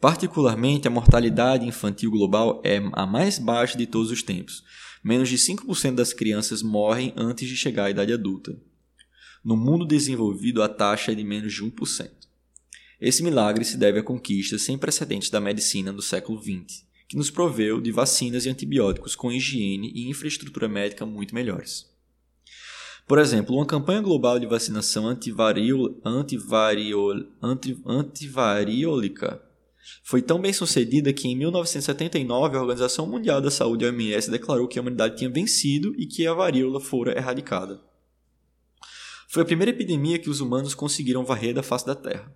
Particularmente, 0.00 0.88
a 0.88 0.90
mortalidade 0.90 1.66
infantil 1.66 2.10
global 2.10 2.62
é 2.64 2.80
a 2.92 3.04
mais 3.04 3.38
baixa 3.38 3.76
de 3.76 3.86
todos 3.86 4.10
os 4.10 4.22
tempos. 4.22 4.62
Menos 5.04 5.28
de 5.28 5.36
5% 5.36 5.94
das 5.94 6.12
crianças 6.12 6.62
morrem 6.62 7.12
antes 7.16 7.48
de 7.48 7.56
chegar 7.56 7.86
à 7.86 7.90
idade 7.90 8.12
adulta. 8.12 8.56
No 9.44 9.56
mundo 9.56 9.84
desenvolvido, 9.84 10.62
a 10.62 10.68
taxa 10.68 11.12
é 11.12 11.14
de 11.14 11.24
menos 11.24 11.52
de 11.52 11.62
1%. 11.62 12.10
Esse 13.00 13.22
milagre 13.22 13.64
se 13.64 13.76
deve 13.76 13.98
a 13.98 14.02
conquistas 14.02 14.62
sem 14.62 14.78
precedentes 14.78 15.30
da 15.30 15.40
medicina 15.40 15.92
do 15.92 16.02
século 16.02 16.40
XX 16.40 16.89
que 17.10 17.16
nos 17.16 17.28
proveu 17.28 17.80
de 17.80 17.90
vacinas 17.90 18.46
e 18.46 18.48
antibióticos 18.48 19.16
com 19.16 19.32
higiene 19.32 19.90
e 19.92 20.08
infraestrutura 20.08 20.68
médica 20.68 21.04
muito 21.04 21.34
melhores. 21.34 21.90
Por 23.04 23.18
exemplo, 23.18 23.56
uma 23.56 23.66
campanha 23.66 24.00
global 24.00 24.38
de 24.38 24.46
vacinação 24.46 25.08
antivariol, 25.08 26.00
antivariol, 26.04 27.24
anti, 27.42 27.76
antivariólica 27.84 29.42
foi 30.04 30.22
tão 30.22 30.40
bem 30.40 30.52
sucedida 30.52 31.12
que 31.12 31.26
em 31.26 31.34
1979 31.34 32.56
a 32.56 32.60
Organização 32.60 33.08
Mundial 33.08 33.40
da 33.40 33.50
Saúde, 33.50 33.84
a 33.84 33.88
OMS, 33.88 34.30
declarou 34.30 34.68
que 34.68 34.78
a 34.78 34.82
humanidade 34.82 35.16
tinha 35.16 35.28
vencido 35.28 35.92
e 35.98 36.06
que 36.06 36.28
a 36.28 36.32
varíola 36.32 36.78
fora 36.78 37.18
erradicada. 37.18 37.80
Foi 39.28 39.42
a 39.42 39.46
primeira 39.46 39.72
epidemia 39.72 40.20
que 40.20 40.30
os 40.30 40.40
humanos 40.40 40.76
conseguiram 40.76 41.24
varrer 41.24 41.54
da 41.54 41.62
face 41.62 41.84
da 41.84 41.96
Terra. 41.96 42.32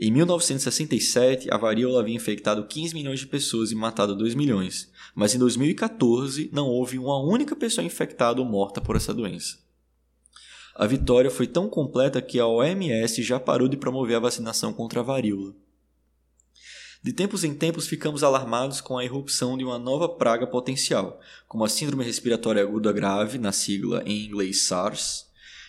Em 0.00 0.12
1967, 0.12 1.52
a 1.52 1.56
varíola 1.56 1.98
havia 1.98 2.14
infectado 2.14 2.64
15 2.64 2.94
milhões 2.94 3.18
de 3.18 3.26
pessoas 3.26 3.72
e 3.72 3.74
matado 3.74 4.14
2 4.14 4.36
milhões, 4.36 4.88
mas 5.12 5.34
em 5.34 5.38
2014 5.40 6.48
não 6.52 6.68
houve 6.68 7.00
uma 7.00 7.20
única 7.20 7.56
pessoa 7.56 7.84
infectada 7.84 8.40
ou 8.40 8.46
morta 8.46 8.80
por 8.80 8.94
essa 8.94 9.12
doença. 9.12 9.58
A 10.72 10.86
vitória 10.86 11.32
foi 11.32 11.48
tão 11.48 11.68
completa 11.68 12.22
que 12.22 12.38
a 12.38 12.46
OMS 12.46 13.20
já 13.24 13.40
parou 13.40 13.66
de 13.66 13.76
promover 13.76 14.16
a 14.16 14.20
vacinação 14.20 14.72
contra 14.72 15.00
a 15.00 15.02
varíola. 15.02 15.52
De 17.02 17.12
tempos 17.12 17.42
em 17.42 17.52
tempos 17.52 17.88
ficamos 17.88 18.22
alarmados 18.22 18.80
com 18.80 18.96
a 18.96 19.04
irrupção 19.04 19.58
de 19.58 19.64
uma 19.64 19.80
nova 19.80 20.08
praga 20.08 20.46
potencial, 20.46 21.18
como 21.48 21.64
a 21.64 21.68
Síndrome 21.68 22.04
Respiratória 22.04 22.62
Aguda 22.62 22.92
Grave, 22.92 23.36
na 23.36 23.50
sigla 23.50 24.04
em 24.06 24.26
inglês 24.26 24.62
SARS, 24.68 25.27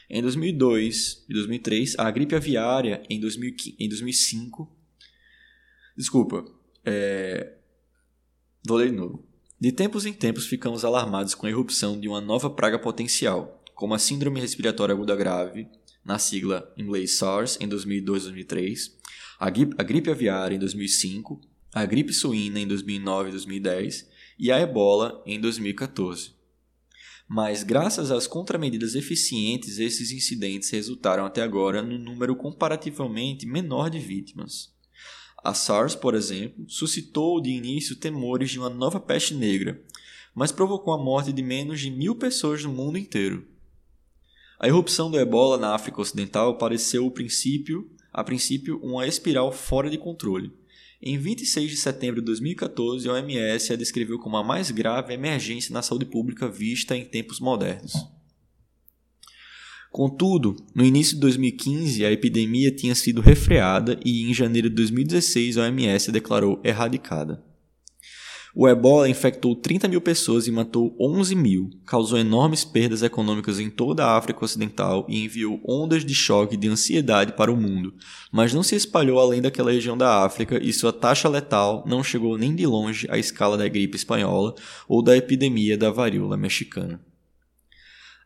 em 0.10 0.22
2002 0.22 1.26
e 1.30 1.34
2003, 1.34 2.00
a 2.00 2.10
gripe 2.10 2.34
aviária 2.34 3.04
em, 3.10 3.19
2005, 3.19 3.76
em 3.80 3.88
2005. 3.88 4.76
Desculpa, 5.95 6.45
é... 6.84 7.58
vou 8.65 8.78
ler 8.78 8.89
de 8.89 8.95
novo. 8.95 9.24
De 9.60 9.72
tempos 9.72 10.06
em 10.06 10.13
tempos 10.13 10.48
ficamos 10.48 10.84
alarmados 10.84 11.36
com 11.36 11.45
a 11.45 11.50
irrupção 11.50 12.00
de 12.00 12.08
uma 12.08 12.19
nova 12.19 12.50
praga 12.50 12.80
potencial, 12.80 13.63
como 13.76 13.93
a 13.93 14.00
Síndrome 14.00 14.39
Respiratória 14.39 14.95
Aguda 14.95 15.15
Grave, 15.15 15.67
na 16.04 16.17
sigla 16.17 16.74
em 16.76 16.84
inglês 16.84 17.17
SARS, 17.17 17.58
em 17.62 17.67
2002 17.67 18.24
e 18.24 18.26
2003, 18.26 18.98
a 19.38 19.50
gripe, 19.50 19.76
a 19.78 19.84
gripe 19.84 20.10
aviária 20.10 20.56
em 20.56 20.60
2005, 20.60 21.39
a 21.72 21.86
gripe 21.86 22.13
suína 22.13 22.60
em 22.60 22.67
2009 22.67 23.30
e 23.30 23.32
2010 23.34 24.10
e 24.39 24.52
a 24.52 24.60
ebola 24.60 25.22
em 25.26 25.39
2014 25.39 26.38
mas 27.32 27.62
graças 27.62 28.10
às 28.10 28.26
contramedidas 28.26 28.96
eficientes, 28.96 29.78
esses 29.78 30.12
incidentes 30.12 30.72
resultaram 30.72 31.24
até 31.26 31.44
agora 31.44 31.84
num 31.84 32.00
número 32.00 32.36
comparativamente 32.36 33.46
menor 33.46 33.92
de 33.92 34.00
vítimas. 34.00 34.74
A 35.44 35.54
SARS, 35.54 35.96
por 35.96 36.15
exemplo, 36.15 36.65
suscitou 36.68 37.39
de 37.39 37.52
início 37.52 37.96
temores 37.96 38.50
de 38.50 38.58
uma 38.58 38.68
nova 38.68 39.00
peste 39.00 39.36
negra, 39.36 39.80
mas 40.34 40.52
provocou 40.52 40.92
a 40.92 40.98
morte 40.98 41.32
de 41.32 41.44
menos 41.44 41.80
de 41.80 41.92
mil 41.92 42.15
pessoas 42.15 42.63
no 42.63 42.72
mundo 42.72 42.98
inteiro. 42.98 43.48
A 44.60 44.68
irrupção 44.68 45.12
do 45.12 45.20
ebola 45.20 45.56
na 45.56 45.76
África 45.76 46.02
Ocidental 46.02 46.58
pareceu, 46.58 47.13
a 48.12 48.24
princípio 48.24 48.80
uma 48.82 49.06
espiral 49.06 49.52
fora 49.52 49.88
de 49.88 50.00
controle, 50.00 50.52
em 51.01 51.17
26 51.17 51.71
de 51.71 51.77
setembro 51.77 52.19
de 52.19 52.25
2014, 52.25 53.07
a 53.07 53.13
OMS 53.13 53.71
a 53.71 53.75
descreveu 53.77 54.19
como 54.19 54.35
a 54.35 54.43
mais 54.43 54.69
grave 54.69 55.13
emergência 55.13 55.73
na 55.73 55.81
saúde 55.81 56.05
pública 56.05 56.49
vista 56.49 56.95
em 56.95 57.05
tempos 57.05 57.39
modernos. 57.39 57.93
Contudo, 59.91 60.55
no 60.75 60.83
início 60.83 61.15
de 61.15 61.21
2015, 61.21 62.05
a 62.05 62.12
epidemia 62.12 62.69
tinha 62.69 62.93
sido 62.93 63.21
refreada 63.21 63.99
e 64.05 64.29
em 64.29 64.33
janeiro 64.33 64.69
de 64.69 64.75
2016 64.75 65.57
a 65.57 65.63
OMS 65.63 66.12
declarou 66.12 66.62
erradicada. 66.63 67.43
O 68.62 68.67
ebola 68.67 69.08
infectou 69.08 69.56
30 69.56 69.88
mil 69.88 70.02
pessoas 70.02 70.45
e 70.45 70.52
matou 70.52 70.93
11 71.00 71.34
mil, 71.34 71.69
causou 71.86 72.19
enormes 72.19 72.65
perdas 72.65 73.02
econômicas 73.02 73.58
em 73.58 73.69
toda 73.69 74.06
a 74.06 74.17
África 74.17 74.43
Ocidental 74.43 75.06
e 75.08 75.24
enviou 75.24 75.62
ondas 75.65 76.04
de 76.04 76.13
choque 76.13 76.56
e 76.56 76.58
de 76.58 76.67
ansiedade 76.67 77.32
para 77.32 77.54
o 77.54 77.56
mundo, 77.56 77.93
mas 78.30 78.54
não 78.54 78.62
se 78.62 78.76
espalhou 78.76 79.17
além 79.17 79.41
daquela 79.41 79.72
região 79.72 79.98
da 79.98 80.26
África 80.26 80.62
e 80.62 80.74
sua 80.74 80.91
taxa 80.91 81.30
letal 81.30 81.86
não 81.88 82.04
chegou 82.04 82.38
nem 82.38 82.54
de 82.54 82.65
longe 82.65 83.08
à 83.10 83.17
escala 83.17 83.58
da 83.58 83.65
gripe 83.65 83.95
espanhola 83.95 84.54
ou 84.89 85.02
da 85.02 85.15
epidemia 85.15 85.78
da 85.78 85.89
varíola 85.89 86.36
mexicana. 86.36 87.00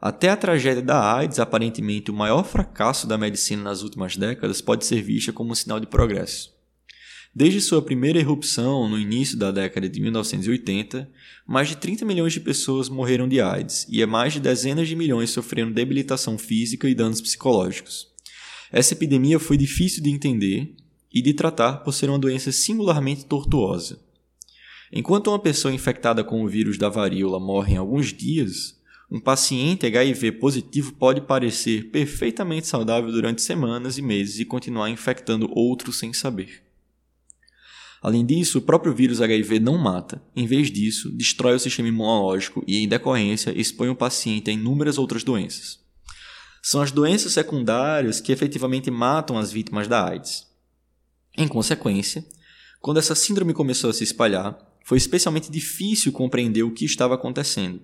Até 0.01 0.29
a 0.29 0.35
tragédia 0.35 0.81
da 0.81 1.13
AIDS, 1.13 1.37
aparentemente 1.37 2.09
o 2.09 2.13
maior 2.15 2.43
fracasso 2.43 3.05
da 3.05 3.19
medicina 3.19 3.61
nas 3.61 3.83
últimas 3.83 4.17
décadas, 4.17 4.61
pode 4.61 4.83
ser 4.83 4.99
vista 5.03 5.31
como 5.31 5.51
um 5.51 5.55
sinal 5.55 5.79
de 5.79 5.85
progresso. 5.85 6.51
Desde 7.35 7.59
sua 7.61 7.81
primeira 7.81 8.19
erupção 8.19 8.87
no 8.87 8.99
início 8.99 9.35
da 9.35 9.49
década 9.49 9.89
de 9.89 9.99
1980, 9.99 11.09
mais 11.47 11.67
de 11.67 11.77
30 11.77 12.05
milhões 12.05 12.31
de 12.31 12.39
pessoas 12.39 12.89
morreram 12.89 13.27
de 13.27 13.41
AIDS 13.41 13.87
e 13.89 14.05
mais 14.05 14.33
de 14.33 14.39
dezenas 14.39 14.87
de 14.87 14.95
milhões 14.95 15.31
sofreram 15.31 15.71
debilitação 15.71 16.37
física 16.37 16.87
e 16.87 16.93
danos 16.93 17.21
psicológicos. 17.21 18.07
Essa 18.71 18.93
epidemia 18.93 19.39
foi 19.39 19.57
difícil 19.57 20.03
de 20.03 20.11
entender 20.11 20.75
e 21.11 21.23
de 21.23 21.33
tratar 21.33 21.77
por 21.77 21.91
ser 21.91 22.07
uma 22.07 22.19
doença 22.19 22.51
singularmente 22.51 23.25
tortuosa. 23.25 23.99
Enquanto 24.91 25.29
uma 25.29 25.39
pessoa 25.39 25.73
infectada 25.73 26.23
com 26.23 26.43
o 26.43 26.47
vírus 26.47 26.77
da 26.77 26.87
varíola 26.87 27.39
morre 27.39 27.73
em 27.73 27.77
alguns 27.77 28.13
dias, 28.13 28.79
um 29.09 29.19
paciente 29.19 29.87
HIV 29.87 30.33
positivo 30.33 30.93
pode 30.93 31.21
parecer 31.21 31.89
perfeitamente 31.89 32.67
saudável 32.67 33.11
durante 33.11 33.41
semanas 33.41 33.97
e 33.97 34.03
meses 34.03 34.39
e 34.39 34.45
continuar 34.45 34.91
infectando 34.91 35.49
outros 35.51 35.97
sem 35.97 36.13
saber. 36.13 36.62
Além 38.03 38.25
disso, 38.25 38.57
o 38.57 38.61
próprio 38.61 38.93
vírus 38.93 39.21
HIV 39.21 39.61
não 39.61 39.77
mata. 39.77 40.21
Em 40.35 40.45
vez 40.45 40.69
disso, 40.69 41.09
destrói 41.09 41.55
o 41.55 41.59
sistema 41.59 41.87
imunológico 41.87 42.61
e, 42.67 42.79
em 42.83 42.87
decorrência, 42.87 43.57
expõe 43.57 43.87
o 43.87 43.95
paciente 43.95 44.49
a 44.49 44.53
inúmeras 44.53 44.97
outras 44.97 45.23
doenças. 45.23 45.79
São 46.61 46.81
as 46.81 46.91
doenças 46.91 47.31
secundárias 47.31 48.19
que 48.19 48.33
efetivamente 48.33 48.91
matam 48.91 49.37
as 49.37 49.53
vítimas 49.53 49.87
da 49.87 50.05
AIDS. 50.05 50.45
Em 51.37 51.47
consequência, 51.47 52.25
quando 52.81 52.97
essa 52.97 53.15
síndrome 53.15 53.53
começou 53.53 53.89
a 53.89 53.93
se 53.93 54.03
espalhar, 54.03 54.57
foi 54.83 54.97
especialmente 54.97 55.49
difícil 55.49 56.11
compreender 56.11 56.63
o 56.63 56.73
que 56.73 56.83
estava 56.83 57.15
acontecendo. 57.15 57.81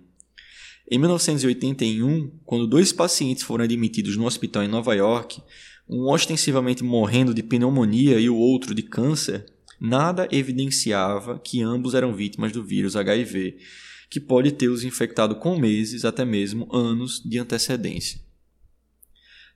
Em 0.91 0.97
1981, 0.97 2.29
quando 2.43 2.67
dois 2.67 2.91
pacientes 2.91 3.43
foram 3.43 3.63
admitidos 3.63 4.17
no 4.17 4.25
hospital 4.25 4.63
em 4.63 4.67
Nova 4.67 4.93
York, 4.93 5.41
um 5.87 6.11
ostensivamente 6.11 6.83
morrendo 6.83 7.33
de 7.33 7.41
pneumonia 7.41 8.19
e 8.19 8.29
o 8.29 8.35
outro 8.35 8.75
de 8.75 8.81
câncer, 8.81 9.45
nada 9.79 10.27
evidenciava 10.31 11.39
que 11.39 11.61
ambos 11.61 11.93
eram 11.93 12.13
vítimas 12.13 12.51
do 12.51 12.63
vírus 12.63 12.95
HIV, 12.95 13.57
que 14.09 14.19
pode 14.19 14.51
ter 14.51 14.67
os 14.69 14.83
infectado 14.83 15.35
com 15.35 15.57
meses, 15.57 16.03
até 16.03 16.25
mesmo 16.25 16.67
anos 16.75 17.21
de 17.23 17.37
antecedência. 17.37 18.19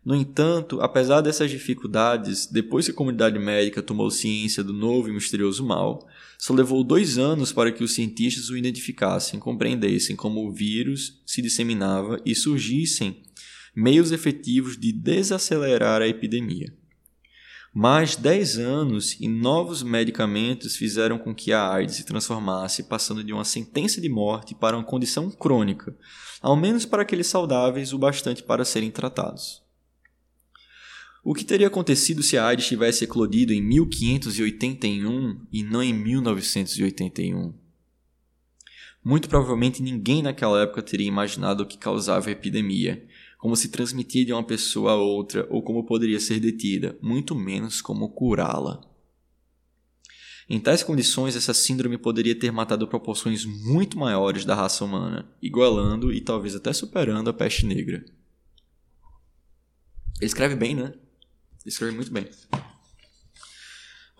No 0.05 0.13
entanto, 0.13 0.81
apesar 0.81 1.21
dessas 1.21 1.49
dificuldades, 1.49 2.45
depois 2.45 2.85
que 2.85 2.91
a 2.91 2.95
comunidade 2.95 3.39
médica 3.39 3.81
tomou 3.81 4.11
ciência 4.11 4.61
do 4.61 4.73
novo 4.73 5.07
e 5.07 5.13
misterioso 5.13 5.65
mal, 5.65 6.05
só 6.37 6.53
levou 6.53 6.83
dois 6.83 7.17
anos 7.17 7.53
para 7.53 7.71
que 7.71 7.83
os 7.83 7.93
cientistas 7.93 8.49
o 8.49 8.57
identificassem, 8.57 9.39
compreendessem 9.39 10.13
como 10.13 10.45
o 10.45 10.51
vírus 10.51 11.21
se 11.25 11.41
disseminava 11.41 12.19
e 12.25 12.35
surgissem 12.35 13.23
meios 13.73 14.11
efetivos 14.11 14.77
de 14.77 14.91
desacelerar 14.91 16.01
a 16.01 16.07
epidemia. 16.07 16.73
Mais 17.75 18.15
10 18.15 18.59
anos 18.59 19.17
e 19.19 19.27
novos 19.27 19.81
medicamentos 19.81 20.75
fizeram 20.75 21.17
com 21.17 21.33
que 21.33 21.51
a 21.51 21.73
AIDS 21.73 21.95
se 21.95 22.05
transformasse, 22.05 22.83
passando 22.83 23.23
de 23.23 23.33
uma 23.33 23.43
sentença 23.43 23.99
de 23.99 24.07
morte 24.07 24.53
para 24.53 24.77
uma 24.77 24.85
condição 24.85 25.31
crônica, 25.31 25.97
ao 26.39 26.55
menos 26.55 26.85
para 26.85 27.01
aqueles 27.01 27.25
saudáveis 27.25 27.91
o 27.91 27.97
bastante 27.97 28.43
para 28.43 28.63
serem 28.63 28.91
tratados. 28.91 29.63
O 31.23 31.33
que 31.33 31.43
teria 31.43 31.65
acontecido 31.65 32.21
se 32.21 32.37
a 32.37 32.45
AIDS 32.45 32.67
tivesse 32.67 33.05
eclodido 33.05 33.51
em 33.51 33.61
1581 33.61 35.47
e 35.51 35.63
não 35.63 35.81
em 35.81 35.93
1981? 35.93 37.55
Muito 39.03 39.27
provavelmente 39.27 39.81
ninguém 39.81 40.21
naquela 40.21 40.61
época 40.61 40.83
teria 40.83 41.07
imaginado 41.07 41.63
o 41.63 41.65
que 41.65 41.77
causava 41.77 42.29
a 42.29 42.31
epidemia, 42.31 43.03
como 43.43 43.57
se 43.57 43.67
transmitia 43.67 44.23
de 44.23 44.31
uma 44.31 44.41
pessoa 44.41 44.93
a 44.93 44.95
outra 44.95 45.45
ou 45.49 45.61
como 45.61 45.85
poderia 45.85 46.17
ser 46.17 46.39
detida, 46.39 46.97
muito 47.01 47.35
menos 47.35 47.81
como 47.81 48.07
curá-la. 48.07 48.79
Em 50.49 50.61
tais 50.61 50.81
condições, 50.81 51.35
essa 51.35 51.53
síndrome 51.53 51.97
poderia 51.97 52.39
ter 52.39 52.51
matado 52.51 52.87
proporções 52.87 53.43
muito 53.43 53.99
maiores 53.99 54.45
da 54.45 54.55
raça 54.55 54.85
humana, 54.85 55.29
igualando 55.41 56.13
e 56.13 56.21
talvez 56.21 56.55
até 56.55 56.71
superando 56.71 57.29
a 57.29 57.33
peste 57.33 57.65
negra. 57.65 58.05
Ele 60.21 60.25
escreve 60.25 60.55
bem, 60.55 60.73
né? 60.73 60.93
Escreve 61.65 61.93
muito 61.93 62.13
bem. 62.13 62.25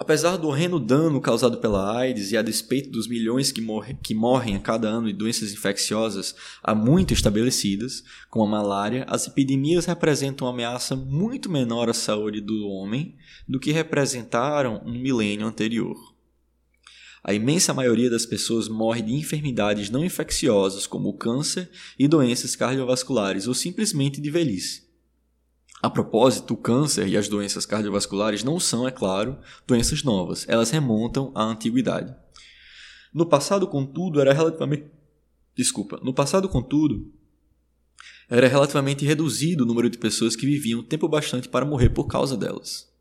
Apesar 0.04 0.36
do 0.36 0.50
horrendo 0.50 0.82
dano 0.82 1.22
causado 1.22 1.60
pela 1.60 1.98
AIDS 1.98 2.34
e 2.34 2.36
a 2.36 2.42
despeito 2.42 2.90
dos 2.90 3.08
milhões 3.08 3.54
que, 3.54 3.62
morre, 3.62 3.94
que 4.04 4.14
morrem 4.14 4.58
a 4.58 4.60
cada 4.60 4.90
ano 4.90 5.08
de 5.08 5.14
doenças 5.14 5.54
infecciosas 5.54 6.36
há 6.62 6.76
muito 6.76 7.14
estabelecidas, 7.14 8.04
como 8.30 8.44
a 8.44 8.50
malária, 8.50 9.06
as 9.08 9.26
epidemias 9.28 9.86
representam 9.86 10.46
uma 10.46 10.54
ameaça 10.54 10.94
muito 10.94 11.50
menor 11.50 11.90
à 11.90 11.94
saúde 11.94 12.42
do 12.42 12.68
homem 12.68 13.16
do 13.48 13.62
que 13.62 13.72
representaram 13.72 14.84
no 14.84 14.92
milênio 14.92 15.48
anterior. 15.48 15.96
A 17.24 17.34
imensa 17.34 17.74
maioria 17.74 18.10
das 18.10 18.26
pessoas 18.26 18.68
morre 18.68 19.02
de 19.02 19.14
enfermidades 19.14 19.90
não 19.90 20.04
infecciosas 20.04 20.86
como 20.86 21.08
o 21.08 21.18
câncer 21.18 21.72
e 21.98 22.10
doenças 22.10 22.58
cardiovasculares 22.58 23.48
ou 23.48 23.54
simplesmente 23.54 24.20
de 24.20 24.30
velhice. 24.30 24.84
A 25.84 25.90
propósito, 25.90 26.54
o 26.54 26.58
câncer 26.58 27.10
e 27.10 27.18
as 27.18 27.28
doenças 27.28 27.66
cardiovasculares 27.66 28.42
não 28.42 28.58
são, 28.58 28.88
é 28.88 28.92
claro, 28.92 29.38
doenças 29.68 30.02
novas, 30.02 30.48
elas 30.48 30.70
remontam 30.70 31.34
à 31.36 31.44
antiguidade. 31.44 32.16
No 33.14 33.26
passado, 33.26 33.68
contudo, 33.68 34.22
era 34.22 34.34
relativamente 34.34 34.86
Desculpa, 35.56 36.00
no 36.02 36.14
passado, 36.14 36.48
contudo, 36.48 37.14
era 38.30 38.48
relativamente 38.48 39.06
reduzido 39.06 39.64
o 39.64 39.68
número 39.68 39.90
de 39.90 39.98
pessoas 39.98 40.36
que 40.36 40.46
viviam 40.46 40.82
tempo 40.82 41.08
bastante 41.08 41.48
para 41.48 41.66
morrer 41.66 41.90
por 41.90 42.08
causa 42.08 42.36
delas. 42.36 42.92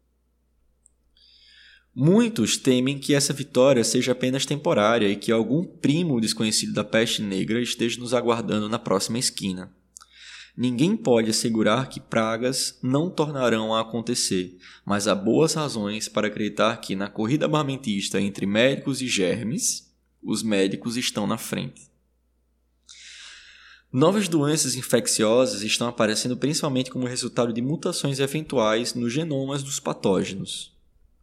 Muitos 1.94 2.56
temem 2.56 2.98
que 2.98 3.14
essa 3.14 3.32
vitória 3.32 3.84
seja 3.84 4.12
apenas 4.12 4.44
temporária 4.44 5.08
e 5.08 5.16
que 5.16 5.30
algum 5.30 5.64
primo 5.64 6.20
desconhecido 6.20 6.72
da 6.72 6.82
peste 6.82 7.22
negra 7.22 7.62
esteja 7.62 8.00
nos 8.00 8.12
aguardando 8.12 8.68
na 8.68 8.78
próxima 8.78 9.18
esquina. 9.18 9.72
Ninguém 10.56 10.96
pode 10.96 11.30
assegurar 11.30 11.88
que 11.88 11.98
pragas 11.98 12.78
não 12.82 13.08
tornarão 13.08 13.74
a 13.74 13.80
acontecer, 13.80 14.58
mas 14.84 15.08
há 15.08 15.14
boas 15.14 15.54
razões 15.54 16.08
para 16.08 16.26
acreditar 16.26 16.76
que 16.76 16.94
na 16.94 17.08
corrida 17.08 17.46
armamentista 17.46 18.20
entre 18.20 18.44
médicos 18.44 19.00
e 19.00 19.06
germes, 19.06 19.90
os 20.22 20.42
médicos 20.42 20.96
estão 20.96 21.26
na 21.26 21.38
frente. 21.38 21.90
Novas 23.90 24.28
doenças 24.28 24.74
infecciosas 24.74 25.62
estão 25.62 25.88
aparecendo 25.88 26.36
principalmente 26.36 26.90
como 26.90 27.06
resultado 27.06 27.52
de 27.52 27.60
mutações 27.60 28.20
eventuais 28.20 28.94
nos 28.94 29.12
genomas 29.12 29.62
dos 29.62 29.80
patógenos. 29.80 30.72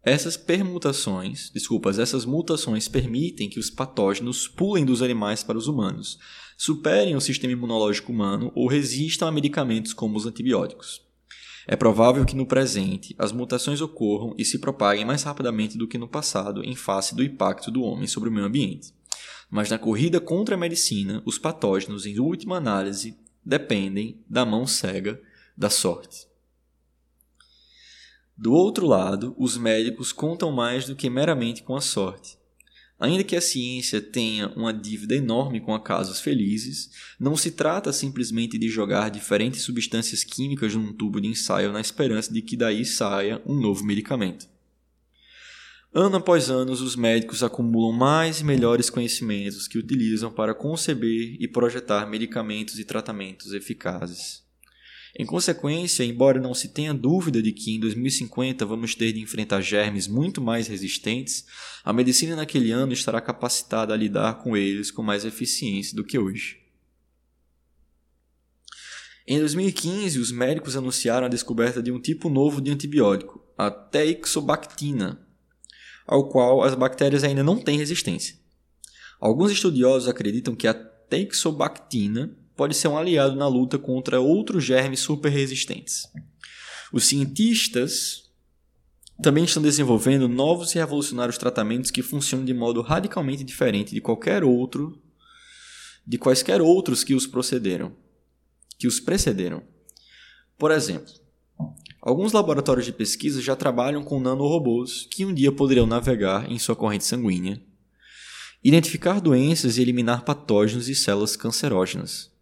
Essas 0.04 0.38
permutações, 0.38 1.50
desculpas, 1.50 2.00
essas 2.00 2.26
mutações 2.26 2.88
permitem 2.88 3.50
que 3.50 3.60
os 3.60 3.70
patógenos 3.70 4.48
pulem 4.48 4.86
dos 4.86 5.02
animais 5.02 5.44
para 5.44 5.58
os 5.58 5.68
humanos, 5.68 6.20
superem 6.62 7.16
o 7.16 7.22
sistema 7.22 7.54
imunológico 7.54 8.12
humano 8.12 8.52
ou 8.54 8.68
resistam 8.68 9.30
a 9.30 9.32
medicamentos 9.32 9.94
como 9.94 10.18
os 10.18 10.26
antibióticos. 10.26 11.02
É 11.66 11.74
provável 11.74 12.26
que 12.26 12.36
no 12.36 12.46
presente 12.46 13.16
as 13.18 13.32
mutações 13.32 13.80
ocorram 13.80 14.36
e 14.38 14.44
se 14.44 14.60
propaguem 14.60 15.06
mais 15.06 15.24
rapidamente 15.24 15.78
do 15.78 15.88
que 15.88 15.98
no 15.98 16.06
passado 16.06 16.62
em 16.62 16.76
face 16.76 17.16
do 17.16 17.24
impacto 17.24 17.72
do 17.72 17.82
homem 17.82 18.08
sobre 18.08 18.28
o 18.28 18.32
meio 18.32 18.46
ambiente. 18.46 18.94
Mas 19.50 19.70
na 19.70 19.80
corrida 19.80 20.20
contra 20.20 20.56
a 20.56 20.58
medicina, 20.58 21.24
os 21.26 21.40
patógenos, 21.40 22.06
em 22.06 22.20
última 22.20 22.58
análise, 22.58 23.18
dependem 23.46 24.22
da 24.30 24.46
mão 24.46 24.68
cega 24.68 25.18
da 25.56 25.70
sorte. 25.70 26.28
Do 28.38 28.52
outro 28.52 28.86
lado, 28.86 29.34
os 29.38 29.56
médicos 29.56 30.12
contam 30.12 30.52
mais 30.52 30.86
do 30.86 30.96
que 30.96 31.10
meramente 31.10 31.64
com 31.64 31.78
a 31.78 31.82
sorte. 31.82 32.39
Ainda 33.00 33.24
que 33.24 33.36
a 33.36 33.42
ciência 33.42 34.02
tenha 34.02 34.50
uma 34.50 34.74
dívida 34.74 35.16
enorme 35.16 35.62
com 35.62 35.74
acasos 35.74 36.20
felizes, 36.20 36.90
não 37.18 37.38
se 37.38 37.52
trata 37.52 37.94
simplesmente 37.94 38.58
de 38.58 38.68
jogar 38.68 39.10
diferentes 39.10 39.62
substâncias 39.62 40.24
químicas 40.24 40.76
num 40.76 40.92
tubo 40.92 41.22
de 41.22 41.30
ensaio 41.30 41.72
na 41.72 41.80
esperança 41.80 42.34
de 42.34 42.42
que 42.42 42.58
daí 42.58 42.84
saia 42.84 43.42
um 43.46 43.56
novo 43.56 43.86
medicamento. 43.86 44.48
Ano 45.94 46.18
após 46.18 46.50
ano, 46.50 46.74
os 46.74 46.96
médicos 46.96 47.42
acumulam 47.42 47.92
mais 47.92 48.42
e 48.42 48.44
melhores 48.44 48.90
conhecimentos 48.90 49.68
que 49.68 49.78
utilizam 49.78 50.32
para 50.32 50.54
conceber 50.54 51.38
e 51.40 51.48
projetar 51.48 52.06
medicamentos 52.06 52.78
e 52.78 52.84
tratamentos 52.84 53.54
eficazes. 53.54 54.49
Em 55.18 55.26
consequência, 55.26 56.04
embora 56.04 56.40
não 56.40 56.54
se 56.54 56.70
tenha 56.70 56.94
dúvida 56.94 57.42
de 57.42 57.52
que 57.52 57.76
em 57.76 57.80
2050 57.80 58.66
vamos 58.66 58.94
ter 58.94 59.12
de 59.12 59.20
enfrentar 59.20 59.62
germes 59.62 60.08
muito 60.08 60.40
mais 60.40 60.68
resistentes, 60.68 61.46
a 61.84 61.92
medicina 61.92 62.36
naquele 62.36 62.72
ano 62.72 62.94
estará 62.94 63.20
capacitada 63.20 63.94
a 63.94 63.98
lidar 63.98 64.36
com 64.44 64.56
eles 64.56 64.92
com 64.92 65.02
mais 65.02 65.26
eficiência 65.26 65.96
do 65.96 66.04
que 66.04 66.20
hoje. 66.20 66.60
Em 69.28 69.38
2015, 69.40 70.20
os 70.20 70.32
médicos 70.32 70.76
anunciaram 70.76 71.28
a 71.28 71.30
descoberta 71.30 71.84
de 71.84 71.92
um 71.92 72.00
tipo 72.00 72.30
novo 72.30 72.60
de 72.62 72.72
antibiótico, 72.72 73.44
a 73.58 73.70
Teixobactina, 73.70 75.24
ao 76.08 76.30
qual 76.30 76.64
as 76.64 76.74
bactérias 76.74 77.24
ainda 77.24 77.44
não 77.44 77.60
têm 77.60 77.78
resistência. 77.78 78.36
Alguns 79.20 79.52
estudiosos 79.52 80.08
acreditam 80.08 80.56
que 80.56 80.68
a 80.68 80.74
Teixobactina 80.74 82.39
pode 82.60 82.76
ser 82.76 82.90
um 82.90 82.98
aliado 82.98 83.38
na 83.38 83.48
luta 83.48 83.80
contra 83.80 84.20
outros 84.20 84.66
germes 84.66 85.00
super 85.00 85.30
resistentes. 85.30 86.06
Os 86.92 87.06
cientistas 87.06 88.30
também 89.24 89.46
estão 89.46 89.64
desenvolvendo 89.64 90.28
novos 90.28 90.76
e 90.76 90.78
revolucionários 90.78 91.38
tratamentos 91.38 91.90
que 91.90 92.04
funcionam 92.04 92.46
de 92.46 92.54
modo 92.54 92.82
radicalmente 92.82 93.46
diferente 93.46 93.94
de 93.94 94.02
qualquer 94.02 94.44
outro, 94.44 95.02
de 96.06 96.18
quaisquer 96.18 96.62
outros 96.62 97.02
que 97.02 97.16
os 97.16 97.26
procederam, 97.26 97.96
que 98.78 98.88
os 98.88 99.00
precederam. 99.00 99.64
Por 100.58 100.70
exemplo, 100.70 101.14
alguns 102.02 102.34
laboratórios 102.34 102.86
de 102.86 102.92
pesquisa 102.92 103.42
já 103.42 103.56
trabalham 103.56 104.04
com 104.04 104.20
nanorobôs 104.20 105.08
que 105.10 105.24
um 105.24 105.34
dia 105.34 105.54
poderiam 105.54 105.88
navegar 105.88 106.52
em 106.52 106.60
sua 106.60 106.76
corrente 106.76 107.06
sanguínea, 107.06 107.62
identificar 108.62 109.22
doenças 109.22 109.78
e 109.78 109.82
eliminar 109.82 110.26
patógenos 110.26 110.90
e 110.90 110.96
células 110.96 111.38
cancerógenas. 111.38 112.38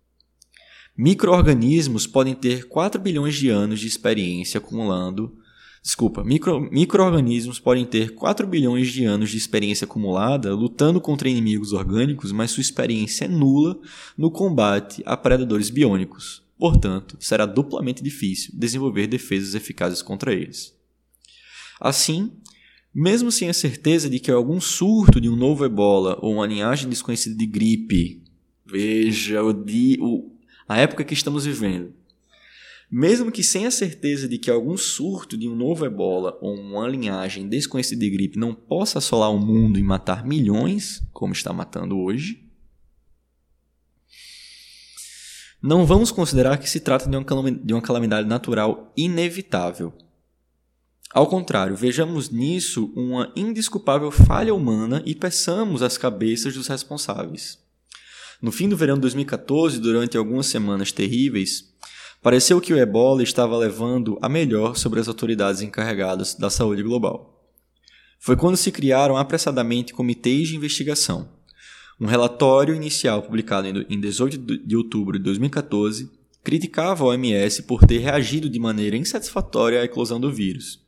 Microorganismos 0.97 2.07
podem 2.07 2.33
ter 2.33 2.67
4 2.67 2.99
bilhões 2.99 3.35
de 3.35 3.49
anos 3.49 3.79
de 3.79 3.87
experiência 3.87 4.57
acumulando. 4.57 5.37
Desculpa, 5.83 6.23
micro, 6.23 6.59
microorganismos 6.59 7.59
podem 7.59 7.85
ter 7.85 8.15
4 8.15 8.47
bilhões 8.47 8.91
de 8.91 9.05
anos 9.05 9.29
de 9.29 9.37
experiência 9.37 9.85
acumulada 9.85 10.55
lutando 10.55 10.99
contra 10.99 11.29
inimigos 11.29 11.71
orgânicos, 11.71 12.31
mas 12.31 12.51
sua 12.51 12.61
experiência 12.61 13.25
é 13.25 13.27
nula 13.27 13.79
no 14.17 14.31
combate 14.31 15.03
a 15.05 15.15
predadores 15.15 15.69
biônicos. 15.69 16.41
Portanto, 16.57 17.15
será 17.19 17.45
duplamente 17.45 18.01
difícil 18.01 18.51
desenvolver 18.55 19.05
defesas 19.05 19.53
eficazes 19.53 20.01
contra 20.01 20.33
eles. 20.33 20.75
Assim, 21.79 22.31
Mesmo 22.99 23.31
sem 23.31 23.47
a 23.47 23.53
certeza 23.53 24.09
de 24.09 24.19
que 24.19 24.31
algum 24.31 24.59
surto 24.59 25.21
de 25.21 25.29
um 25.29 25.35
novo 25.35 25.63
ebola 25.63 26.17
ou 26.19 26.33
uma 26.33 26.47
linhagem 26.47 26.89
desconhecida 26.89 27.35
de 27.35 27.45
gripe, 27.45 28.23
veja 28.65 29.43
o, 29.43 29.53
di, 29.53 29.99
o, 30.01 30.31
a 30.67 30.77
época 30.77 31.03
que 31.03 31.13
estamos 31.13 31.45
vivendo, 31.45 31.93
mesmo 32.89 33.31
que 33.31 33.43
sem 33.43 33.65
a 33.65 33.71
certeza 33.71 34.27
de 34.27 34.37
que 34.37 34.49
algum 34.49 34.77
surto 34.77 35.37
de 35.37 35.47
um 35.47 35.55
novo 35.55 35.85
ebola 35.85 36.37
ou 36.41 36.55
uma 36.55 36.87
linhagem 36.87 37.47
desconhecida 37.47 37.99
de 37.99 38.09
gripe 38.09 38.39
não 38.39 38.53
possa 38.53 38.99
assolar 38.99 39.31
o 39.31 39.39
mundo 39.39 39.77
e 39.77 39.83
matar 39.83 40.25
milhões, 40.25 41.03
como 41.11 41.33
está 41.33 41.51
matando 41.51 41.99
hoje, 41.99 42.47
não 45.61 45.85
vamos 45.85 46.11
considerar 46.11 46.57
que 46.59 46.69
se 46.69 46.79
trata 46.79 47.09
de 47.09 47.73
uma 47.73 47.81
calamidade 47.81 48.27
natural 48.27 48.93
inevitável. 48.95 49.91
Ao 51.11 51.25
contrário, 51.25 51.75
vejamos 51.75 52.29
nisso 52.29 52.93
uma 52.95 53.31
indesculpável 53.35 54.11
falha 54.11 54.53
humana 54.53 55.01
e 55.05 55.15
peçamos 55.15 55.81
as 55.81 55.97
cabeças 55.97 56.53
dos 56.53 56.67
responsáveis. 56.67 57.57
No 58.41 58.51
fim 58.51 58.69
do 58.69 58.77
verão 58.77 58.95
de 58.95 59.01
2014, 59.01 59.79
durante 59.79 60.17
algumas 60.17 60.47
semanas 60.47 60.91
terríveis, 60.91 61.67
Pareceu 62.21 62.59
que 62.59 62.73
o 62.73 62.77
ebola 62.77 63.21
estava 63.21 63.55
levando 63.55 64.17
a 64.21 64.27
melhor 64.27 64.75
sobre 64.75 64.99
as 64.99 65.07
autoridades 65.07 65.61
encarregadas 65.61 66.33
da 66.33 66.49
saúde 66.49 66.81
global. 66.81 67.41
Foi 68.19 68.35
quando 68.35 68.57
se 68.57 68.71
criaram 68.71 69.15
apressadamente 69.15 69.93
comitês 69.93 70.47
de 70.47 70.55
investigação. 70.55 71.29
Um 71.97 72.07
relatório 72.07 72.75
inicial 72.75 73.21
publicado 73.21 73.67
em 73.67 73.99
18 73.99 74.37
de 74.65 74.75
outubro 74.75 75.17
de 75.17 75.23
2014 75.23 76.11
criticava 76.43 77.03
a 77.03 77.07
OMS 77.07 77.63
por 77.63 77.85
ter 77.85 77.99
reagido 77.99 78.49
de 78.49 78.59
maneira 78.59 78.97
insatisfatória 78.97 79.79
à 79.79 79.85
eclosão 79.85 80.19
do 80.19 80.33
vírus. 80.33 80.85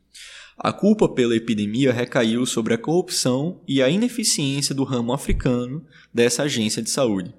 A 0.58 0.72
culpa 0.72 1.08
pela 1.08 1.34
epidemia 1.34 1.92
recaiu 1.92 2.44
sobre 2.44 2.74
a 2.74 2.78
corrupção 2.78 3.62
e 3.66 3.80
a 3.80 3.88
ineficiência 3.88 4.74
do 4.74 4.84
ramo 4.84 5.12
africano 5.12 5.82
dessa 6.12 6.42
agência 6.42 6.82
de 6.82 6.90
saúde. 6.90 7.32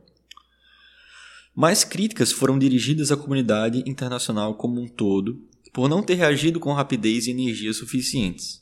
Mais 1.55 1.83
críticas 1.83 2.31
foram 2.31 2.57
dirigidas 2.57 3.11
à 3.11 3.17
comunidade 3.17 3.83
internacional 3.85 4.55
como 4.55 4.81
um 4.81 4.87
todo 4.87 5.45
por 5.73 5.89
não 5.89 6.03
ter 6.03 6.15
reagido 6.15 6.59
com 6.59 6.73
rapidez 6.73 7.27
e 7.27 7.31
energia 7.31 7.73
suficientes. 7.73 8.61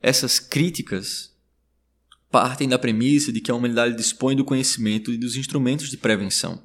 Essas 0.00 0.38
críticas 0.38 1.32
partem 2.30 2.68
da 2.68 2.78
premissa 2.78 3.32
de 3.32 3.40
que 3.40 3.50
a 3.50 3.54
humanidade 3.54 3.96
dispõe 3.96 4.34
do 4.34 4.44
conhecimento 4.44 5.12
e 5.12 5.18
dos 5.18 5.36
instrumentos 5.36 5.90
de 5.90 5.96
prevenção. 5.96 6.62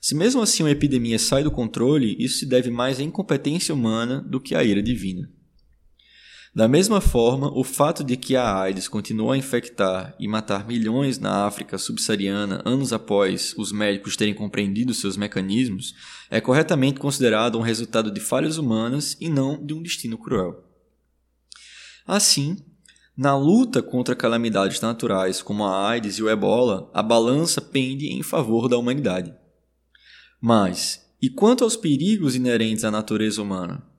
Se 0.00 0.14
mesmo 0.14 0.42
assim 0.42 0.62
uma 0.62 0.70
epidemia 0.70 1.18
sai 1.18 1.42
do 1.42 1.50
controle, 1.50 2.16
isso 2.18 2.38
se 2.38 2.46
deve 2.46 2.70
mais 2.70 2.98
à 2.98 3.02
incompetência 3.02 3.74
humana 3.74 4.20
do 4.20 4.40
que 4.40 4.54
à 4.54 4.62
ira 4.62 4.82
divina. 4.82 5.30
Da 6.54 6.68
mesma 6.68 7.00
forma, 7.00 7.50
o 7.52 7.64
fato 7.64 8.04
de 8.04 8.16
que 8.16 8.36
a 8.36 8.56
AIDS 8.56 8.86
continuou 8.86 9.32
a 9.32 9.36
infectar 9.36 10.14
e 10.20 10.28
matar 10.28 10.64
milhões 10.64 11.18
na 11.18 11.44
África 11.46 11.76
subsaariana 11.76 12.62
anos 12.64 12.92
após 12.92 13.52
os 13.58 13.72
médicos 13.72 14.16
terem 14.16 14.32
compreendido 14.32 14.94
seus 14.94 15.16
mecanismos 15.16 15.96
é 16.30 16.40
corretamente 16.40 17.00
considerado 17.00 17.58
um 17.58 17.60
resultado 17.60 18.08
de 18.08 18.20
falhas 18.20 18.56
humanas 18.56 19.16
e 19.20 19.28
não 19.28 19.66
de 19.66 19.74
um 19.74 19.82
destino 19.82 20.16
cruel. 20.16 20.62
Assim, 22.06 22.56
na 23.16 23.36
luta 23.36 23.82
contra 23.82 24.14
calamidades 24.14 24.80
naturais 24.80 25.42
como 25.42 25.64
a 25.64 25.88
AIDS 25.88 26.18
e 26.18 26.22
o 26.22 26.30
ebola, 26.30 26.88
a 26.94 27.02
balança 27.02 27.60
pende 27.60 28.06
em 28.06 28.22
favor 28.22 28.68
da 28.68 28.78
humanidade. 28.78 29.34
Mas, 30.40 31.04
e 31.20 31.28
quanto 31.28 31.64
aos 31.64 31.74
perigos 31.76 32.36
inerentes 32.36 32.84
à 32.84 32.92
natureza 32.92 33.42
humana? 33.42 33.93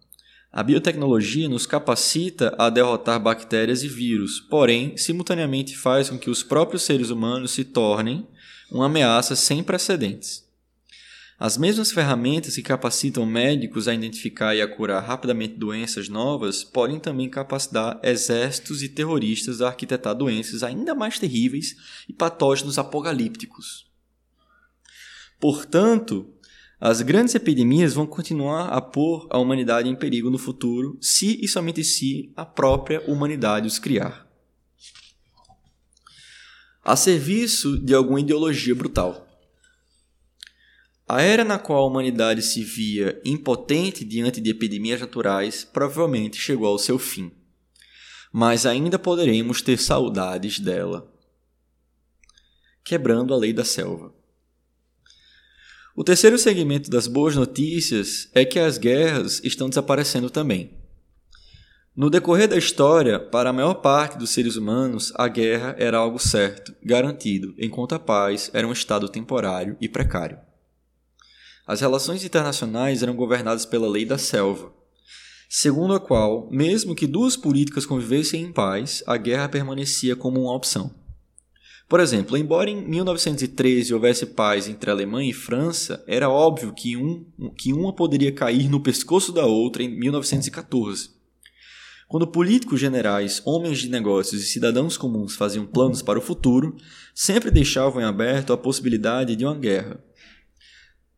A 0.56 0.64
biotecnologia 0.64 1.50
nos 1.50 1.66
capacita 1.66 2.56
a 2.58 2.70
derrotar 2.70 3.20
bactérias 3.20 3.84
e 3.84 3.90
vírus, 3.90 4.40
porém, 4.40 4.96
simultaneamente 4.96 5.76
faz 5.76 6.10
com 6.10 6.18
que 6.18 6.30
os 6.30 6.44
próprios 6.44 6.84
seres 6.84 7.10
humanos 7.10 7.52
se 7.52 7.66
tornem 7.66 8.26
uma 8.72 8.86
ameaça 8.86 9.36
sem 9.36 9.62
precedentes. 9.62 10.46
As 11.38 11.58
mesmas 11.58 11.92
ferramentas 11.92 12.56
que 12.56 12.62
capacitam 12.62 13.26
médicos 13.26 13.90
a 13.90 13.94
identificar 13.94 14.56
e 14.56 14.62
a 14.62 14.68
curar 14.74 15.04
rapidamente 15.04 15.56
doenças 15.56 16.08
novas 16.08 16.64
podem 16.64 17.02
também 17.02 17.30
capacitar 17.30 18.00
exércitos 18.02 18.82
e 18.82 18.88
terroristas 18.88 19.62
a 19.62 19.68
arquitetar 19.68 20.16
doenças 20.16 20.64
ainda 20.64 20.96
mais 20.96 21.20
terríveis 21.20 21.76
e 22.08 22.14
patógenos 22.14 22.80
apocalípticos. 22.80 23.92
Portanto, 25.38 26.34
as 26.80 27.02
grandes 27.02 27.34
epidemias 27.36 27.94
vão 27.94 28.06
continuar 28.06 28.68
a 28.68 28.82
pôr 28.82 29.28
a 29.30 29.38
humanidade 29.38 29.88
em 29.88 29.96
perigo 29.96 30.30
no 30.30 30.38
futuro, 30.38 30.98
se 31.02 31.40
e 31.42 31.48
somente 31.48 31.84
se 31.84 32.34
a 32.36 32.46
própria 32.46 33.02
humanidade 33.10 33.68
os 33.68 33.80
criar. 33.80 34.28
A 36.84 36.96
serviço 36.96 37.80
de 37.80 37.96
alguma 37.96 38.20
ideologia 38.20 38.76
brutal. 38.76 39.26
A 41.08 41.22
era 41.22 41.44
na 41.44 41.58
qual 41.58 41.84
a 41.84 41.88
humanidade 41.88 42.42
se 42.42 42.64
via 42.64 43.22
impotente 43.24 44.04
diante 44.04 44.42
de 44.42 44.50
epidemias 44.50 45.00
naturais 45.00 45.64
provavelmente 45.64 46.38
chegou 46.38 46.68
ao 46.68 46.80
seu 46.80 47.00
fim. 47.00 47.32
Mas 48.34 48.66
ainda 48.66 49.00
poderemos 49.00 49.62
ter 49.62 49.78
saudades 49.78 50.60
dela. 50.60 51.12
Quebrando 52.84 53.34
a 53.34 53.38
lei 53.38 53.54
da 53.54 53.64
selva. 53.64 54.14
O 55.98 56.04
terceiro 56.04 56.38
segmento 56.38 56.90
das 56.90 57.08
boas 57.08 57.38
notícias 57.38 58.28
é 58.34 58.44
que 58.44 58.60
as 58.60 58.78
guerras 58.78 59.42
estão 59.46 59.70
desaparecendo 59.70 60.30
também. 60.30 60.78
No 61.96 62.10
decorrer 62.10 62.50
da 62.50 62.58
história, 62.58 63.18
para 63.18 63.52
a 63.52 63.54
maior 63.54 63.76
parte 63.76 64.18
dos 64.18 64.32
seres 64.32 64.58
humanos, 64.58 65.14
a 65.16 65.30
guerra 65.30 65.74
era 65.80 65.98
algo 65.98 66.20
certo, 66.20 66.76
garantido, 66.84 67.56
enquanto 67.58 67.96
a 67.96 68.00
paz 68.00 68.52
era 68.54 68.68
um 68.68 68.74
estado 68.74 69.08
temporário 69.08 69.78
e 69.80 69.88
precário. 69.88 70.38
As 71.66 71.80
relações 71.80 72.26
internacionais 72.26 73.02
eram 73.02 73.16
governadas 73.16 73.66
pela 73.66 73.88
lei 73.88 74.04
da 74.04 74.18
selva, 74.18 74.74
segundo 75.48 75.94
a 75.94 76.00
qual, 76.00 76.50
mesmo 76.52 76.94
que 76.94 77.08
duas 77.08 77.38
políticas 77.38 77.86
convivessem 77.86 78.44
em 78.44 78.52
paz, 78.52 79.02
a 79.08 79.16
guerra 79.16 79.48
permanecia 79.48 80.14
como 80.14 80.42
uma 80.42 80.54
opção. 80.54 81.05
Por 81.88 82.00
exemplo, 82.00 82.36
embora 82.36 82.70
em 82.70 82.82
1913 82.82 83.94
houvesse 83.94 84.26
paz 84.26 84.68
entre 84.68 84.90
Alemanha 84.90 85.30
e 85.30 85.34
França, 85.34 86.04
era 86.08 86.30
óbvio 86.30 86.74
que, 86.74 86.98
um, 86.98 87.26
que 87.56 87.72
uma 87.72 87.94
poderia 87.94 88.32
cair 88.32 88.68
no 88.68 88.80
pescoço 88.80 89.32
da 89.32 89.46
outra 89.46 89.84
em 89.84 89.90
1914. 89.90 91.12
Quando 92.08 92.28
políticos 92.28 92.80
generais, 92.80 93.42
homens 93.46 93.80
de 93.80 93.90
negócios 93.90 94.42
e 94.42 94.48
cidadãos 94.48 94.98
comuns 94.98 95.36
faziam 95.36 95.66
planos 95.66 96.02
para 96.02 96.20
o 96.20 96.22
futuro, 96.22 96.76
sempre 97.14 97.52
deixavam 97.52 98.02
em 98.02 98.06
aberto 98.06 98.52
a 98.52 98.58
possibilidade 98.58 99.36
de 99.36 99.46
uma 99.46 99.56
guerra. 99.56 100.00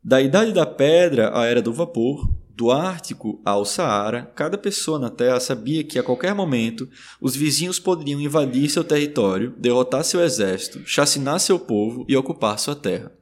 Da 0.04 0.20
Idade 0.20 0.52
da 0.52 0.64
Pedra 0.64 1.36
à 1.36 1.44
Era 1.44 1.60
do 1.60 1.72
Vapor, 1.72 2.28
do 2.58 2.72
Ártico 2.72 3.40
ao 3.44 3.64
Saara, 3.64 4.32
cada 4.34 4.58
pessoa 4.58 4.98
na 4.98 5.08
Terra 5.08 5.38
sabia 5.38 5.84
que 5.84 5.96
a 5.96 6.02
qualquer 6.02 6.34
momento 6.34 6.88
os 7.20 7.36
vizinhos 7.36 7.78
poderiam 7.78 8.20
invadir 8.20 8.68
seu 8.68 8.82
território, 8.82 9.54
derrotar 9.56 10.02
seu 10.02 10.20
exército, 10.20 10.84
chacinar 10.84 11.38
seu 11.38 11.56
povo 11.56 12.04
e 12.08 12.16
ocupar 12.16 12.58
sua 12.58 12.74
terra. 12.74 13.12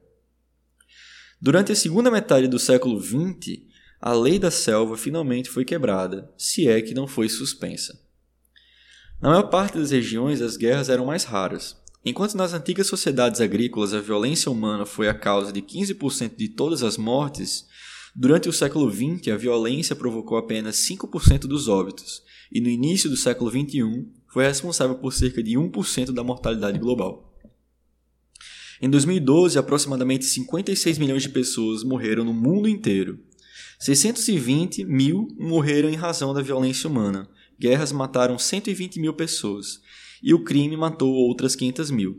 Durante 1.39 1.70
a 1.70 1.76
segunda 1.76 2.11
metade 2.11 2.49
do 2.49 2.59
século 2.59 2.99
XX, 2.99 3.61
a 4.01 4.14
lei 4.14 4.39
da 4.39 4.51
selva 4.51 4.97
finalmente 4.97 5.51
foi 5.51 5.66
quebrada, 5.66 6.32
se 6.39 6.66
é 6.66 6.80
que 6.80 6.95
não 6.95 7.07
foi 7.07 7.28
suspensa. 7.28 7.93
Na 9.20 9.28
maior 9.28 9.51
parte 9.51 9.76
das 9.76 9.91
regiões, 9.91 10.41
as 10.41 10.57
guerras 10.57 10.89
eram 10.89 11.05
mais 11.05 11.24
raras. 11.24 11.76
Enquanto 12.03 12.39
nas 12.39 12.55
antigas 12.55 12.87
sociedades 12.87 13.43
agrícolas 13.43 13.93
a 13.93 14.01
violência 14.01 14.51
humana 14.51 14.87
foi 14.87 15.11
a 15.11 15.14
causa 15.14 15.53
de 15.53 15.61
15% 15.61 16.37
de 16.37 16.49
todas 16.49 16.82
as 16.82 16.97
mortes, 16.97 17.66
Durante 18.19 18.49
o 18.49 18.53
século 18.53 18.91
XX, 18.91 19.29
a 19.29 19.37
violência 19.37 19.95
provocou 19.95 20.39
apenas 20.39 20.77
5% 20.77 21.41
dos 21.41 21.69
óbitos, 21.69 22.23
e 22.51 22.62
no 22.62 22.69
início 22.71 23.11
do 23.11 23.17
século 23.17 23.51
XXI 23.51 24.07
foi 24.27 24.47
responsável 24.47 24.97
por 24.97 25.12
cerca 25.12 25.43
de 25.43 25.53
1% 25.53 26.12
da 26.12 26.25
mortalidade 26.25 26.79
global. 26.79 27.37
Em 28.81 28.89
2012, 28.89 29.59
aproximadamente 29.59 30.25
56 30.25 30.97
milhões 30.97 31.25
de 31.25 31.29
pessoas 31.29 31.85
morreram 31.85 32.25
no 32.25 32.33
mundo 32.33 32.67
inteiro. 32.67 33.19
620 33.79 34.87
mil 34.87 35.29
morreram 35.39 35.91
em 35.91 35.95
razão 35.95 36.33
da 36.33 36.41
violência 36.41 36.89
humana. 36.89 37.29
Guerras 37.61 37.93
mataram 37.93 38.39
120 38.39 38.99
mil 38.99 39.12
pessoas. 39.12 39.83
E 40.23 40.33
o 40.33 40.43
crime 40.43 40.75
matou 40.75 41.12
outras 41.12 41.55
500 41.55 41.91
mil. 41.91 42.17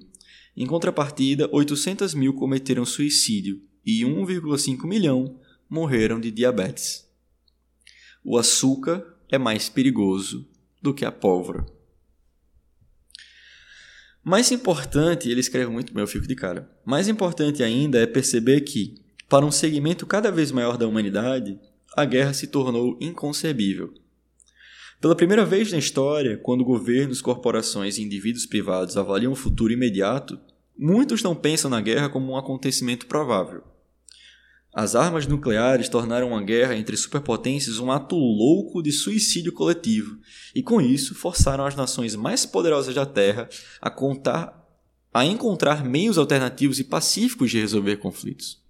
Em 0.56 0.68
contrapartida, 0.68 1.50
800 1.52 2.14
mil 2.14 2.36
cometeram 2.36 2.86
suicídio 2.86 3.60
e 3.84 4.02
1,5 4.04 4.88
milhão 4.88 5.40
morreram 5.70 6.20
de 6.20 6.32
diabetes. 6.32 7.08
O 8.24 8.38
açúcar 8.38 9.06
é 9.30 9.38
mais 9.38 9.70
perigoso 9.70 10.48
do 10.82 10.94
que 10.94 11.06
a 11.06 11.12
pólvora. 11.12 11.66
Mais 14.24 14.52
importante, 14.52 15.30
ele 15.30 15.40
escreve 15.40 15.72
muito 15.72 15.94
bem, 15.94 16.04
eu 16.04 16.08
fico 16.08 16.28
de 16.28 16.36
cara. 16.36 16.70
Mais 16.86 17.08
importante 17.08 17.64
ainda 17.64 18.00
é 18.00 18.06
perceber 18.06 18.62
que, 18.62 18.96
para 19.30 19.46
um 19.46 19.52
segmento 19.52 20.06
cada 20.06 20.30
vez 20.30 20.52
maior 20.52 20.78
da 20.78 20.88
humanidade, 20.88 21.58
a 21.96 22.04
guerra 22.04 22.34
se 22.34 22.48
tornou 22.48 22.98
inconcebível. 23.00 23.94
Pela 25.00 25.16
primeira 25.16 25.46
vez 25.46 25.72
na 25.72 25.78
história, 25.78 26.38
quando 26.38 26.66
governos, 26.66 27.22
corporações 27.22 27.98
e 27.98 28.04
indivíduos 28.04 28.46
privados 28.46 28.98
avaliam 28.98 29.32
o 29.32 29.36
futuro 29.36 29.72
imediato, 29.72 30.40
muitos 30.78 31.24
não 31.24 31.36
pensam 31.36 31.70
na 31.70 31.80
guerra 31.80 32.10
como 32.10 32.34
um 32.34 32.38
acontecimento 32.38 33.06
provável. 33.06 33.64
As 34.80 34.96
armas 34.96 35.26
nucleares 35.26 35.90
tornaram 35.90 36.38
a 36.38 36.44
guerra 36.44 36.76
entre 36.76 36.96
superpotências 36.96 37.80
um 37.80 37.92
ato 37.92 38.16
louco 38.16 38.84
de 38.84 38.92
suicídio 38.92 39.52
coletivo, 39.52 40.20
e 40.54 40.62
com 40.62 40.80
isso 40.80 41.16
forçaram 41.16 41.66
as 41.66 41.76
nações 41.76 42.16
mais 42.16 42.46
poderosas 42.46 42.94
da 42.94 43.04
Terra 43.04 43.50
a 43.82 43.90
contar 43.90 44.56
a 45.12 45.26
encontrar 45.26 45.84
meios 45.84 46.20
alternativos 46.20 46.80
e 46.80 46.84
pacíficos 46.84 47.50
de 47.50 47.60
resolver 47.60 47.98
conflitos. 47.98 48.62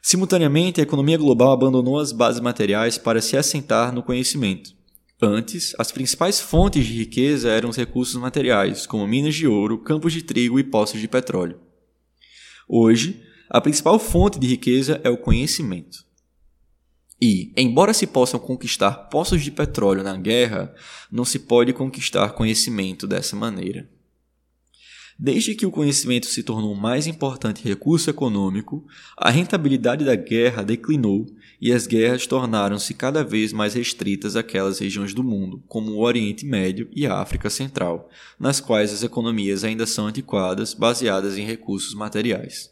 Simultaneamente, 0.00 0.80
a 0.80 0.84
economia 0.84 1.18
global 1.18 1.52
abandonou 1.52 1.98
as 1.98 2.12
bases 2.12 2.40
materiais 2.40 2.96
para 2.96 3.20
se 3.20 3.36
assentar 3.36 3.92
no 3.92 4.02
conhecimento. 4.02 4.74
Antes, 5.20 5.74
as 5.78 5.92
principais 5.92 6.40
fontes 6.40 6.86
de 6.86 6.94
riqueza 6.94 7.50
eram 7.50 7.68
os 7.68 7.76
recursos 7.76 8.14
materiais, 8.14 8.86
como 8.86 9.06
minas 9.06 9.34
de 9.34 9.46
ouro, 9.46 9.76
campos 9.76 10.14
de 10.14 10.22
trigo 10.22 10.58
e 10.58 10.64
poços 10.64 10.98
de 10.98 11.06
petróleo. 11.06 11.60
Hoje, 12.66 13.22
a 13.50 13.60
principal 13.60 13.98
fonte 13.98 14.38
de 14.38 14.46
riqueza 14.46 15.00
é 15.02 15.10
o 15.10 15.18
conhecimento. 15.18 16.04
E, 17.20 17.52
embora 17.56 17.92
se 17.92 18.06
possam 18.06 18.38
conquistar 18.38 18.92
poços 19.10 19.42
de 19.42 19.50
petróleo 19.50 20.04
na 20.04 20.16
guerra, 20.16 20.72
não 21.10 21.24
se 21.24 21.40
pode 21.40 21.72
conquistar 21.72 22.30
conhecimento 22.30 23.08
dessa 23.08 23.34
maneira. 23.34 23.90
Desde 25.18 25.54
que 25.54 25.66
o 25.66 25.70
conhecimento 25.70 26.26
se 26.26 26.42
tornou 26.42 26.72
o 26.72 26.80
mais 26.80 27.06
importante 27.06 27.62
recurso 27.62 28.08
econômico, 28.08 28.86
a 29.18 29.28
rentabilidade 29.28 30.02
da 30.02 30.14
guerra 30.14 30.62
declinou 30.62 31.26
e 31.60 31.72
as 31.72 31.86
guerras 31.86 32.26
tornaram-se 32.26 32.94
cada 32.94 33.22
vez 33.22 33.52
mais 33.52 33.74
restritas 33.74 34.34
àquelas 34.34 34.78
regiões 34.78 35.12
do 35.12 35.22
mundo, 35.22 35.62
como 35.68 35.90
o 35.90 36.00
Oriente 36.00 36.46
Médio 36.46 36.88
e 36.90 37.04
a 37.04 37.16
África 37.16 37.50
Central, 37.50 38.08
nas 38.38 38.60
quais 38.60 38.94
as 38.94 39.02
economias 39.02 39.62
ainda 39.62 39.84
são 39.84 40.06
antiquadas, 40.06 40.72
baseadas 40.72 41.36
em 41.36 41.44
recursos 41.44 41.92
materiais. 41.94 42.70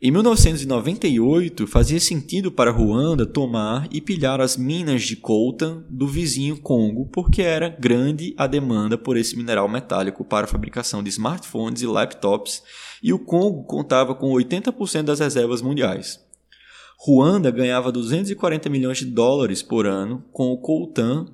Em 0.00 0.12
1998, 0.12 1.66
fazia 1.66 1.98
sentido 1.98 2.52
para 2.52 2.70
Ruanda 2.70 3.26
tomar 3.26 3.88
e 3.90 4.00
pilhar 4.00 4.40
as 4.40 4.56
minas 4.56 5.02
de 5.02 5.16
coltan 5.16 5.84
do 5.90 6.06
vizinho 6.06 6.56
Congo, 6.60 7.06
porque 7.06 7.42
era 7.42 7.68
grande 7.68 8.32
a 8.38 8.46
demanda 8.46 8.96
por 8.96 9.16
esse 9.16 9.36
mineral 9.36 9.68
metálico 9.68 10.24
para 10.24 10.44
a 10.44 10.48
fabricação 10.48 11.02
de 11.02 11.08
smartphones 11.08 11.82
e 11.82 11.86
laptops, 11.88 12.62
e 13.02 13.12
o 13.12 13.18
Congo 13.18 13.64
contava 13.64 14.14
com 14.14 14.30
80% 14.30 15.02
das 15.02 15.18
reservas 15.18 15.60
mundiais. 15.60 16.24
Ruanda 16.96 17.50
ganhava 17.50 17.90
240 17.90 18.70
milhões 18.70 18.98
de 18.98 19.06
dólares 19.06 19.64
por 19.64 19.84
ano 19.84 20.24
com 20.30 20.52
o 20.52 20.58
coltan 20.58 21.26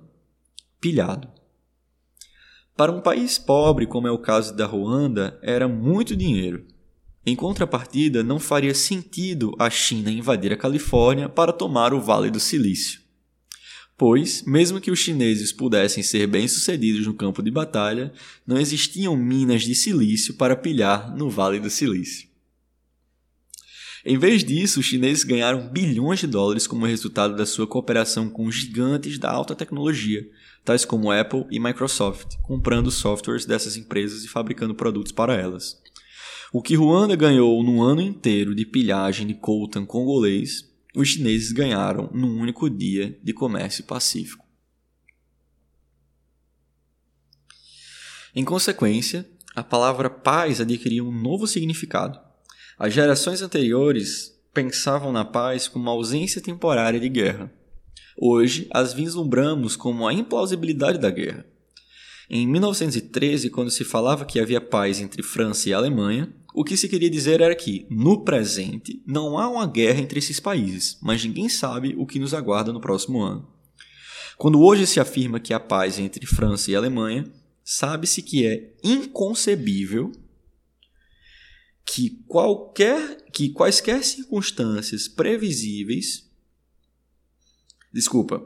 pilhado. 0.80 1.28
Para 2.74 2.90
um 2.90 3.02
país 3.02 3.36
pobre, 3.36 3.86
como 3.86 4.08
é 4.08 4.10
o 4.10 4.18
caso 4.18 4.56
da 4.56 4.64
Ruanda, 4.64 5.38
era 5.42 5.68
muito 5.68 6.16
dinheiro. 6.16 6.72
Em 7.26 7.34
contrapartida, 7.34 8.22
não 8.22 8.38
faria 8.38 8.74
sentido 8.74 9.54
a 9.58 9.70
China 9.70 10.10
invadir 10.10 10.52
a 10.52 10.56
Califórnia 10.56 11.28
para 11.28 11.52
tomar 11.52 11.94
o 11.94 12.00
Vale 12.00 12.30
do 12.30 12.38
Silício. 12.38 13.00
Pois, 13.96 14.42
mesmo 14.42 14.80
que 14.80 14.90
os 14.90 14.98
chineses 14.98 15.52
pudessem 15.52 16.02
ser 16.02 16.26
bem-sucedidos 16.26 17.06
no 17.06 17.14
campo 17.14 17.42
de 17.42 17.50
batalha, 17.50 18.12
não 18.46 18.58
existiam 18.58 19.16
minas 19.16 19.62
de 19.62 19.74
silício 19.74 20.34
para 20.34 20.56
pilhar 20.56 21.16
no 21.16 21.30
Vale 21.30 21.60
do 21.60 21.70
Silício. 21.70 22.28
Em 24.04 24.18
vez 24.18 24.44
disso, 24.44 24.80
os 24.80 24.86
chineses 24.86 25.24
ganharam 25.24 25.68
bilhões 25.68 26.20
de 26.20 26.26
dólares 26.26 26.66
como 26.66 26.84
resultado 26.84 27.34
da 27.34 27.46
sua 27.46 27.66
cooperação 27.66 28.28
com 28.28 28.50
gigantes 28.50 29.18
da 29.18 29.30
alta 29.30 29.54
tecnologia, 29.54 30.28
tais 30.62 30.84
como 30.84 31.10
Apple 31.10 31.46
e 31.50 31.58
Microsoft, 31.58 32.36
comprando 32.42 32.90
softwares 32.90 33.46
dessas 33.46 33.78
empresas 33.78 34.22
e 34.22 34.28
fabricando 34.28 34.74
produtos 34.74 35.12
para 35.12 35.34
elas. 35.34 35.80
O 36.56 36.62
que 36.62 36.76
Ruanda 36.76 37.16
ganhou 37.16 37.64
num 37.64 37.82
ano 37.82 38.00
inteiro 38.00 38.54
de 38.54 38.64
pilhagem 38.64 39.26
de 39.26 39.34
coltan 39.34 39.84
congolês, 39.84 40.72
os 40.94 41.08
chineses 41.08 41.50
ganharam 41.50 42.08
num 42.14 42.40
único 42.40 42.70
dia 42.70 43.18
de 43.20 43.32
comércio 43.32 43.82
pacífico. 43.82 44.46
Em 48.32 48.44
consequência, 48.44 49.28
a 49.52 49.64
palavra 49.64 50.08
paz 50.08 50.60
adquiriu 50.60 51.08
um 51.08 51.10
novo 51.10 51.48
significado. 51.48 52.20
As 52.78 52.94
gerações 52.94 53.42
anteriores 53.42 54.40
pensavam 54.52 55.10
na 55.10 55.24
paz 55.24 55.66
como 55.66 55.90
ausência 55.90 56.40
temporária 56.40 57.00
de 57.00 57.08
guerra. 57.08 57.52
Hoje, 58.16 58.68
as 58.72 58.92
vislumbramos 58.92 59.74
como 59.74 60.06
a 60.06 60.14
implausibilidade 60.14 60.98
da 60.98 61.10
guerra. 61.10 61.44
Em 62.30 62.46
1913, 62.46 63.50
quando 63.50 63.72
se 63.72 63.82
falava 63.82 64.24
que 64.24 64.38
havia 64.38 64.60
paz 64.60 65.00
entre 65.00 65.20
França 65.20 65.68
e 65.68 65.74
Alemanha, 65.74 66.32
o 66.54 66.62
que 66.62 66.76
se 66.76 66.88
queria 66.88 67.10
dizer 67.10 67.40
era 67.40 67.54
que, 67.54 67.86
no 67.90 68.24
presente, 68.24 69.02
não 69.04 69.36
há 69.36 69.48
uma 69.48 69.66
guerra 69.66 70.00
entre 70.00 70.20
esses 70.20 70.38
países, 70.38 70.96
mas 71.02 71.24
ninguém 71.24 71.48
sabe 71.48 71.94
o 71.98 72.06
que 72.06 72.20
nos 72.20 72.32
aguarda 72.32 72.72
no 72.72 72.80
próximo 72.80 73.20
ano. 73.20 73.52
Quando 74.38 74.60
hoje 74.60 74.86
se 74.86 75.00
afirma 75.00 75.40
que 75.40 75.52
há 75.52 75.58
paz 75.58 75.98
entre 75.98 76.24
França 76.26 76.70
e 76.70 76.76
Alemanha, 76.76 77.30
sabe-se 77.64 78.22
que 78.22 78.46
é 78.46 78.72
inconcebível 78.84 80.12
que 81.84 82.22
qualquer 82.26 83.24
que 83.32 83.50
quaisquer 83.50 84.02
circunstâncias 84.02 85.08
previsíveis 85.08 86.24
Desculpa, 87.94 88.44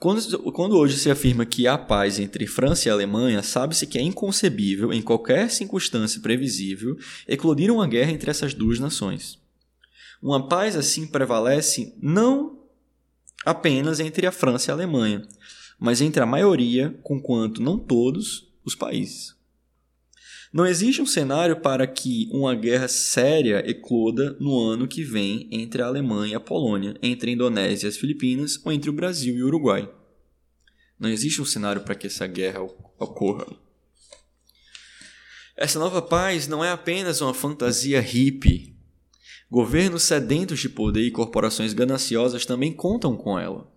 quando, 0.00 0.38
quando 0.52 0.78
hoje 0.78 0.96
se 0.96 1.10
afirma 1.10 1.44
que 1.44 1.66
há 1.66 1.76
paz 1.76 2.18
entre 2.18 2.46
França 2.46 2.88
e 2.88 2.90
Alemanha, 2.90 3.42
sabe-se 3.42 3.86
que 3.86 3.98
é 3.98 4.00
inconcebível, 4.00 4.94
em 4.94 5.02
qualquer 5.02 5.50
circunstância 5.50 6.22
previsível, 6.22 6.96
eclodir 7.28 7.70
uma 7.70 7.86
guerra 7.86 8.10
entre 8.10 8.30
essas 8.30 8.54
duas 8.54 8.80
nações. 8.80 9.38
Uma 10.22 10.48
paz 10.48 10.74
assim 10.74 11.06
prevalece 11.06 11.94
não 12.00 12.60
apenas 13.44 14.00
entre 14.00 14.26
a 14.26 14.32
França 14.32 14.70
e 14.70 14.72
a 14.72 14.74
Alemanha, 14.74 15.28
mas 15.78 16.00
entre 16.00 16.22
a 16.22 16.26
maioria, 16.26 16.98
conquanto 17.02 17.62
não 17.62 17.78
todos, 17.78 18.48
os 18.64 18.74
países. 18.74 19.34
Não 20.52 20.66
existe 20.66 21.00
um 21.00 21.06
cenário 21.06 21.60
para 21.60 21.86
que 21.86 22.28
uma 22.32 22.56
guerra 22.56 22.88
séria 22.88 23.62
ecloda 23.70 24.36
no 24.40 24.58
ano 24.58 24.88
que 24.88 25.04
vem 25.04 25.48
entre 25.52 25.80
a 25.80 25.86
Alemanha 25.86 26.32
e 26.32 26.34
a 26.34 26.40
Polônia, 26.40 26.96
entre 27.00 27.30
a 27.30 27.34
Indonésia 27.34 27.86
e 27.86 27.88
as 27.88 27.96
Filipinas 27.96 28.60
ou 28.64 28.72
entre 28.72 28.90
o 28.90 28.92
Brasil 28.92 29.36
e 29.36 29.42
o 29.42 29.46
Uruguai. 29.46 29.88
Não 30.98 31.08
existe 31.08 31.40
um 31.40 31.44
cenário 31.44 31.82
para 31.82 31.94
que 31.94 32.08
essa 32.08 32.26
guerra 32.26 32.60
ocorra. 32.98 33.46
Essa 35.56 35.78
nova 35.78 36.02
paz 36.02 36.48
não 36.48 36.64
é 36.64 36.70
apenas 36.70 37.20
uma 37.20 37.32
fantasia 37.32 38.00
hippie. 38.00 38.76
Governos 39.48 40.02
sedentos 40.02 40.58
de 40.58 40.68
poder 40.68 41.02
e 41.02 41.10
corporações 41.12 41.72
gananciosas 41.72 42.44
também 42.44 42.72
contam 42.72 43.16
com 43.16 43.38
ela. 43.38 43.70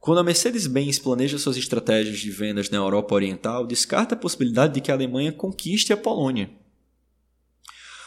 Quando 0.00 0.18
a 0.18 0.24
Mercedes-Benz 0.24 0.98
planeja 0.98 1.36
suas 1.36 1.58
estratégias 1.58 2.18
de 2.18 2.30
vendas 2.30 2.70
na 2.70 2.78
Europa 2.78 3.14
Oriental, 3.14 3.66
descarta 3.66 4.14
a 4.14 4.18
possibilidade 4.18 4.72
de 4.72 4.80
que 4.80 4.90
a 4.90 4.94
Alemanha 4.94 5.30
conquiste 5.30 5.92
a 5.92 5.96
Polônia. 5.96 6.50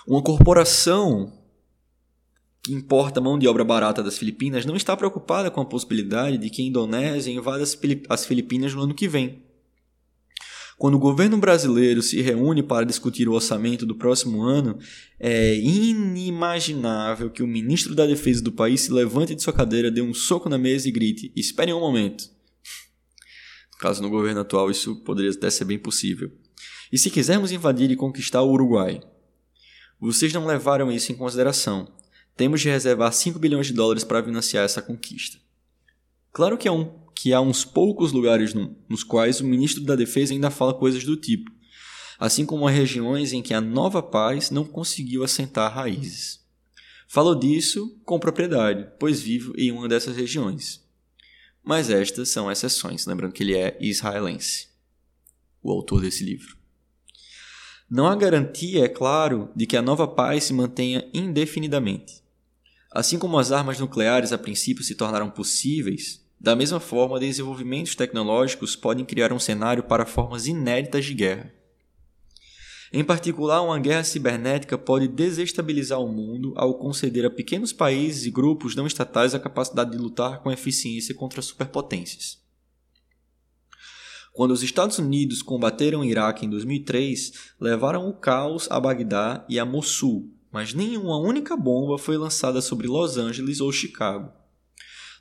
Uma 0.07 0.23
corporação 0.23 1.31
que 2.63 2.73
importa 2.73 3.21
mão 3.21 3.37
de 3.37 3.47
obra 3.47 3.63
barata 3.63 4.01
das 4.01 4.17
Filipinas 4.17 4.65
não 4.65 4.75
está 4.75 4.97
preocupada 4.97 5.51
com 5.51 5.61
a 5.61 5.65
possibilidade 5.65 6.39
de 6.39 6.49
que 6.49 6.63
a 6.63 6.65
Indonésia 6.65 7.31
invada 7.31 7.63
as 8.09 8.25
Filipinas 8.25 8.73
no 8.73 8.81
ano 8.81 8.95
que 8.95 9.07
vem. 9.07 9.43
Quando 10.83 10.95
o 10.95 10.99
governo 10.99 11.37
brasileiro 11.37 12.01
se 12.01 12.21
reúne 12.21 12.61
para 12.61 12.85
discutir 12.85 13.29
o 13.29 13.31
orçamento 13.31 13.85
do 13.85 13.95
próximo 13.95 14.43
ano, 14.43 14.77
é 15.17 15.55
inimaginável 15.55 17.29
que 17.29 17.41
o 17.41 17.47
ministro 17.47 17.95
da 17.95 18.05
Defesa 18.05 18.43
do 18.43 18.51
país 18.51 18.81
se 18.81 18.91
levante 18.91 19.33
de 19.33 19.41
sua 19.41 19.53
cadeira, 19.53 19.89
dê 19.89 20.01
um 20.01 20.13
soco 20.13 20.49
na 20.49 20.57
mesa 20.57 20.89
e 20.89 20.91
grite: 20.91 21.31
Esperem 21.37 21.73
um 21.73 21.79
momento. 21.79 22.25
No 23.71 23.77
caso, 23.79 24.01
no 24.01 24.09
governo 24.09 24.41
atual, 24.41 24.69
isso 24.69 24.97
poderia 25.05 25.31
até 25.31 25.49
ser 25.49 25.63
bem 25.63 25.79
possível. 25.79 26.29
E 26.91 26.97
se 26.97 27.09
quisermos 27.09 27.53
invadir 27.53 27.89
e 27.89 27.95
conquistar 27.95 28.41
o 28.41 28.51
Uruguai? 28.51 28.99
Vocês 30.01 30.33
não 30.33 30.45
levaram 30.45 30.91
isso 30.91 31.13
em 31.13 31.15
consideração. 31.15 31.89
Temos 32.35 32.59
de 32.59 32.67
reservar 32.67 33.13
5 33.13 33.39
bilhões 33.39 33.67
de 33.67 33.73
dólares 33.73 34.03
para 34.03 34.21
financiar 34.21 34.65
essa 34.65 34.81
conquista. 34.81 35.37
Claro 36.33 36.57
que 36.57 36.67
é 36.67 36.71
um 36.73 37.02
que 37.15 37.33
há 37.33 37.41
uns 37.41 37.63
poucos 37.63 38.11
lugares 38.11 38.53
no, 38.53 38.75
nos 38.89 39.03
quais 39.03 39.39
o 39.39 39.45
ministro 39.45 39.83
da 39.83 39.95
Defesa 39.95 40.33
ainda 40.33 40.49
fala 40.49 40.73
coisas 40.73 41.03
do 41.03 41.15
tipo, 41.15 41.51
assim 42.19 42.45
como 42.45 42.67
há 42.67 42.71
regiões 42.71 43.33
em 43.33 43.41
que 43.41 43.53
a 43.53 43.61
nova 43.61 44.01
paz 44.01 44.51
não 44.51 44.65
conseguiu 44.65 45.23
assentar 45.23 45.73
raízes. 45.73 46.43
Falo 47.07 47.35
disso 47.35 47.99
com 48.03 48.19
propriedade, 48.19 48.87
pois 48.99 49.21
vivo 49.21 49.53
em 49.57 49.71
uma 49.71 49.87
dessas 49.87 50.15
regiões. 50.15 50.83
Mas 51.63 51.89
estas 51.89 52.29
são 52.29 52.51
exceções, 52.51 53.05
lembrando 53.05 53.33
que 53.33 53.43
ele 53.43 53.55
é 53.55 53.77
israelense, 53.79 54.67
o 55.61 55.71
autor 55.71 56.01
desse 56.01 56.23
livro. 56.23 56.57
Não 57.89 58.07
há 58.07 58.15
garantia, 58.15 58.85
é 58.85 58.89
claro, 58.89 59.51
de 59.55 59.67
que 59.67 59.77
a 59.77 59.81
nova 59.81 60.07
paz 60.07 60.45
se 60.45 60.53
mantenha 60.53 61.07
indefinidamente. 61.13 62.23
Assim 62.91 63.19
como 63.19 63.37
as 63.37 63.51
armas 63.51 63.79
nucleares 63.79 64.31
a 64.31 64.37
princípio 64.37 64.83
se 64.83 64.95
tornaram 64.95 65.29
possíveis, 65.29 66.22
Da 66.43 66.57
mesma 66.57 66.81
forma, 66.81 67.21
desenvolvimentos 67.21 67.95
tecnológicos 67.95 68.75
podem 68.75 69.05
criar 69.05 69.31
um 69.31 69.39
cenário 69.39 69.81
para 69.81 70.05
formas 70.05 70.45
inéditas 70.45 71.05
de 71.05 71.13
guerra. 71.13 71.53
Em 72.91 73.01
particular, 73.01 73.61
uma 73.61 73.79
guerra 73.79 74.03
cibernética 74.03 74.77
pode 74.77 75.07
desestabilizar 75.07 76.01
o 76.01 76.11
mundo 76.11 76.53
ao 76.57 76.77
conceder 76.77 77.25
a 77.25 77.29
pequenos 77.29 77.71
países 77.71 78.25
e 78.25 78.29
grupos 78.29 78.75
não 78.75 78.85
estatais 78.85 79.33
a 79.33 79.39
capacidade 79.39 79.91
de 79.91 79.97
lutar 79.97 80.43
com 80.43 80.51
eficiência 80.51 81.15
contra 81.15 81.41
superpotências. 81.41 82.37
Quando 84.33 84.51
os 84.51 84.63
Estados 84.63 84.99
Unidos 84.99 85.41
combateram 85.41 86.01
o 86.01 86.05
Iraque 86.05 86.45
em 86.45 86.49
2003, 86.49 87.53
levaram 87.57 88.09
o 88.09 88.13
caos 88.13 88.67
a 88.69 88.81
Bagdá 88.81 89.45
e 89.47 89.57
a 89.57 89.65
Mossul, 89.65 90.29
mas 90.51 90.73
nenhuma 90.73 91.17
única 91.17 91.55
bomba 91.55 91.97
foi 91.97 92.17
lançada 92.17 92.61
sobre 92.61 92.87
Los 92.87 93.17
Angeles 93.17 93.61
ou 93.61 93.71
Chicago. 93.71 94.42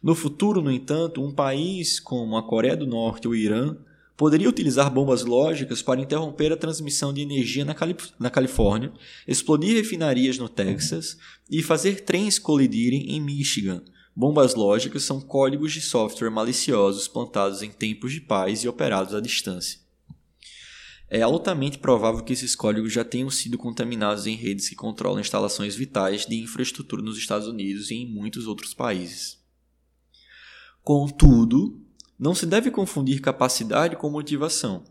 No 0.02 0.14
futuro, 0.14 0.60
no 0.60 0.70
entanto, 0.70 1.22
um 1.22 1.32
país 1.32 2.00
como 2.00 2.36
a 2.36 2.42
Coreia 2.42 2.76
do 2.76 2.86
Norte 2.86 3.28
ou 3.28 3.34
o 3.34 3.36
Irã 3.36 3.76
poderia 4.16 4.48
utilizar 4.48 4.92
bombas 4.92 5.24
lógicas 5.24 5.80
para 5.80 6.00
interromper 6.00 6.52
a 6.52 6.56
transmissão 6.56 7.12
de 7.12 7.20
energia 7.22 7.64
na, 7.64 7.74
na 8.18 8.30
Califórnia, 8.30 8.92
explodir 9.26 9.76
refinarias 9.76 10.38
no 10.38 10.48
Texas 10.48 11.16
e 11.50 11.62
fazer 11.62 12.00
trens 12.04 12.38
colidirem 12.38 13.10
em 13.10 13.20
Michigan, 13.20 13.82
Bombas 14.14 14.54
lógicas 14.54 15.04
são 15.04 15.22
códigos 15.22 15.72
de 15.72 15.80
software 15.80 16.30
maliciosos 16.30 17.08
plantados 17.08 17.62
em 17.62 17.70
tempos 17.70 18.12
de 18.12 18.20
paz 18.20 18.62
e 18.62 18.68
operados 18.68 19.14
à 19.14 19.20
distância. 19.20 19.80
É 21.08 21.22
altamente 21.22 21.78
provável 21.78 22.22
que 22.22 22.32
esses 22.32 22.54
códigos 22.54 22.92
já 22.92 23.04
tenham 23.04 23.30
sido 23.30 23.56
contaminados 23.56 24.26
em 24.26 24.36
redes 24.36 24.68
que 24.68 24.74
controlam 24.74 25.20
instalações 25.20 25.74
vitais 25.74 26.26
de 26.26 26.36
infraestrutura 26.36 27.02
nos 27.02 27.16
Estados 27.16 27.48
Unidos 27.48 27.90
e 27.90 27.96
em 27.96 28.06
muitos 28.06 28.46
outros 28.46 28.74
países. 28.74 29.41
Contudo, 30.82 31.80
não 32.18 32.34
se 32.34 32.44
deve 32.44 32.70
confundir 32.70 33.20
capacidade 33.20 33.96
com 33.96 34.10
motivação. 34.10 34.82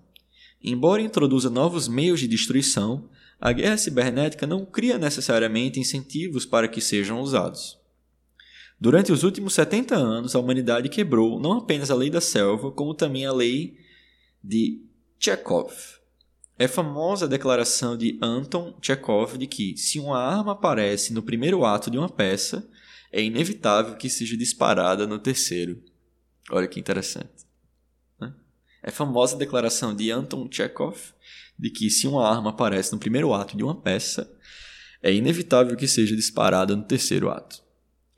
Embora 0.64 1.02
introduza 1.02 1.50
novos 1.50 1.88
meios 1.88 2.20
de 2.20 2.28
destruição, 2.28 3.10
a 3.40 3.52
guerra 3.52 3.78
cibernética 3.78 4.46
não 4.46 4.66
cria 4.66 4.98
necessariamente 4.98 5.80
incentivos 5.80 6.46
para 6.46 6.68
que 6.68 6.80
sejam 6.80 7.20
usados. 7.20 7.78
Durante 8.80 9.12
os 9.12 9.24
últimos 9.24 9.54
70 9.54 9.96
anos, 9.96 10.36
a 10.36 10.40
humanidade 10.40 10.90
quebrou 10.90 11.40
não 11.40 11.54
apenas 11.54 11.92
a 11.92 11.96
lei 11.96 12.10
da 12.10 12.22
selva, 12.22 12.72
como 12.72 12.94
também 12.94 13.26
a 13.26 13.34
lei 13.34 13.78
de 14.44 14.82
Chekhov. 15.20 15.72
É 16.58 16.68
famosa 16.68 17.26
a 17.26 17.30
declaração 17.30 17.98
de 17.98 18.18
Anton 18.22 18.78
Chekhov 18.82 19.38
de 19.38 19.46
que, 19.46 19.76
se 19.76 20.00
uma 20.00 20.20
arma 20.20 20.54
aparece 20.54 21.12
no 21.12 21.22
primeiro 21.22 21.66
ato 21.66 21.92
de 21.92 21.98
uma 21.98 22.10
peça, 22.10 22.70
é 23.12 23.22
inevitável 23.22 23.96
que 23.96 24.10
seja 24.10 24.38
disparada 24.38 25.06
no 25.06 25.20
terceiro. 25.20 25.82
Olha 26.50 26.68
que 26.68 26.80
interessante. 26.80 27.46
Né? 28.20 28.34
É 28.82 28.90
famosa 28.90 29.36
a 29.36 29.40
declaração 29.40 29.94
de 29.96 30.10
Anton 30.12 30.48
Chekhov 30.50 30.98
de 31.58 31.70
que, 31.70 31.90
se 31.90 32.08
uma 32.08 32.28
arma 32.28 32.50
aparece 32.50 32.92
no 32.92 33.00
primeiro 33.00 33.34
ato 33.34 33.56
de 33.56 33.64
uma 33.64 33.76
peça, 33.76 34.32
é 35.04 35.14
inevitável 35.14 35.76
que 35.76 35.88
seja 35.88 36.16
disparada 36.16 36.76
no 36.76 36.84
terceiro 36.84 37.30
ato. 37.30 37.62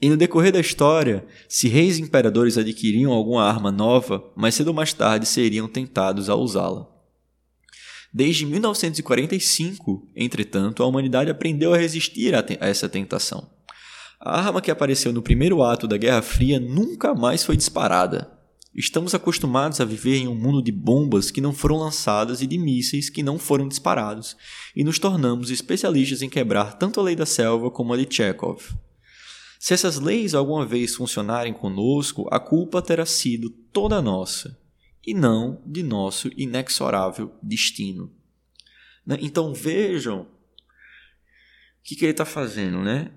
E 0.02 0.10
no 0.10 0.18
decorrer 0.18 0.52
da 0.52 0.60
história, 0.60 1.26
se 1.48 1.68
reis 1.68 1.98
e 1.98 2.02
imperadores 2.02 2.58
adquiriam 2.58 3.12
alguma 3.12 3.44
arma 3.44 3.72
nova, 3.72 4.32
mais 4.36 4.54
cedo 4.54 4.68
ou 4.68 4.74
mais 4.74 4.94
tarde 4.94 5.26
seriam 5.26 5.68
tentados 5.68 6.30
a 6.30 6.36
usá-la. 6.36 6.90
Desde 8.14 8.46
1945, 8.46 10.12
entretanto, 10.16 10.84
a 10.84 10.86
humanidade 10.86 11.32
aprendeu 11.32 11.74
a 11.74 11.78
resistir 11.78 12.36
a, 12.36 12.46
a 12.60 12.68
essa 12.68 12.88
tentação. 12.88 13.50
A 14.26 14.40
arma 14.40 14.62
que 14.62 14.72
apareceu 14.72 15.12
no 15.12 15.22
primeiro 15.22 15.62
ato 15.62 15.86
da 15.86 15.98
Guerra 15.98 16.22
Fria 16.22 16.58
nunca 16.58 17.14
mais 17.14 17.44
foi 17.44 17.58
disparada. 17.58 18.32
Estamos 18.74 19.14
acostumados 19.14 19.82
a 19.82 19.86
viver 19.86 20.16
em 20.16 20.30
um 20.30 20.34
mundo 20.34 20.64
de 20.64 20.72
bombas 20.72 21.30
que 21.30 21.42
não 21.42 21.52
foram 21.52 21.76
lançadas 21.76 22.42
e 22.42 22.48
de 22.48 22.58
mísseis 22.58 23.10
que 23.10 23.22
não 23.22 23.38
foram 23.38 23.68
disparados, 23.68 24.38
e 24.74 24.82
nos 24.82 24.98
tornamos 24.98 25.52
especialistas 25.52 26.22
em 26.22 26.30
quebrar 26.30 26.78
tanto 26.78 27.02
a 27.02 27.04
lei 27.04 27.18
da 27.18 27.26
selva 27.26 27.70
como 27.70 27.92
a 27.92 27.98
de 27.98 28.08
Chekhov. 28.10 28.62
Se 29.60 29.74
essas 29.74 30.00
leis 30.00 30.34
alguma 30.34 30.66
vez 30.66 30.96
funcionarem 30.96 31.54
conosco, 31.54 32.26
a 32.32 32.40
culpa 32.40 32.82
terá 32.82 33.06
sido 33.06 33.50
toda 33.50 34.02
nossa 34.02 34.58
e 35.06 35.14
não 35.14 35.62
de 35.66 35.84
nosso 35.84 36.30
inexorável 36.38 37.36
destino. 37.44 38.10
Né? 39.06 39.18
Então 39.20 39.54
vejam 39.54 40.22
o 40.22 40.28
que, 41.84 41.98
que 41.98 42.06
ele 42.06 42.12
está 42.12 42.24
fazendo, 42.24 42.80
né? 42.80 43.12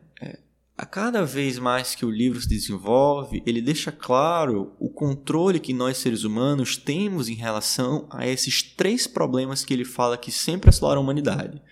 A 0.79 0.85
cada 0.85 1.25
vez 1.25 1.59
mais 1.59 1.95
que 1.95 2.05
o 2.05 2.11
livro 2.11 2.41
se 2.41 2.49
desenvolve, 2.49 3.43
ele 3.47 3.63
deixa 3.63 3.91
claro 3.91 4.75
o 4.79 4.91
controle 4.91 5.59
que 5.59 5.73
nós 5.73 5.97
seres 5.97 6.23
humanos 6.23 6.77
temos 6.77 7.29
em 7.29 7.35
relação 7.35 8.07
a 8.11 8.27
esses 8.27 8.63
três 8.63 9.07
problemas 9.07 9.65
que 9.65 9.73
ele 9.73 9.85
fala 9.85 10.19
que 10.19 10.31
sempre 10.31 10.69
assolaram 10.69 11.01
a 11.01 11.05
humanidade: 11.05 11.63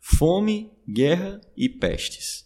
fome, 0.00 0.72
guerra 0.88 1.40
e 1.56 1.68
pestes 1.68 2.44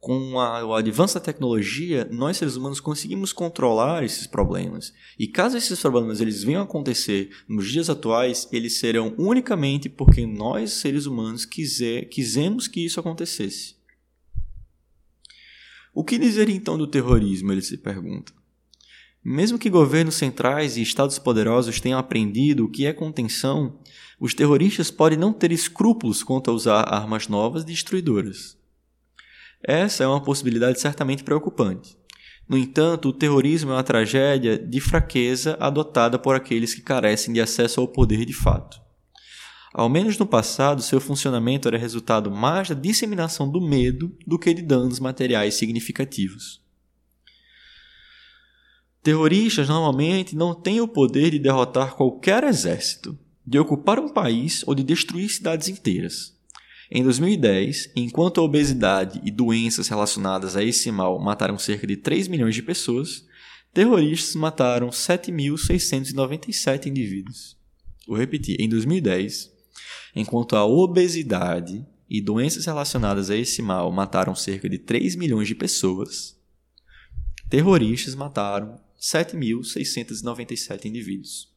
com 0.00 0.38
a, 0.38 0.64
o 0.64 0.74
avanço 0.74 1.14
da 1.14 1.20
tecnologia, 1.20 2.08
nós 2.10 2.36
seres 2.36 2.56
humanos 2.56 2.80
conseguimos 2.80 3.32
controlar 3.32 4.04
esses 4.04 4.26
problemas. 4.26 4.92
E 5.18 5.26
caso 5.26 5.56
esses 5.56 5.80
problemas 5.80 6.20
eles 6.20 6.42
venham 6.42 6.60
a 6.60 6.64
acontecer 6.64 7.30
nos 7.48 7.70
dias 7.70 7.90
atuais, 7.90 8.48
eles 8.52 8.78
serão 8.78 9.14
unicamente 9.18 9.88
porque 9.88 10.24
nós 10.26 10.72
seres 10.72 11.06
humanos 11.06 11.44
quiser, 11.44 12.04
quisemos 12.06 12.68
que 12.68 12.84
isso 12.84 13.00
acontecesse. 13.00 13.77
O 15.98 16.04
que 16.04 16.16
dizer 16.16 16.48
então 16.48 16.78
do 16.78 16.86
terrorismo? 16.86 17.50
Ele 17.50 17.60
se 17.60 17.76
pergunta. 17.76 18.32
Mesmo 19.24 19.58
que 19.58 19.68
governos 19.68 20.14
centrais 20.14 20.76
e 20.76 20.80
estados 20.80 21.18
poderosos 21.18 21.80
tenham 21.80 21.98
aprendido 21.98 22.64
o 22.64 22.70
que 22.70 22.86
é 22.86 22.92
contenção, 22.92 23.80
os 24.20 24.32
terroristas 24.32 24.92
podem 24.92 25.18
não 25.18 25.32
ter 25.32 25.50
escrúpulos 25.50 26.22
quanto 26.22 26.52
a 26.52 26.54
usar 26.54 26.82
armas 26.82 27.26
novas 27.26 27.64
destruidoras. 27.64 28.56
Essa 29.60 30.04
é 30.04 30.06
uma 30.06 30.22
possibilidade 30.22 30.80
certamente 30.80 31.24
preocupante. 31.24 31.96
No 32.48 32.56
entanto, 32.56 33.08
o 33.08 33.12
terrorismo 33.12 33.72
é 33.72 33.74
uma 33.74 33.82
tragédia 33.82 34.56
de 34.56 34.80
fraqueza 34.80 35.56
adotada 35.58 36.16
por 36.16 36.36
aqueles 36.36 36.76
que 36.76 36.80
carecem 36.80 37.34
de 37.34 37.40
acesso 37.40 37.80
ao 37.80 37.88
poder 37.88 38.24
de 38.24 38.32
fato. 38.32 38.80
Ao 39.72 39.88
menos 39.88 40.16
no 40.16 40.26
passado, 40.26 40.82
seu 40.82 41.00
funcionamento 41.00 41.68
era 41.68 41.76
resultado 41.76 42.30
mais 42.30 42.68
da 42.68 42.74
disseminação 42.74 43.50
do 43.50 43.60
medo 43.60 44.16
do 44.26 44.38
que 44.38 44.54
de 44.54 44.62
danos 44.62 44.98
materiais 44.98 45.54
significativos. 45.54 46.60
Terroristas 49.02 49.68
normalmente 49.68 50.34
não 50.34 50.54
têm 50.54 50.80
o 50.80 50.88
poder 50.88 51.30
de 51.30 51.38
derrotar 51.38 51.94
qualquer 51.94 52.44
exército, 52.44 53.18
de 53.46 53.58
ocupar 53.58 53.98
um 53.98 54.08
país 54.08 54.62
ou 54.66 54.74
de 54.74 54.82
destruir 54.82 55.28
cidades 55.28 55.68
inteiras. 55.68 56.36
Em 56.90 57.02
2010, 57.02 57.92
enquanto 57.94 58.40
a 58.40 58.44
obesidade 58.44 59.20
e 59.22 59.30
doenças 59.30 59.88
relacionadas 59.88 60.56
a 60.56 60.64
esse 60.64 60.90
mal 60.90 61.18
mataram 61.18 61.58
cerca 61.58 61.86
de 61.86 61.98
3 61.98 62.28
milhões 62.28 62.54
de 62.54 62.62
pessoas, 62.62 63.26
terroristas 63.74 64.34
mataram 64.34 64.88
7.697 64.88 66.86
indivíduos. 66.86 67.58
Vou 68.06 68.16
repetir: 68.16 68.58
em 68.58 68.68
2010, 68.68 69.57
enquanto 70.14 70.56
a 70.56 70.64
obesidade 70.64 71.86
e 72.08 72.20
doenças 72.20 72.66
relacionadas 72.66 73.30
a 73.30 73.36
esse 73.36 73.60
mal 73.62 73.90
mataram 73.92 74.34
cerca 74.34 74.68
de 74.68 74.78
3 74.78 75.16
milhões 75.16 75.48
de 75.48 75.54
pessoas, 75.54 76.38
terroristas 77.48 78.14
mataram 78.14 78.80
7.697 79.00 80.86
indivíduos. 80.86 81.52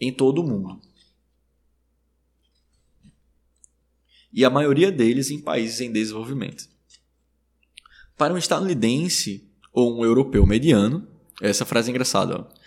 Em 0.00 0.12
todo 0.12 0.40
o 0.40 0.46
mundo. 0.46 0.80
e 4.32 4.44
a 4.44 4.50
maioria 4.50 4.92
deles 4.92 5.30
em 5.30 5.40
países 5.40 5.80
em 5.80 5.90
desenvolvimento. 5.90 6.68
Para 8.16 8.34
um 8.34 8.38
estadunidense 8.38 9.50
ou 9.72 9.98
um 9.98 10.04
europeu 10.04 10.46
mediano, 10.46 11.06
essa 11.40 11.64
frase 11.64 11.88
é 11.88 11.90
engraçada. 11.90 12.38
Ó. 12.38 12.59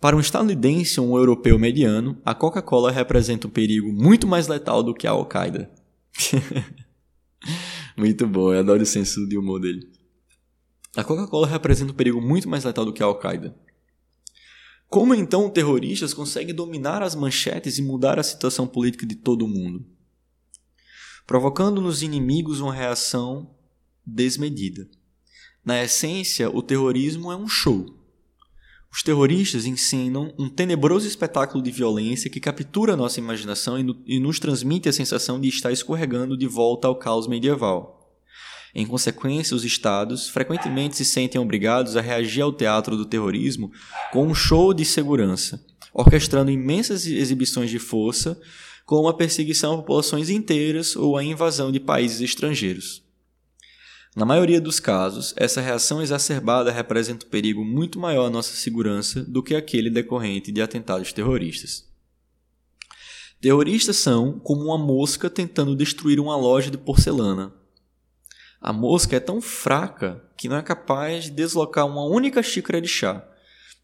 Para 0.00 0.16
um 0.16 0.20
estadunidense 0.20 1.00
ou 1.00 1.10
um 1.10 1.16
europeu 1.16 1.58
mediano, 1.58 2.20
a 2.24 2.34
Coca-Cola 2.34 2.90
representa 2.90 3.46
um 3.46 3.50
perigo 3.50 3.92
muito 3.92 4.26
mais 4.26 4.46
letal 4.46 4.82
do 4.82 4.94
que 4.94 5.06
a 5.06 5.10
Al-Qaeda. 5.10 5.70
muito 7.96 8.26
bom, 8.26 8.52
eu 8.52 8.60
adoro 8.60 8.82
o 8.82 8.86
senso 8.86 9.26
de 9.28 9.36
humor 9.36 9.60
dele. 9.60 9.90
A 10.96 11.02
Coca-Cola 11.02 11.46
representa 11.46 11.92
um 11.92 11.96
perigo 11.96 12.20
muito 12.20 12.48
mais 12.48 12.64
letal 12.64 12.84
do 12.84 12.92
que 12.92 13.02
a 13.02 13.06
Al-Qaeda. 13.06 13.56
Como 14.88 15.14
então 15.14 15.50
terroristas 15.50 16.14
conseguem 16.14 16.54
dominar 16.54 17.02
as 17.02 17.14
manchetes 17.14 17.78
e 17.78 17.82
mudar 17.82 18.18
a 18.18 18.22
situação 18.22 18.66
política 18.66 19.04
de 19.04 19.16
todo 19.16 19.44
o 19.44 19.48
mundo? 19.48 19.84
provocando 21.28 21.82
nos 21.82 22.02
inimigos 22.02 22.58
uma 22.60 22.72
reação 22.72 23.54
desmedida. 24.04 24.88
Na 25.62 25.84
essência, 25.84 26.48
o 26.48 26.62
terrorismo 26.62 27.30
é 27.30 27.36
um 27.36 27.46
show. 27.46 27.97
Os 28.90 29.02
terroristas 29.02 29.66
ensinam 29.66 30.32
um 30.38 30.48
tenebroso 30.48 31.06
espetáculo 31.06 31.62
de 31.62 31.70
violência 31.70 32.30
que 32.30 32.40
captura 32.40 32.96
nossa 32.96 33.20
imaginação 33.20 33.78
e, 33.78 33.82
no, 33.82 34.02
e 34.06 34.18
nos 34.18 34.40
transmite 34.40 34.88
a 34.88 34.92
sensação 34.92 35.38
de 35.40 35.48
estar 35.48 35.70
escorregando 35.70 36.36
de 36.36 36.46
volta 36.46 36.88
ao 36.88 36.96
caos 36.96 37.26
medieval. 37.26 37.98
Em 38.74 38.86
consequência, 38.86 39.56
os 39.56 39.64
estados 39.64 40.28
frequentemente 40.28 40.96
se 40.96 41.04
sentem 41.04 41.40
obrigados 41.40 41.96
a 41.96 42.00
reagir 42.00 42.42
ao 42.42 42.52
teatro 42.52 42.96
do 42.96 43.04
terrorismo 43.04 43.70
com 44.12 44.26
um 44.26 44.34
show 44.34 44.74
de 44.74 44.84
segurança, 44.84 45.64
orquestrando 45.92 46.50
imensas 46.50 47.06
exibições 47.06 47.70
de 47.70 47.78
força, 47.78 48.38
como 48.84 49.08
a 49.08 49.14
perseguição 49.14 49.74
a 49.74 49.76
populações 49.78 50.30
inteiras 50.30 50.96
ou 50.96 51.16
a 51.16 51.24
invasão 51.24 51.70
de 51.70 51.80
países 51.80 52.20
estrangeiros. 52.20 53.07
Na 54.16 54.24
maioria 54.24 54.60
dos 54.60 54.80
casos, 54.80 55.34
essa 55.36 55.60
reação 55.60 56.02
exacerbada 56.02 56.72
representa 56.72 57.26
um 57.26 57.28
perigo 57.28 57.64
muito 57.64 57.98
maior 57.98 58.26
à 58.26 58.30
nossa 58.30 58.54
segurança 58.54 59.22
do 59.22 59.42
que 59.42 59.54
aquele 59.54 59.90
decorrente 59.90 60.50
de 60.50 60.62
atentados 60.62 61.12
terroristas. 61.12 61.86
Terroristas 63.40 63.96
são 63.96 64.38
como 64.40 64.64
uma 64.64 64.78
mosca 64.78 65.30
tentando 65.30 65.76
destruir 65.76 66.18
uma 66.18 66.36
loja 66.36 66.70
de 66.70 66.78
porcelana. 66.78 67.52
A 68.60 68.72
mosca 68.72 69.14
é 69.14 69.20
tão 69.20 69.40
fraca 69.40 70.24
que 70.36 70.48
não 70.48 70.56
é 70.56 70.62
capaz 70.62 71.24
de 71.24 71.30
deslocar 71.30 71.86
uma 71.86 72.04
única 72.04 72.42
xícara 72.42 72.80
de 72.80 72.88
chá. 72.88 73.24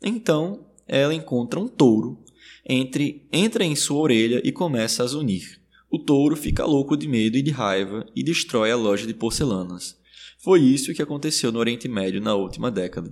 Então, 0.02 0.66
ela 0.88 1.14
encontra 1.14 1.60
um 1.60 1.68
touro, 1.68 2.18
entre, 2.66 3.28
entra 3.32 3.64
em 3.64 3.76
sua 3.76 4.00
orelha 4.00 4.40
e 4.44 4.50
começa 4.50 5.04
a 5.04 5.06
zunir. 5.06 5.60
O 5.88 5.98
touro 5.98 6.34
fica 6.34 6.64
louco 6.64 6.96
de 6.96 7.06
medo 7.06 7.36
e 7.36 7.42
de 7.42 7.52
raiva 7.52 8.04
e 8.16 8.24
destrói 8.24 8.72
a 8.72 8.76
loja 8.76 9.06
de 9.06 9.14
porcelanas. 9.14 9.96
Foi 10.44 10.60
isso 10.60 10.92
que 10.92 11.00
aconteceu 11.00 11.50
no 11.50 11.58
Oriente 11.58 11.88
Médio 11.88 12.20
na 12.20 12.34
última 12.34 12.70
década. 12.70 13.10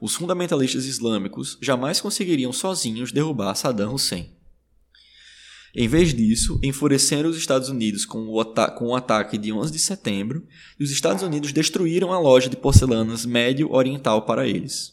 Os 0.00 0.14
fundamentalistas 0.14 0.84
islâmicos 0.84 1.58
jamais 1.60 2.00
conseguiriam 2.00 2.52
sozinhos 2.52 3.10
derrubar 3.10 3.56
Saddam 3.56 3.92
Hussein. 3.92 4.30
Em 5.74 5.88
vez 5.88 6.14
disso, 6.14 6.60
enfureceram 6.62 7.28
os 7.28 7.36
Estados 7.36 7.68
Unidos 7.68 8.04
com 8.06 8.20
o, 8.20 8.44
com 8.78 8.86
o 8.86 8.94
ataque 8.94 9.36
de 9.36 9.52
11 9.52 9.72
de 9.72 9.80
setembro 9.80 10.46
e 10.78 10.84
os 10.84 10.92
Estados 10.92 11.24
Unidos 11.24 11.52
destruíram 11.52 12.12
a 12.12 12.20
loja 12.20 12.48
de 12.48 12.56
porcelanas 12.56 13.26
Médio 13.26 13.72
Oriental 13.72 14.22
para 14.22 14.46
eles. 14.46 14.92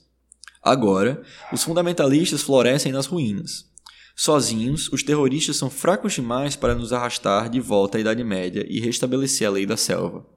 Agora, 0.63 1.21
os 1.53 1.61
fundamentalistas 1.61 2.41
florescem 2.41 2.91
nas 2.91 3.05
ruínas. 3.05 3.67
Sozinhos, 4.15 4.91
os 4.91 5.03
terroristas 5.03 5.57
são 5.57 5.69
fracos 5.69 6.13
demais 6.13 6.55
para 6.55 6.73
nos 6.73 6.91
arrastar 6.91 7.51
de 7.51 7.59
volta 7.59 7.99
à 7.99 8.01
Idade 8.01 8.23
Média 8.23 8.65
e 8.67 8.79
restabelecer 8.79 9.47
a 9.47 9.51
lei 9.51 9.67
da 9.67 9.77
selva. 9.77 10.36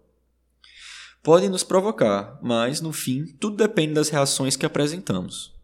Podem 1.23 1.51
nos 1.51 1.62
provocar, 1.62 2.39
mas, 2.43 2.81
no 2.81 2.93
fim, 2.93 3.27
tudo 3.39 3.57
depende 3.57 3.95
das 3.95 4.09
reações 4.09 4.57
que 4.57 4.64
apresentamos. 4.64 5.55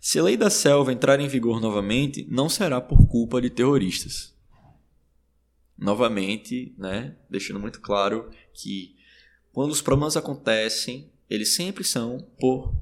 Se 0.00 0.18
a 0.18 0.22
lei 0.22 0.36
da 0.36 0.48
selva 0.48 0.92
entrar 0.92 1.20
em 1.20 1.28
vigor 1.28 1.60
novamente, 1.60 2.26
não 2.30 2.48
será 2.48 2.80
por 2.80 3.06
culpa 3.06 3.40
de 3.40 3.50
terroristas. 3.50 4.34
Novamente, 5.76 6.74
né, 6.78 7.16
deixando 7.28 7.60
muito 7.60 7.80
claro 7.80 8.30
que 8.54 8.96
quando 9.52 9.72
os 9.72 9.82
problemas 9.82 10.16
acontecem, 10.16 11.12
eles 11.28 11.54
sempre 11.54 11.84
são 11.84 12.18
por 12.38 12.74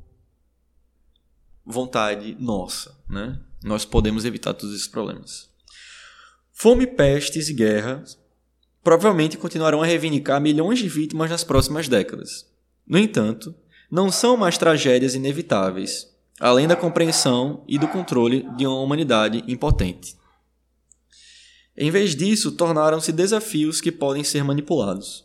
vontade 1.64 2.36
nossa, 2.38 3.00
né? 3.08 3.40
Nós 3.62 3.84
podemos 3.84 4.24
evitar 4.24 4.54
todos 4.54 4.74
esses 4.74 4.86
problemas. 4.86 5.50
Fome, 6.52 6.86
pestes 6.86 7.48
e 7.48 7.54
guerras 7.54 8.22
provavelmente 8.84 9.38
continuarão 9.38 9.82
a 9.82 9.86
reivindicar 9.86 10.40
milhões 10.40 10.78
de 10.78 10.88
vítimas 10.88 11.30
nas 11.30 11.42
próximas 11.42 11.88
décadas. 11.88 12.46
No 12.86 12.98
entanto, 12.98 13.54
não 13.90 14.12
são 14.12 14.36
mais 14.36 14.58
tragédias 14.58 15.14
inevitáveis, 15.14 16.14
além 16.38 16.68
da 16.68 16.76
compreensão 16.76 17.64
e 17.66 17.78
do 17.78 17.88
controle 17.88 18.46
de 18.58 18.66
uma 18.66 18.80
humanidade 18.80 19.42
impotente. 19.48 20.16
Em 21.76 21.90
vez 21.90 22.14
disso, 22.14 22.52
tornaram-se 22.52 23.10
desafios 23.10 23.80
que 23.80 23.90
podem 23.90 24.22
ser 24.22 24.44
manipulados. 24.44 25.24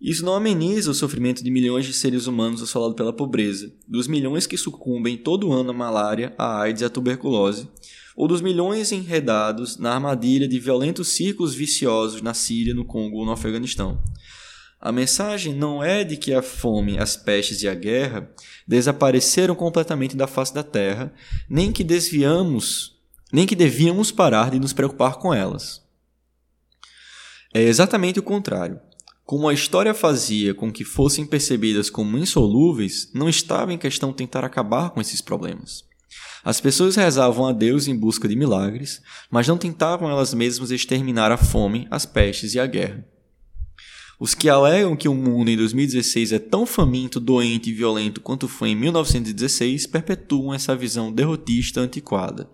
Isso 0.00 0.24
não 0.24 0.34
ameniza 0.34 0.90
o 0.90 0.94
sofrimento 0.94 1.42
de 1.42 1.50
milhões 1.50 1.86
de 1.86 1.92
seres 1.92 2.26
humanos 2.26 2.62
assolados 2.62 2.96
pela 2.96 3.12
pobreza, 3.12 3.72
dos 3.88 4.06
milhões 4.06 4.46
que 4.46 4.56
sucumbem 4.56 5.16
todo 5.16 5.52
ano 5.52 5.70
à 5.70 5.74
malária, 5.74 6.34
à 6.38 6.60
AIDS 6.60 6.82
e 6.82 6.84
à 6.84 6.90
tuberculose, 6.90 7.68
ou 8.16 8.28
dos 8.28 8.40
milhões 8.40 8.92
enredados 8.92 9.76
na 9.76 9.94
armadilha 9.94 10.46
de 10.46 10.58
violentos 10.58 11.08
círculos 11.08 11.54
viciosos 11.54 12.22
na 12.22 12.34
Síria, 12.34 12.74
no 12.74 12.84
Congo 12.84 13.18
ou 13.18 13.26
no 13.26 13.32
Afeganistão. 13.32 14.00
A 14.80 14.92
mensagem 14.92 15.54
não 15.54 15.82
é 15.82 16.04
de 16.04 16.16
que 16.16 16.34
a 16.34 16.42
fome, 16.42 16.98
as 16.98 17.16
pestes 17.16 17.62
e 17.62 17.68
a 17.68 17.74
guerra 17.74 18.30
desapareceram 18.68 19.54
completamente 19.54 20.14
da 20.14 20.26
face 20.26 20.52
da 20.52 20.62
terra, 20.62 21.12
nem 21.48 21.72
que 21.72 21.82
desviamos, 21.82 22.98
nem 23.32 23.46
que 23.46 23.56
devíamos 23.56 24.12
parar 24.12 24.50
de 24.50 24.60
nos 24.60 24.74
preocupar 24.74 25.16
com 25.16 25.32
elas. 25.32 25.82
É 27.54 27.62
exatamente 27.62 28.18
o 28.18 28.22
contrário. 28.22 28.78
Como 29.24 29.48
a 29.48 29.54
história 29.54 29.94
fazia 29.94 30.52
com 30.52 30.70
que 30.70 30.84
fossem 30.84 31.24
percebidas 31.24 31.88
como 31.88 32.18
insolúveis, 32.18 33.10
não 33.14 33.26
estava 33.26 33.72
em 33.72 33.78
questão 33.78 34.12
tentar 34.12 34.44
acabar 34.44 34.90
com 34.90 35.00
esses 35.00 35.22
problemas. 35.22 35.82
As 36.44 36.60
pessoas 36.60 36.96
rezavam 36.96 37.46
a 37.46 37.52
Deus 37.52 37.88
em 37.88 37.96
busca 37.96 38.28
de 38.28 38.36
milagres, 38.36 39.00
mas 39.30 39.48
não 39.48 39.56
tentavam 39.56 40.10
elas 40.10 40.34
mesmas 40.34 40.70
exterminar 40.70 41.32
a 41.32 41.38
fome, 41.38 41.86
as 41.90 42.04
pestes 42.04 42.54
e 42.54 42.60
a 42.60 42.66
guerra. 42.66 43.04
Os 44.20 44.34
que 44.34 44.48
alegam 44.48 44.94
que 44.94 45.08
o 45.08 45.14
mundo 45.14 45.50
em 45.50 45.56
2016 45.56 46.32
é 46.32 46.38
tão 46.38 46.64
faminto, 46.64 47.18
doente 47.18 47.70
e 47.70 47.72
violento 47.72 48.20
quanto 48.20 48.46
foi 48.46 48.70
em 48.70 48.76
1916 48.76 49.86
perpetuam 49.86 50.54
essa 50.54 50.76
visão 50.76 51.12
derrotista 51.12 51.80
antiquada. 51.80 52.48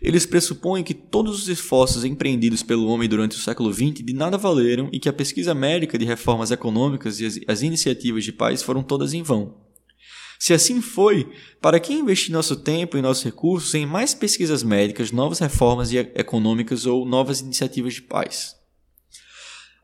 Eles 0.00 0.24
pressupõem 0.24 0.84
que 0.84 0.94
todos 0.94 1.42
os 1.42 1.48
esforços 1.48 2.04
empreendidos 2.04 2.62
pelo 2.62 2.86
homem 2.86 3.08
durante 3.08 3.36
o 3.36 3.40
século 3.40 3.72
XX 3.72 4.04
de 4.04 4.12
nada 4.12 4.38
valeram 4.38 4.88
e 4.92 5.00
que 5.00 5.08
a 5.08 5.12
pesquisa 5.12 5.54
médica 5.54 5.98
de 5.98 6.04
reformas 6.04 6.52
econômicas 6.52 7.18
e 7.20 7.26
as, 7.26 7.40
as 7.48 7.62
iniciativas 7.62 8.22
de 8.22 8.32
paz 8.32 8.62
foram 8.62 8.82
todas 8.82 9.12
em 9.12 9.22
vão. 9.22 9.67
Se 10.38 10.54
assim 10.54 10.80
foi, 10.80 11.32
para 11.60 11.80
que 11.80 11.92
investir 11.92 12.32
nosso 12.32 12.54
tempo 12.56 12.96
e 12.96 13.02
nossos 13.02 13.24
recursos 13.24 13.74
em 13.74 13.84
mais 13.84 14.14
pesquisas 14.14 14.62
médicas, 14.62 15.10
novas 15.10 15.40
reformas 15.40 15.92
econômicas 15.92 16.86
ou 16.86 17.04
novas 17.04 17.40
iniciativas 17.40 17.94
de 17.94 18.02
paz? 18.02 18.56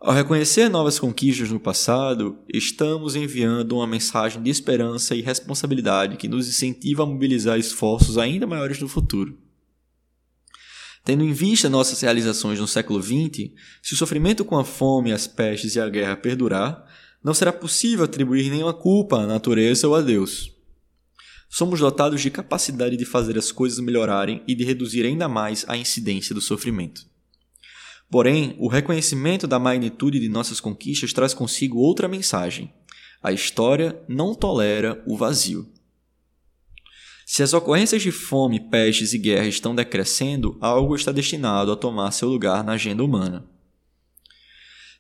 Ao 0.01 0.13
reconhecer 0.13 0.69
novas 0.69 0.99
conquistas 0.99 1.51
no 1.51 1.59
passado, 1.59 2.39
estamos 2.53 3.17
enviando 3.17 3.77
uma 3.77 3.87
mensagem 3.87 4.43
de 4.43 4.51
esperança 4.51 5.15
e 5.15 5.23
responsabilidade 5.23 6.19
que 6.19 6.29
nos 6.29 6.47
incentiva 6.47 7.03
a 7.03 7.07
mobilizar 7.07 7.59
esforços 7.59 8.19
ainda 8.19 8.47
maiores 8.47 8.79
no 8.79 8.87
futuro. 8.87 9.37
Tendo 11.05 11.25
em 11.25 11.33
vista 11.33 11.69
nossas 11.69 12.01
realizações 12.01 12.61
no 12.61 12.69
século 12.69 13.03
XX, 13.03 13.51
se 13.83 13.95
o 13.95 13.97
sofrimento 13.97 14.45
com 14.45 14.59
a 14.59 14.65
fome, 14.65 15.11
as 15.11 15.27
pestes 15.27 15.75
e 15.75 15.81
a 15.81 15.89
guerra 15.89 16.17
perdurar, 16.17 16.85
não 17.25 17.33
será 17.33 17.51
possível 17.51 18.05
atribuir 18.05 18.51
nenhuma 18.51 18.75
culpa 18.75 19.21
à 19.21 19.27
natureza 19.27 19.89
ou 19.89 19.95
a 19.95 20.03
Deus. 20.03 20.53
Somos 21.49 21.81
dotados 21.81 22.21
de 22.21 22.31
capacidade 22.31 22.99
de 22.99 23.05
fazer 23.07 23.39
as 23.39 23.51
coisas 23.51 23.79
melhorarem 23.81 24.43
e 24.47 24.55
de 24.55 24.63
reduzir 24.63 25.07
ainda 25.07 25.27
mais 25.27 25.65
a 25.67 25.77
incidência 25.77 26.35
do 26.35 26.41
sofrimento. 26.43 27.07
Porém, 28.11 28.55
o 28.59 28.69
reconhecimento 28.69 29.47
da 29.47 29.59
magnitude 29.59 30.21
de 30.21 30.29
nossas 30.29 30.61
conquistas 30.61 31.13
traz 31.15 31.33
consigo 31.33 31.79
outra 31.79 32.07
mensagem: 32.07 32.73
a 33.23 33.33
história 33.33 33.99
não 34.07 34.35
tolera 34.35 35.03
o 35.07 35.17
vazio. 35.17 35.73
Se 37.25 37.43
as 37.43 37.55
ocorrências 37.55 38.03
de 38.03 38.13
fome, 38.13 38.61
pestes 38.69 39.15
e 39.15 39.19
guerra 39.19 39.47
estão 39.47 39.75
decrescendo, 39.75 40.59
algo 40.61 40.95
está 40.95 41.11
destinado 41.11 41.73
a 41.73 41.77
tomar 41.77 42.11
seu 42.11 42.29
lugar 42.29 42.63
na 42.63 42.73
agenda 42.73 43.03
humana. 43.03 43.49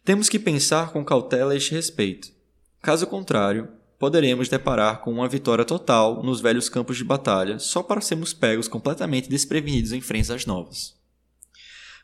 Temos 0.04 0.28
que 0.28 0.38
pensar 0.38 0.92
com 0.92 1.02
cautela 1.02 1.54
a 1.54 1.56
este 1.56 1.72
respeito. 1.72 2.30
Caso 2.82 3.06
contrário, 3.06 3.70
poderemos 3.98 4.50
deparar 4.50 5.00
com 5.00 5.10
uma 5.10 5.26
vitória 5.26 5.64
total 5.64 6.22
nos 6.22 6.42
velhos 6.42 6.68
campos 6.68 6.98
de 6.98 7.04
batalha 7.04 7.58
só 7.58 7.82
para 7.82 8.02
sermos 8.02 8.34
pegos 8.34 8.68
completamente 8.68 9.30
desprevenidos 9.30 9.92
em 9.92 10.02
frentes 10.02 10.44
novas. 10.44 10.94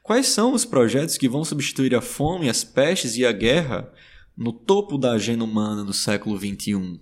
Quais 0.03 0.28
são 0.28 0.55
os 0.55 0.64
projetos 0.64 1.18
que 1.18 1.28
vão 1.28 1.44
substituir 1.44 1.94
a 1.94 2.01
fome, 2.01 2.48
as 2.48 2.64
pestes 2.64 3.18
e 3.18 3.26
a 3.26 3.32
guerra 3.32 3.92
no 4.34 4.51
topo 4.51 4.96
da 4.96 5.12
agenda 5.12 5.44
humana 5.44 5.84
do 5.84 5.92
século 5.92 6.38
XXI? 6.38 6.98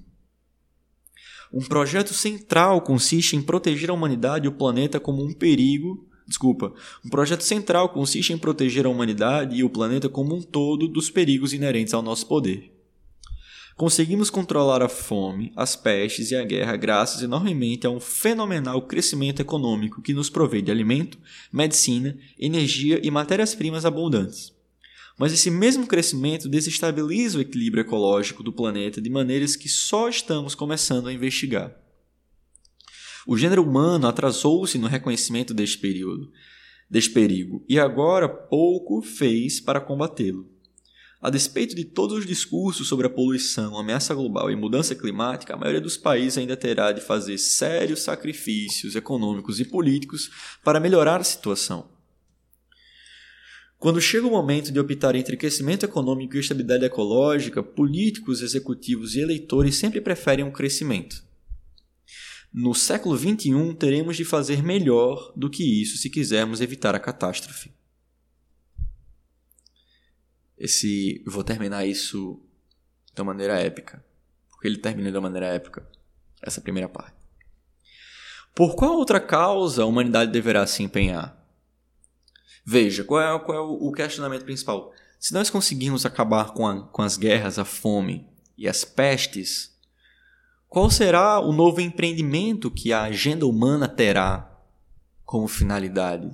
Um 1.52 1.60
projeto 1.60 2.12
central 2.12 2.82
consiste 2.82 3.36
em 3.36 3.42
proteger 3.42 3.88
a 3.90 3.94
humanidade 3.94 4.46
e 4.46 4.48
o 4.48 4.52
planeta 4.52 4.98
como 4.98 5.24
um 5.24 5.32
perigo. 5.32 6.07
Desculpa. 6.28 6.74
Um 7.02 7.08
projeto 7.08 7.40
central 7.40 7.88
consiste 7.88 8.34
em 8.34 8.38
proteger 8.38 8.84
a 8.84 8.90
humanidade 8.90 9.56
e 9.56 9.64
o 9.64 9.70
planeta 9.70 10.10
como 10.10 10.36
um 10.36 10.42
todo 10.42 10.86
dos 10.86 11.10
perigos 11.10 11.54
inerentes 11.54 11.94
ao 11.94 12.02
nosso 12.02 12.26
poder. 12.26 12.70
Conseguimos 13.74 14.28
controlar 14.28 14.82
a 14.82 14.88
fome, 14.88 15.52
as 15.56 15.74
pestes 15.74 16.30
e 16.30 16.36
a 16.36 16.44
guerra 16.44 16.76
graças 16.76 17.22
enormemente 17.22 17.86
a 17.86 17.90
um 17.90 18.00
fenomenal 18.00 18.82
crescimento 18.82 19.40
econômico 19.40 20.02
que 20.02 20.12
nos 20.12 20.28
provê 20.28 20.60
de 20.60 20.70
alimento, 20.70 21.16
medicina, 21.50 22.18
energia 22.38 23.00
e 23.02 23.10
matérias-primas 23.10 23.86
abundantes. 23.86 24.52
Mas 25.16 25.32
esse 25.32 25.50
mesmo 25.50 25.86
crescimento 25.86 26.48
desestabiliza 26.48 27.38
o 27.38 27.40
equilíbrio 27.40 27.80
ecológico 27.80 28.42
do 28.42 28.52
planeta 28.52 29.00
de 29.00 29.08
maneiras 29.08 29.56
que 29.56 29.68
só 29.68 30.08
estamos 30.08 30.54
começando 30.54 31.08
a 31.08 31.12
investigar. 31.12 31.87
O 33.30 33.36
gênero 33.36 33.62
humano 33.62 34.06
atrasou-se 34.06 34.78
no 34.78 34.86
reconhecimento 34.86 35.52
deste 35.52 35.76
período, 35.76 36.32
deste 36.88 37.10
perigo, 37.10 37.62
e 37.68 37.78
agora 37.78 38.26
pouco 38.26 39.02
fez 39.02 39.60
para 39.60 39.82
combatê-lo. 39.82 40.48
A 41.20 41.28
despeito 41.28 41.74
de 41.76 41.84
todos 41.84 42.16
os 42.16 42.24
discursos 42.24 42.88
sobre 42.88 43.06
a 43.06 43.10
poluição, 43.10 43.76
ameaça 43.76 44.14
global 44.14 44.50
e 44.50 44.56
mudança 44.56 44.94
climática, 44.94 45.52
a 45.52 45.58
maioria 45.58 45.78
dos 45.78 45.94
países 45.94 46.38
ainda 46.38 46.56
terá 46.56 46.90
de 46.90 47.02
fazer 47.02 47.36
sérios 47.36 48.00
sacrifícios 48.00 48.96
econômicos 48.96 49.60
e 49.60 49.66
políticos 49.66 50.30
para 50.64 50.80
melhorar 50.80 51.20
a 51.20 51.24
situação. 51.24 51.86
Quando 53.78 54.00
chega 54.00 54.26
o 54.26 54.30
momento 54.30 54.72
de 54.72 54.80
optar 54.80 55.14
entre 55.14 55.36
crescimento 55.36 55.84
econômico 55.84 56.34
e 56.34 56.40
estabilidade 56.40 56.86
ecológica, 56.86 57.62
políticos, 57.62 58.40
executivos 58.40 59.14
e 59.14 59.20
eleitores 59.20 59.76
sempre 59.76 60.00
preferem 60.00 60.46
o 60.46 60.48
um 60.48 60.50
crescimento. 60.50 61.27
No 62.52 62.74
século 62.74 63.16
XXI, 63.16 63.74
teremos 63.78 64.16
de 64.16 64.24
fazer 64.24 64.62
melhor 64.62 65.32
do 65.36 65.50
que 65.50 65.82
isso 65.82 65.98
se 65.98 66.08
quisermos 66.08 66.60
evitar 66.60 66.94
a 66.94 67.00
catástrofe. 67.00 67.72
Esse, 70.56 71.22
vou 71.26 71.44
terminar 71.44 71.86
isso 71.86 72.42
uma 73.16 73.32
maneira 73.32 73.58
épica, 73.60 74.04
porque 74.50 74.66
ele 74.66 74.78
termina 74.78 75.10
uma 75.10 75.22
maneira 75.22 75.46
épica. 75.46 75.88
Essa 76.42 76.60
primeira 76.60 76.88
parte. 76.88 77.16
Por 78.54 78.74
qual 78.74 78.96
outra 78.96 79.20
causa 79.20 79.82
a 79.82 79.86
humanidade 79.86 80.32
deverá 80.32 80.66
se 80.66 80.82
empenhar? 80.82 81.36
Veja, 82.64 83.04
qual 83.04 83.20
é, 83.20 83.38
qual 83.44 83.56
é 83.56 83.60
o 83.60 83.92
questionamento 83.92 84.44
principal? 84.44 84.92
Se 85.18 85.32
nós 85.32 85.50
conseguirmos 85.50 86.06
acabar 86.06 86.52
com, 86.52 86.66
a, 86.66 86.86
com 86.88 87.02
as 87.02 87.16
guerras, 87.16 87.58
a 87.58 87.64
fome 87.64 88.28
e 88.56 88.68
as 88.68 88.84
pestes, 88.84 89.77
qual 90.68 90.90
será 90.90 91.40
o 91.40 91.50
novo 91.50 91.80
empreendimento 91.80 92.70
que 92.70 92.92
a 92.92 93.04
agenda 93.04 93.46
humana 93.46 93.88
terá 93.88 94.54
como 95.24 95.48
finalidade? 95.48 96.30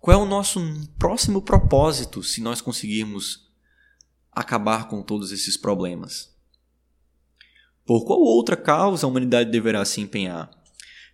Qual 0.00 0.20
é 0.20 0.20
o 0.20 0.26
nosso 0.26 0.60
próximo 0.98 1.40
propósito 1.40 2.22
se 2.22 2.42
nós 2.42 2.60
conseguirmos 2.60 3.48
acabar 4.32 4.88
com 4.88 5.02
todos 5.02 5.30
esses 5.30 5.56
problemas? 5.56 6.34
Por 7.86 8.04
qual 8.04 8.20
outra 8.20 8.56
causa 8.56 9.06
a 9.06 9.08
humanidade 9.08 9.50
deverá 9.50 9.84
se 9.84 10.00
empenhar? 10.00 10.50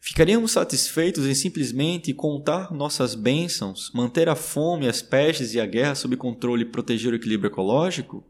Ficaríamos 0.00 0.52
satisfeitos 0.52 1.26
em 1.26 1.34
simplesmente 1.34 2.14
contar 2.14 2.72
nossas 2.72 3.14
bênçãos, 3.14 3.90
manter 3.92 4.30
a 4.30 4.34
fome, 4.34 4.88
as 4.88 5.02
pestes 5.02 5.52
e 5.52 5.60
a 5.60 5.66
guerra 5.66 5.94
sob 5.94 6.16
controle 6.16 6.62
e 6.62 6.70
proteger 6.70 7.12
o 7.12 7.16
equilíbrio 7.16 7.50
ecológico? 7.50 8.24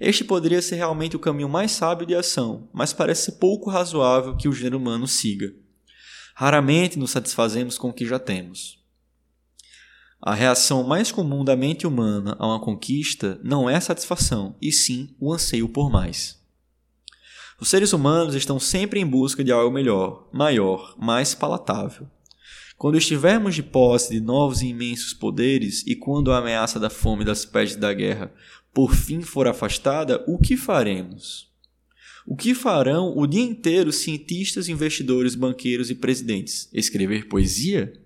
Este 0.00 0.22
poderia 0.22 0.62
ser 0.62 0.76
realmente 0.76 1.16
o 1.16 1.20
caminho 1.20 1.48
mais 1.48 1.72
sábio 1.72 2.06
de 2.06 2.14
ação, 2.14 2.68
mas 2.72 2.92
parece 2.92 3.32
pouco 3.32 3.68
razoável 3.68 4.36
que 4.36 4.48
o 4.48 4.52
gênero 4.52 4.78
humano 4.78 5.08
siga. 5.08 5.52
Raramente 6.34 6.98
nos 6.98 7.10
satisfazemos 7.10 7.76
com 7.76 7.88
o 7.88 7.92
que 7.92 8.06
já 8.06 8.18
temos. 8.18 8.78
A 10.20 10.34
reação 10.34 10.82
mais 10.84 11.10
comum 11.10 11.44
da 11.44 11.56
mente 11.56 11.86
humana 11.86 12.36
a 12.38 12.46
uma 12.46 12.60
conquista 12.60 13.40
não 13.42 13.68
é 13.68 13.76
a 13.76 13.80
satisfação, 13.80 14.56
e 14.60 14.72
sim 14.72 15.14
o 15.18 15.32
anseio 15.32 15.68
por 15.68 15.90
mais. 15.90 16.38
Os 17.60 17.68
seres 17.68 17.92
humanos 17.92 18.36
estão 18.36 18.60
sempre 18.60 19.00
em 19.00 19.06
busca 19.06 19.42
de 19.42 19.50
algo 19.50 19.74
melhor, 19.74 20.28
maior, 20.32 20.94
mais 20.96 21.34
palatável. 21.34 22.08
Quando 22.76 22.96
estivermos 22.96 23.56
de 23.56 23.62
posse 23.64 24.12
de 24.12 24.20
novos 24.20 24.62
e 24.62 24.68
imensos 24.68 25.12
poderes 25.12 25.84
e 25.84 25.96
quando 25.96 26.30
a 26.30 26.38
ameaça 26.38 26.78
da 26.78 26.88
fome 26.88 27.24
das 27.24 27.44
pestes 27.44 27.76
da 27.76 27.92
guerra 27.92 28.32
por 28.78 28.94
fim 28.94 29.22
for 29.22 29.48
afastada, 29.48 30.24
o 30.28 30.38
que 30.38 30.56
faremos? 30.56 31.52
O 32.24 32.36
que 32.36 32.54
farão 32.54 33.12
o 33.18 33.26
dia 33.26 33.42
inteiro 33.42 33.90
cientistas, 33.90 34.68
investidores, 34.68 35.34
banqueiros 35.34 35.90
e 35.90 35.96
presidentes? 35.96 36.68
Escrever 36.72 37.26
poesia? 37.26 38.00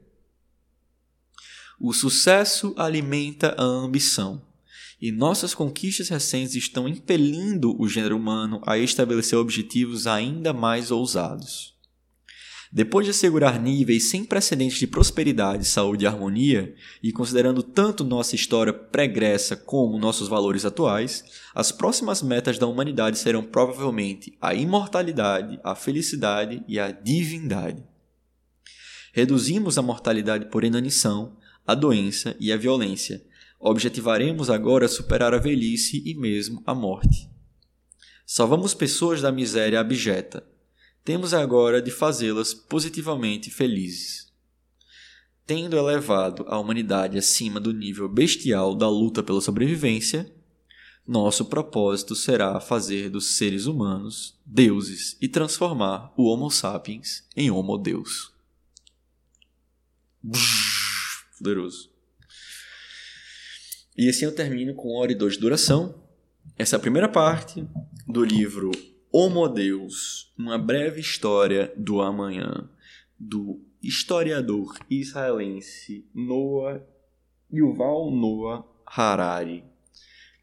O 1.79 1.93
sucesso 1.93 2.73
alimenta 2.79 3.55
a 3.59 3.63
ambição 3.63 4.41
e 4.99 5.13
nossas 5.13 5.55
conquistas 5.55 6.09
recentes 6.09 6.55
estão 6.55 6.89
impelindo 6.89 7.79
o 7.79 7.87
gênero 7.87 8.17
humano 8.17 8.63
a 8.67 8.79
estabelecer 8.79 9.39
objetivos 9.39 10.07
ainda 10.07 10.55
mais 10.55 10.91
ousados. 10.91 11.72
Depois 12.73 13.05
de 13.05 13.11
assegurar 13.11 13.61
níveis 13.61 14.09
sem 14.09 14.25
precedentes 14.25 14.79
de 14.79 14.87
prosperidade, 14.87 15.67
saúde 15.67 16.05
e 16.05 16.07
harmonia, 16.07 16.75
e 17.03 17.13
considerando 17.13 17.63
tanto 17.63 18.03
nossa 18.03 18.35
história 18.35 18.73
pregressa 18.73 19.55
como 19.55 19.99
nossos 19.99 20.27
valores 20.27 20.65
atuais, 20.65 21.23
as 21.55 21.71
próximas 21.71 22.23
metas 22.23 22.59
da 22.59 22.67
humanidade 22.67 23.19
serão 23.19 23.43
provavelmente 23.43 24.37
a 24.41 24.55
imortalidade, 24.55 25.61
a 25.63 25.75
felicidade 25.75 26.65
e 26.67 26.81
a 26.81 26.91
divindade. 26.91 27.85
Reduzimos 29.13 29.77
a 29.77 29.83
mortalidade 29.83 30.47
por 30.47 30.65
inanição, 30.65 31.37
a 31.67 31.75
doença 31.75 32.35
e 32.41 32.51
a 32.51 32.57
violência, 32.57 33.23
Objetivaremos 33.65 34.51
agora 34.51 34.89
superar 34.89 35.33
a 35.33 35.39
velhice 35.39 36.03
e 36.05 36.17
mesmo 36.17 36.61
a 36.67 36.75
morte. 36.75 37.31
Salvamos 38.27 38.75
pessoas 38.75 39.23
da 39.23 39.31
miséria 39.31 39.79
abjeta. 39.79 40.45
Temos 41.05 41.35
agora 41.35 41.83
de 41.83 41.91
fazê-las 41.91 42.55
positivamente 42.55 43.51
felizes. 43.51 44.33
Tendo 45.45 45.77
elevado 45.77 46.45
a 46.47 46.59
humanidade 46.59 47.19
acima 47.19 47.59
do 47.59 47.73
nível 47.73 48.09
bestial 48.09 48.77
da 48.77 48.89
luta 48.89 49.23
pela 49.23 49.41
sobrevivência, 49.41 50.33
nosso 51.05 51.47
propósito 51.47 52.15
será 52.15 52.61
fazer 52.61 53.11
dos 53.11 53.35
seres 53.35 53.67
humanos 53.67 54.39
deuses 54.47 55.17
e 55.21 55.27
transformar 55.27 56.13
o 56.17 56.27
Homo 56.27 56.49
sapiens 56.49 57.27
em 57.37 57.51
Homo 57.51 57.77
Deus. 57.77 58.33
Poderoso. 61.37 61.91
E 63.99 64.09
assim 64.09 64.25
eu 64.25 64.35
termino 64.35 64.75
com 64.77 64.97
hora 64.97 65.11
e 65.11 65.17
dois 65.17 65.35
de 65.35 65.41
duração. 65.41 66.01
Essa 66.57 66.77
é 66.77 66.79
a 66.79 66.81
primeira 66.81 67.09
parte 67.09 67.67
do 68.07 68.25
livro 68.25 68.71
Homo 69.15 69.47
Deus, 69.47 70.33
uma 70.39 70.57
breve 70.57 70.99
história 70.99 71.71
do 71.77 72.01
amanhã, 72.01 72.67
do 73.21 73.61
historiador 73.83 74.75
israelense 74.89 76.07
Noah 76.15 76.83
Yuval 77.53 78.11
Noah 78.11 78.65
Harari. 78.87 79.65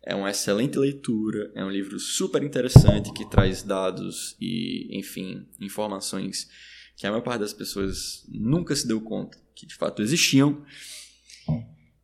É 0.04 0.14
uma 0.14 0.30
excelente 0.30 0.78
leitura, 0.78 1.52
é 1.56 1.66
um 1.66 1.70
livro 1.72 2.00
super 2.00 2.44
interessante 2.44 3.12
que 3.12 3.28
traz 3.28 3.64
dados 3.64 4.38
e, 4.40 4.88
enfim, 4.96 5.48
informações 5.60 6.48
que 6.96 7.08
a 7.08 7.10
maior 7.10 7.24
parte 7.24 7.40
das 7.40 7.54
pessoas 7.54 8.24
nunca 8.30 8.76
se 8.76 8.88
deu 8.88 9.02
conta 9.02 9.36
que 9.56 9.66
de 9.66 9.74
fato 9.74 10.04
existiam. 10.04 10.64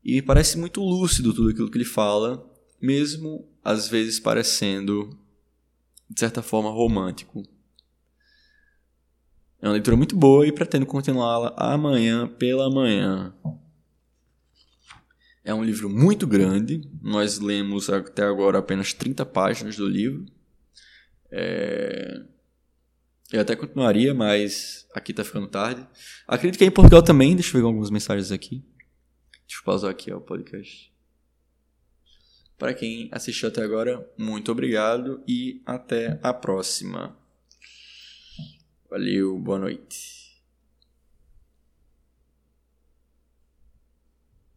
E 0.04 0.20
parece 0.20 0.58
muito 0.58 0.82
lúcido 0.82 1.32
tudo 1.32 1.50
aquilo 1.50 1.70
que 1.70 1.78
ele 1.78 1.86
fala, 1.86 2.44
mesmo 2.82 3.48
às 3.64 3.88
vezes 3.88 4.20
parecendo, 4.20 5.16
de 6.10 6.20
certa 6.20 6.42
forma, 6.42 6.70
romântico. 6.70 7.44
É 9.62 9.68
uma 9.68 9.74
leitura 9.74 9.98
muito 9.98 10.16
boa 10.16 10.46
e 10.46 10.52
pretendo 10.52 10.86
continuá-la 10.86 11.54
amanhã 11.58 12.28
pela 12.28 12.70
manhã. 12.70 13.34
É 15.44 15.54
um 15.54 15.64
livro 15.64 15.90
muito 15.90 16.26
grande, 16.26 16.82
nós 17.02 17.40
lemos 17.40 17.90
até 17.90 18.24
agora 18.24 18.58
apenas 18.58 18.94
30 18.94 19.26
páginas 19.26 19.76
do 19.76 19.88
livro. 19.88 20.26
É... 21.32 22.24
Eu 23.32 23.42
até 23.42 23.56
continuaria, 23.56 24.14
mas 24.14 24.88
aqui 24.94 25.12
está 25.12 25.24
ficando 25.24 25.48
tarde. 25.48 25.88
Acredito 26.28 26.58
que 26.58 26.64
é 26.64 26.68
em 26.68 26.72
Portugal 26.72 27.04
também, 27.04 27.36
deixa 27.36 27.50
eu 27.56 27.62
ver 27.62 27.68
algumas 27.68 27.90
mensagens 27.90 28.32
aqui. 28.32 28.64
Deixa 29.48 29.62
eu 29.62 29.64
pausar 29.66 29.92
aqui 29.92 30.12
ó, 30.12 30.18
o 30.18 30.22
podcast. 30.22 30.95
Para 32.58 32.74
quem 32.74 33.10
assistiu 33.12 33.50
até 33.50 33.62
agora, 33.62 34.08
muito 34.18 34.52
obrigado 34.52 35.22
e 35.28 35.62
até 35.66 36.20
a 36.24 36.34
próxima. 36.34 37.16
Valeu, 38.90 39.38
boa 39.38 39.60
noite. 39.60 40.15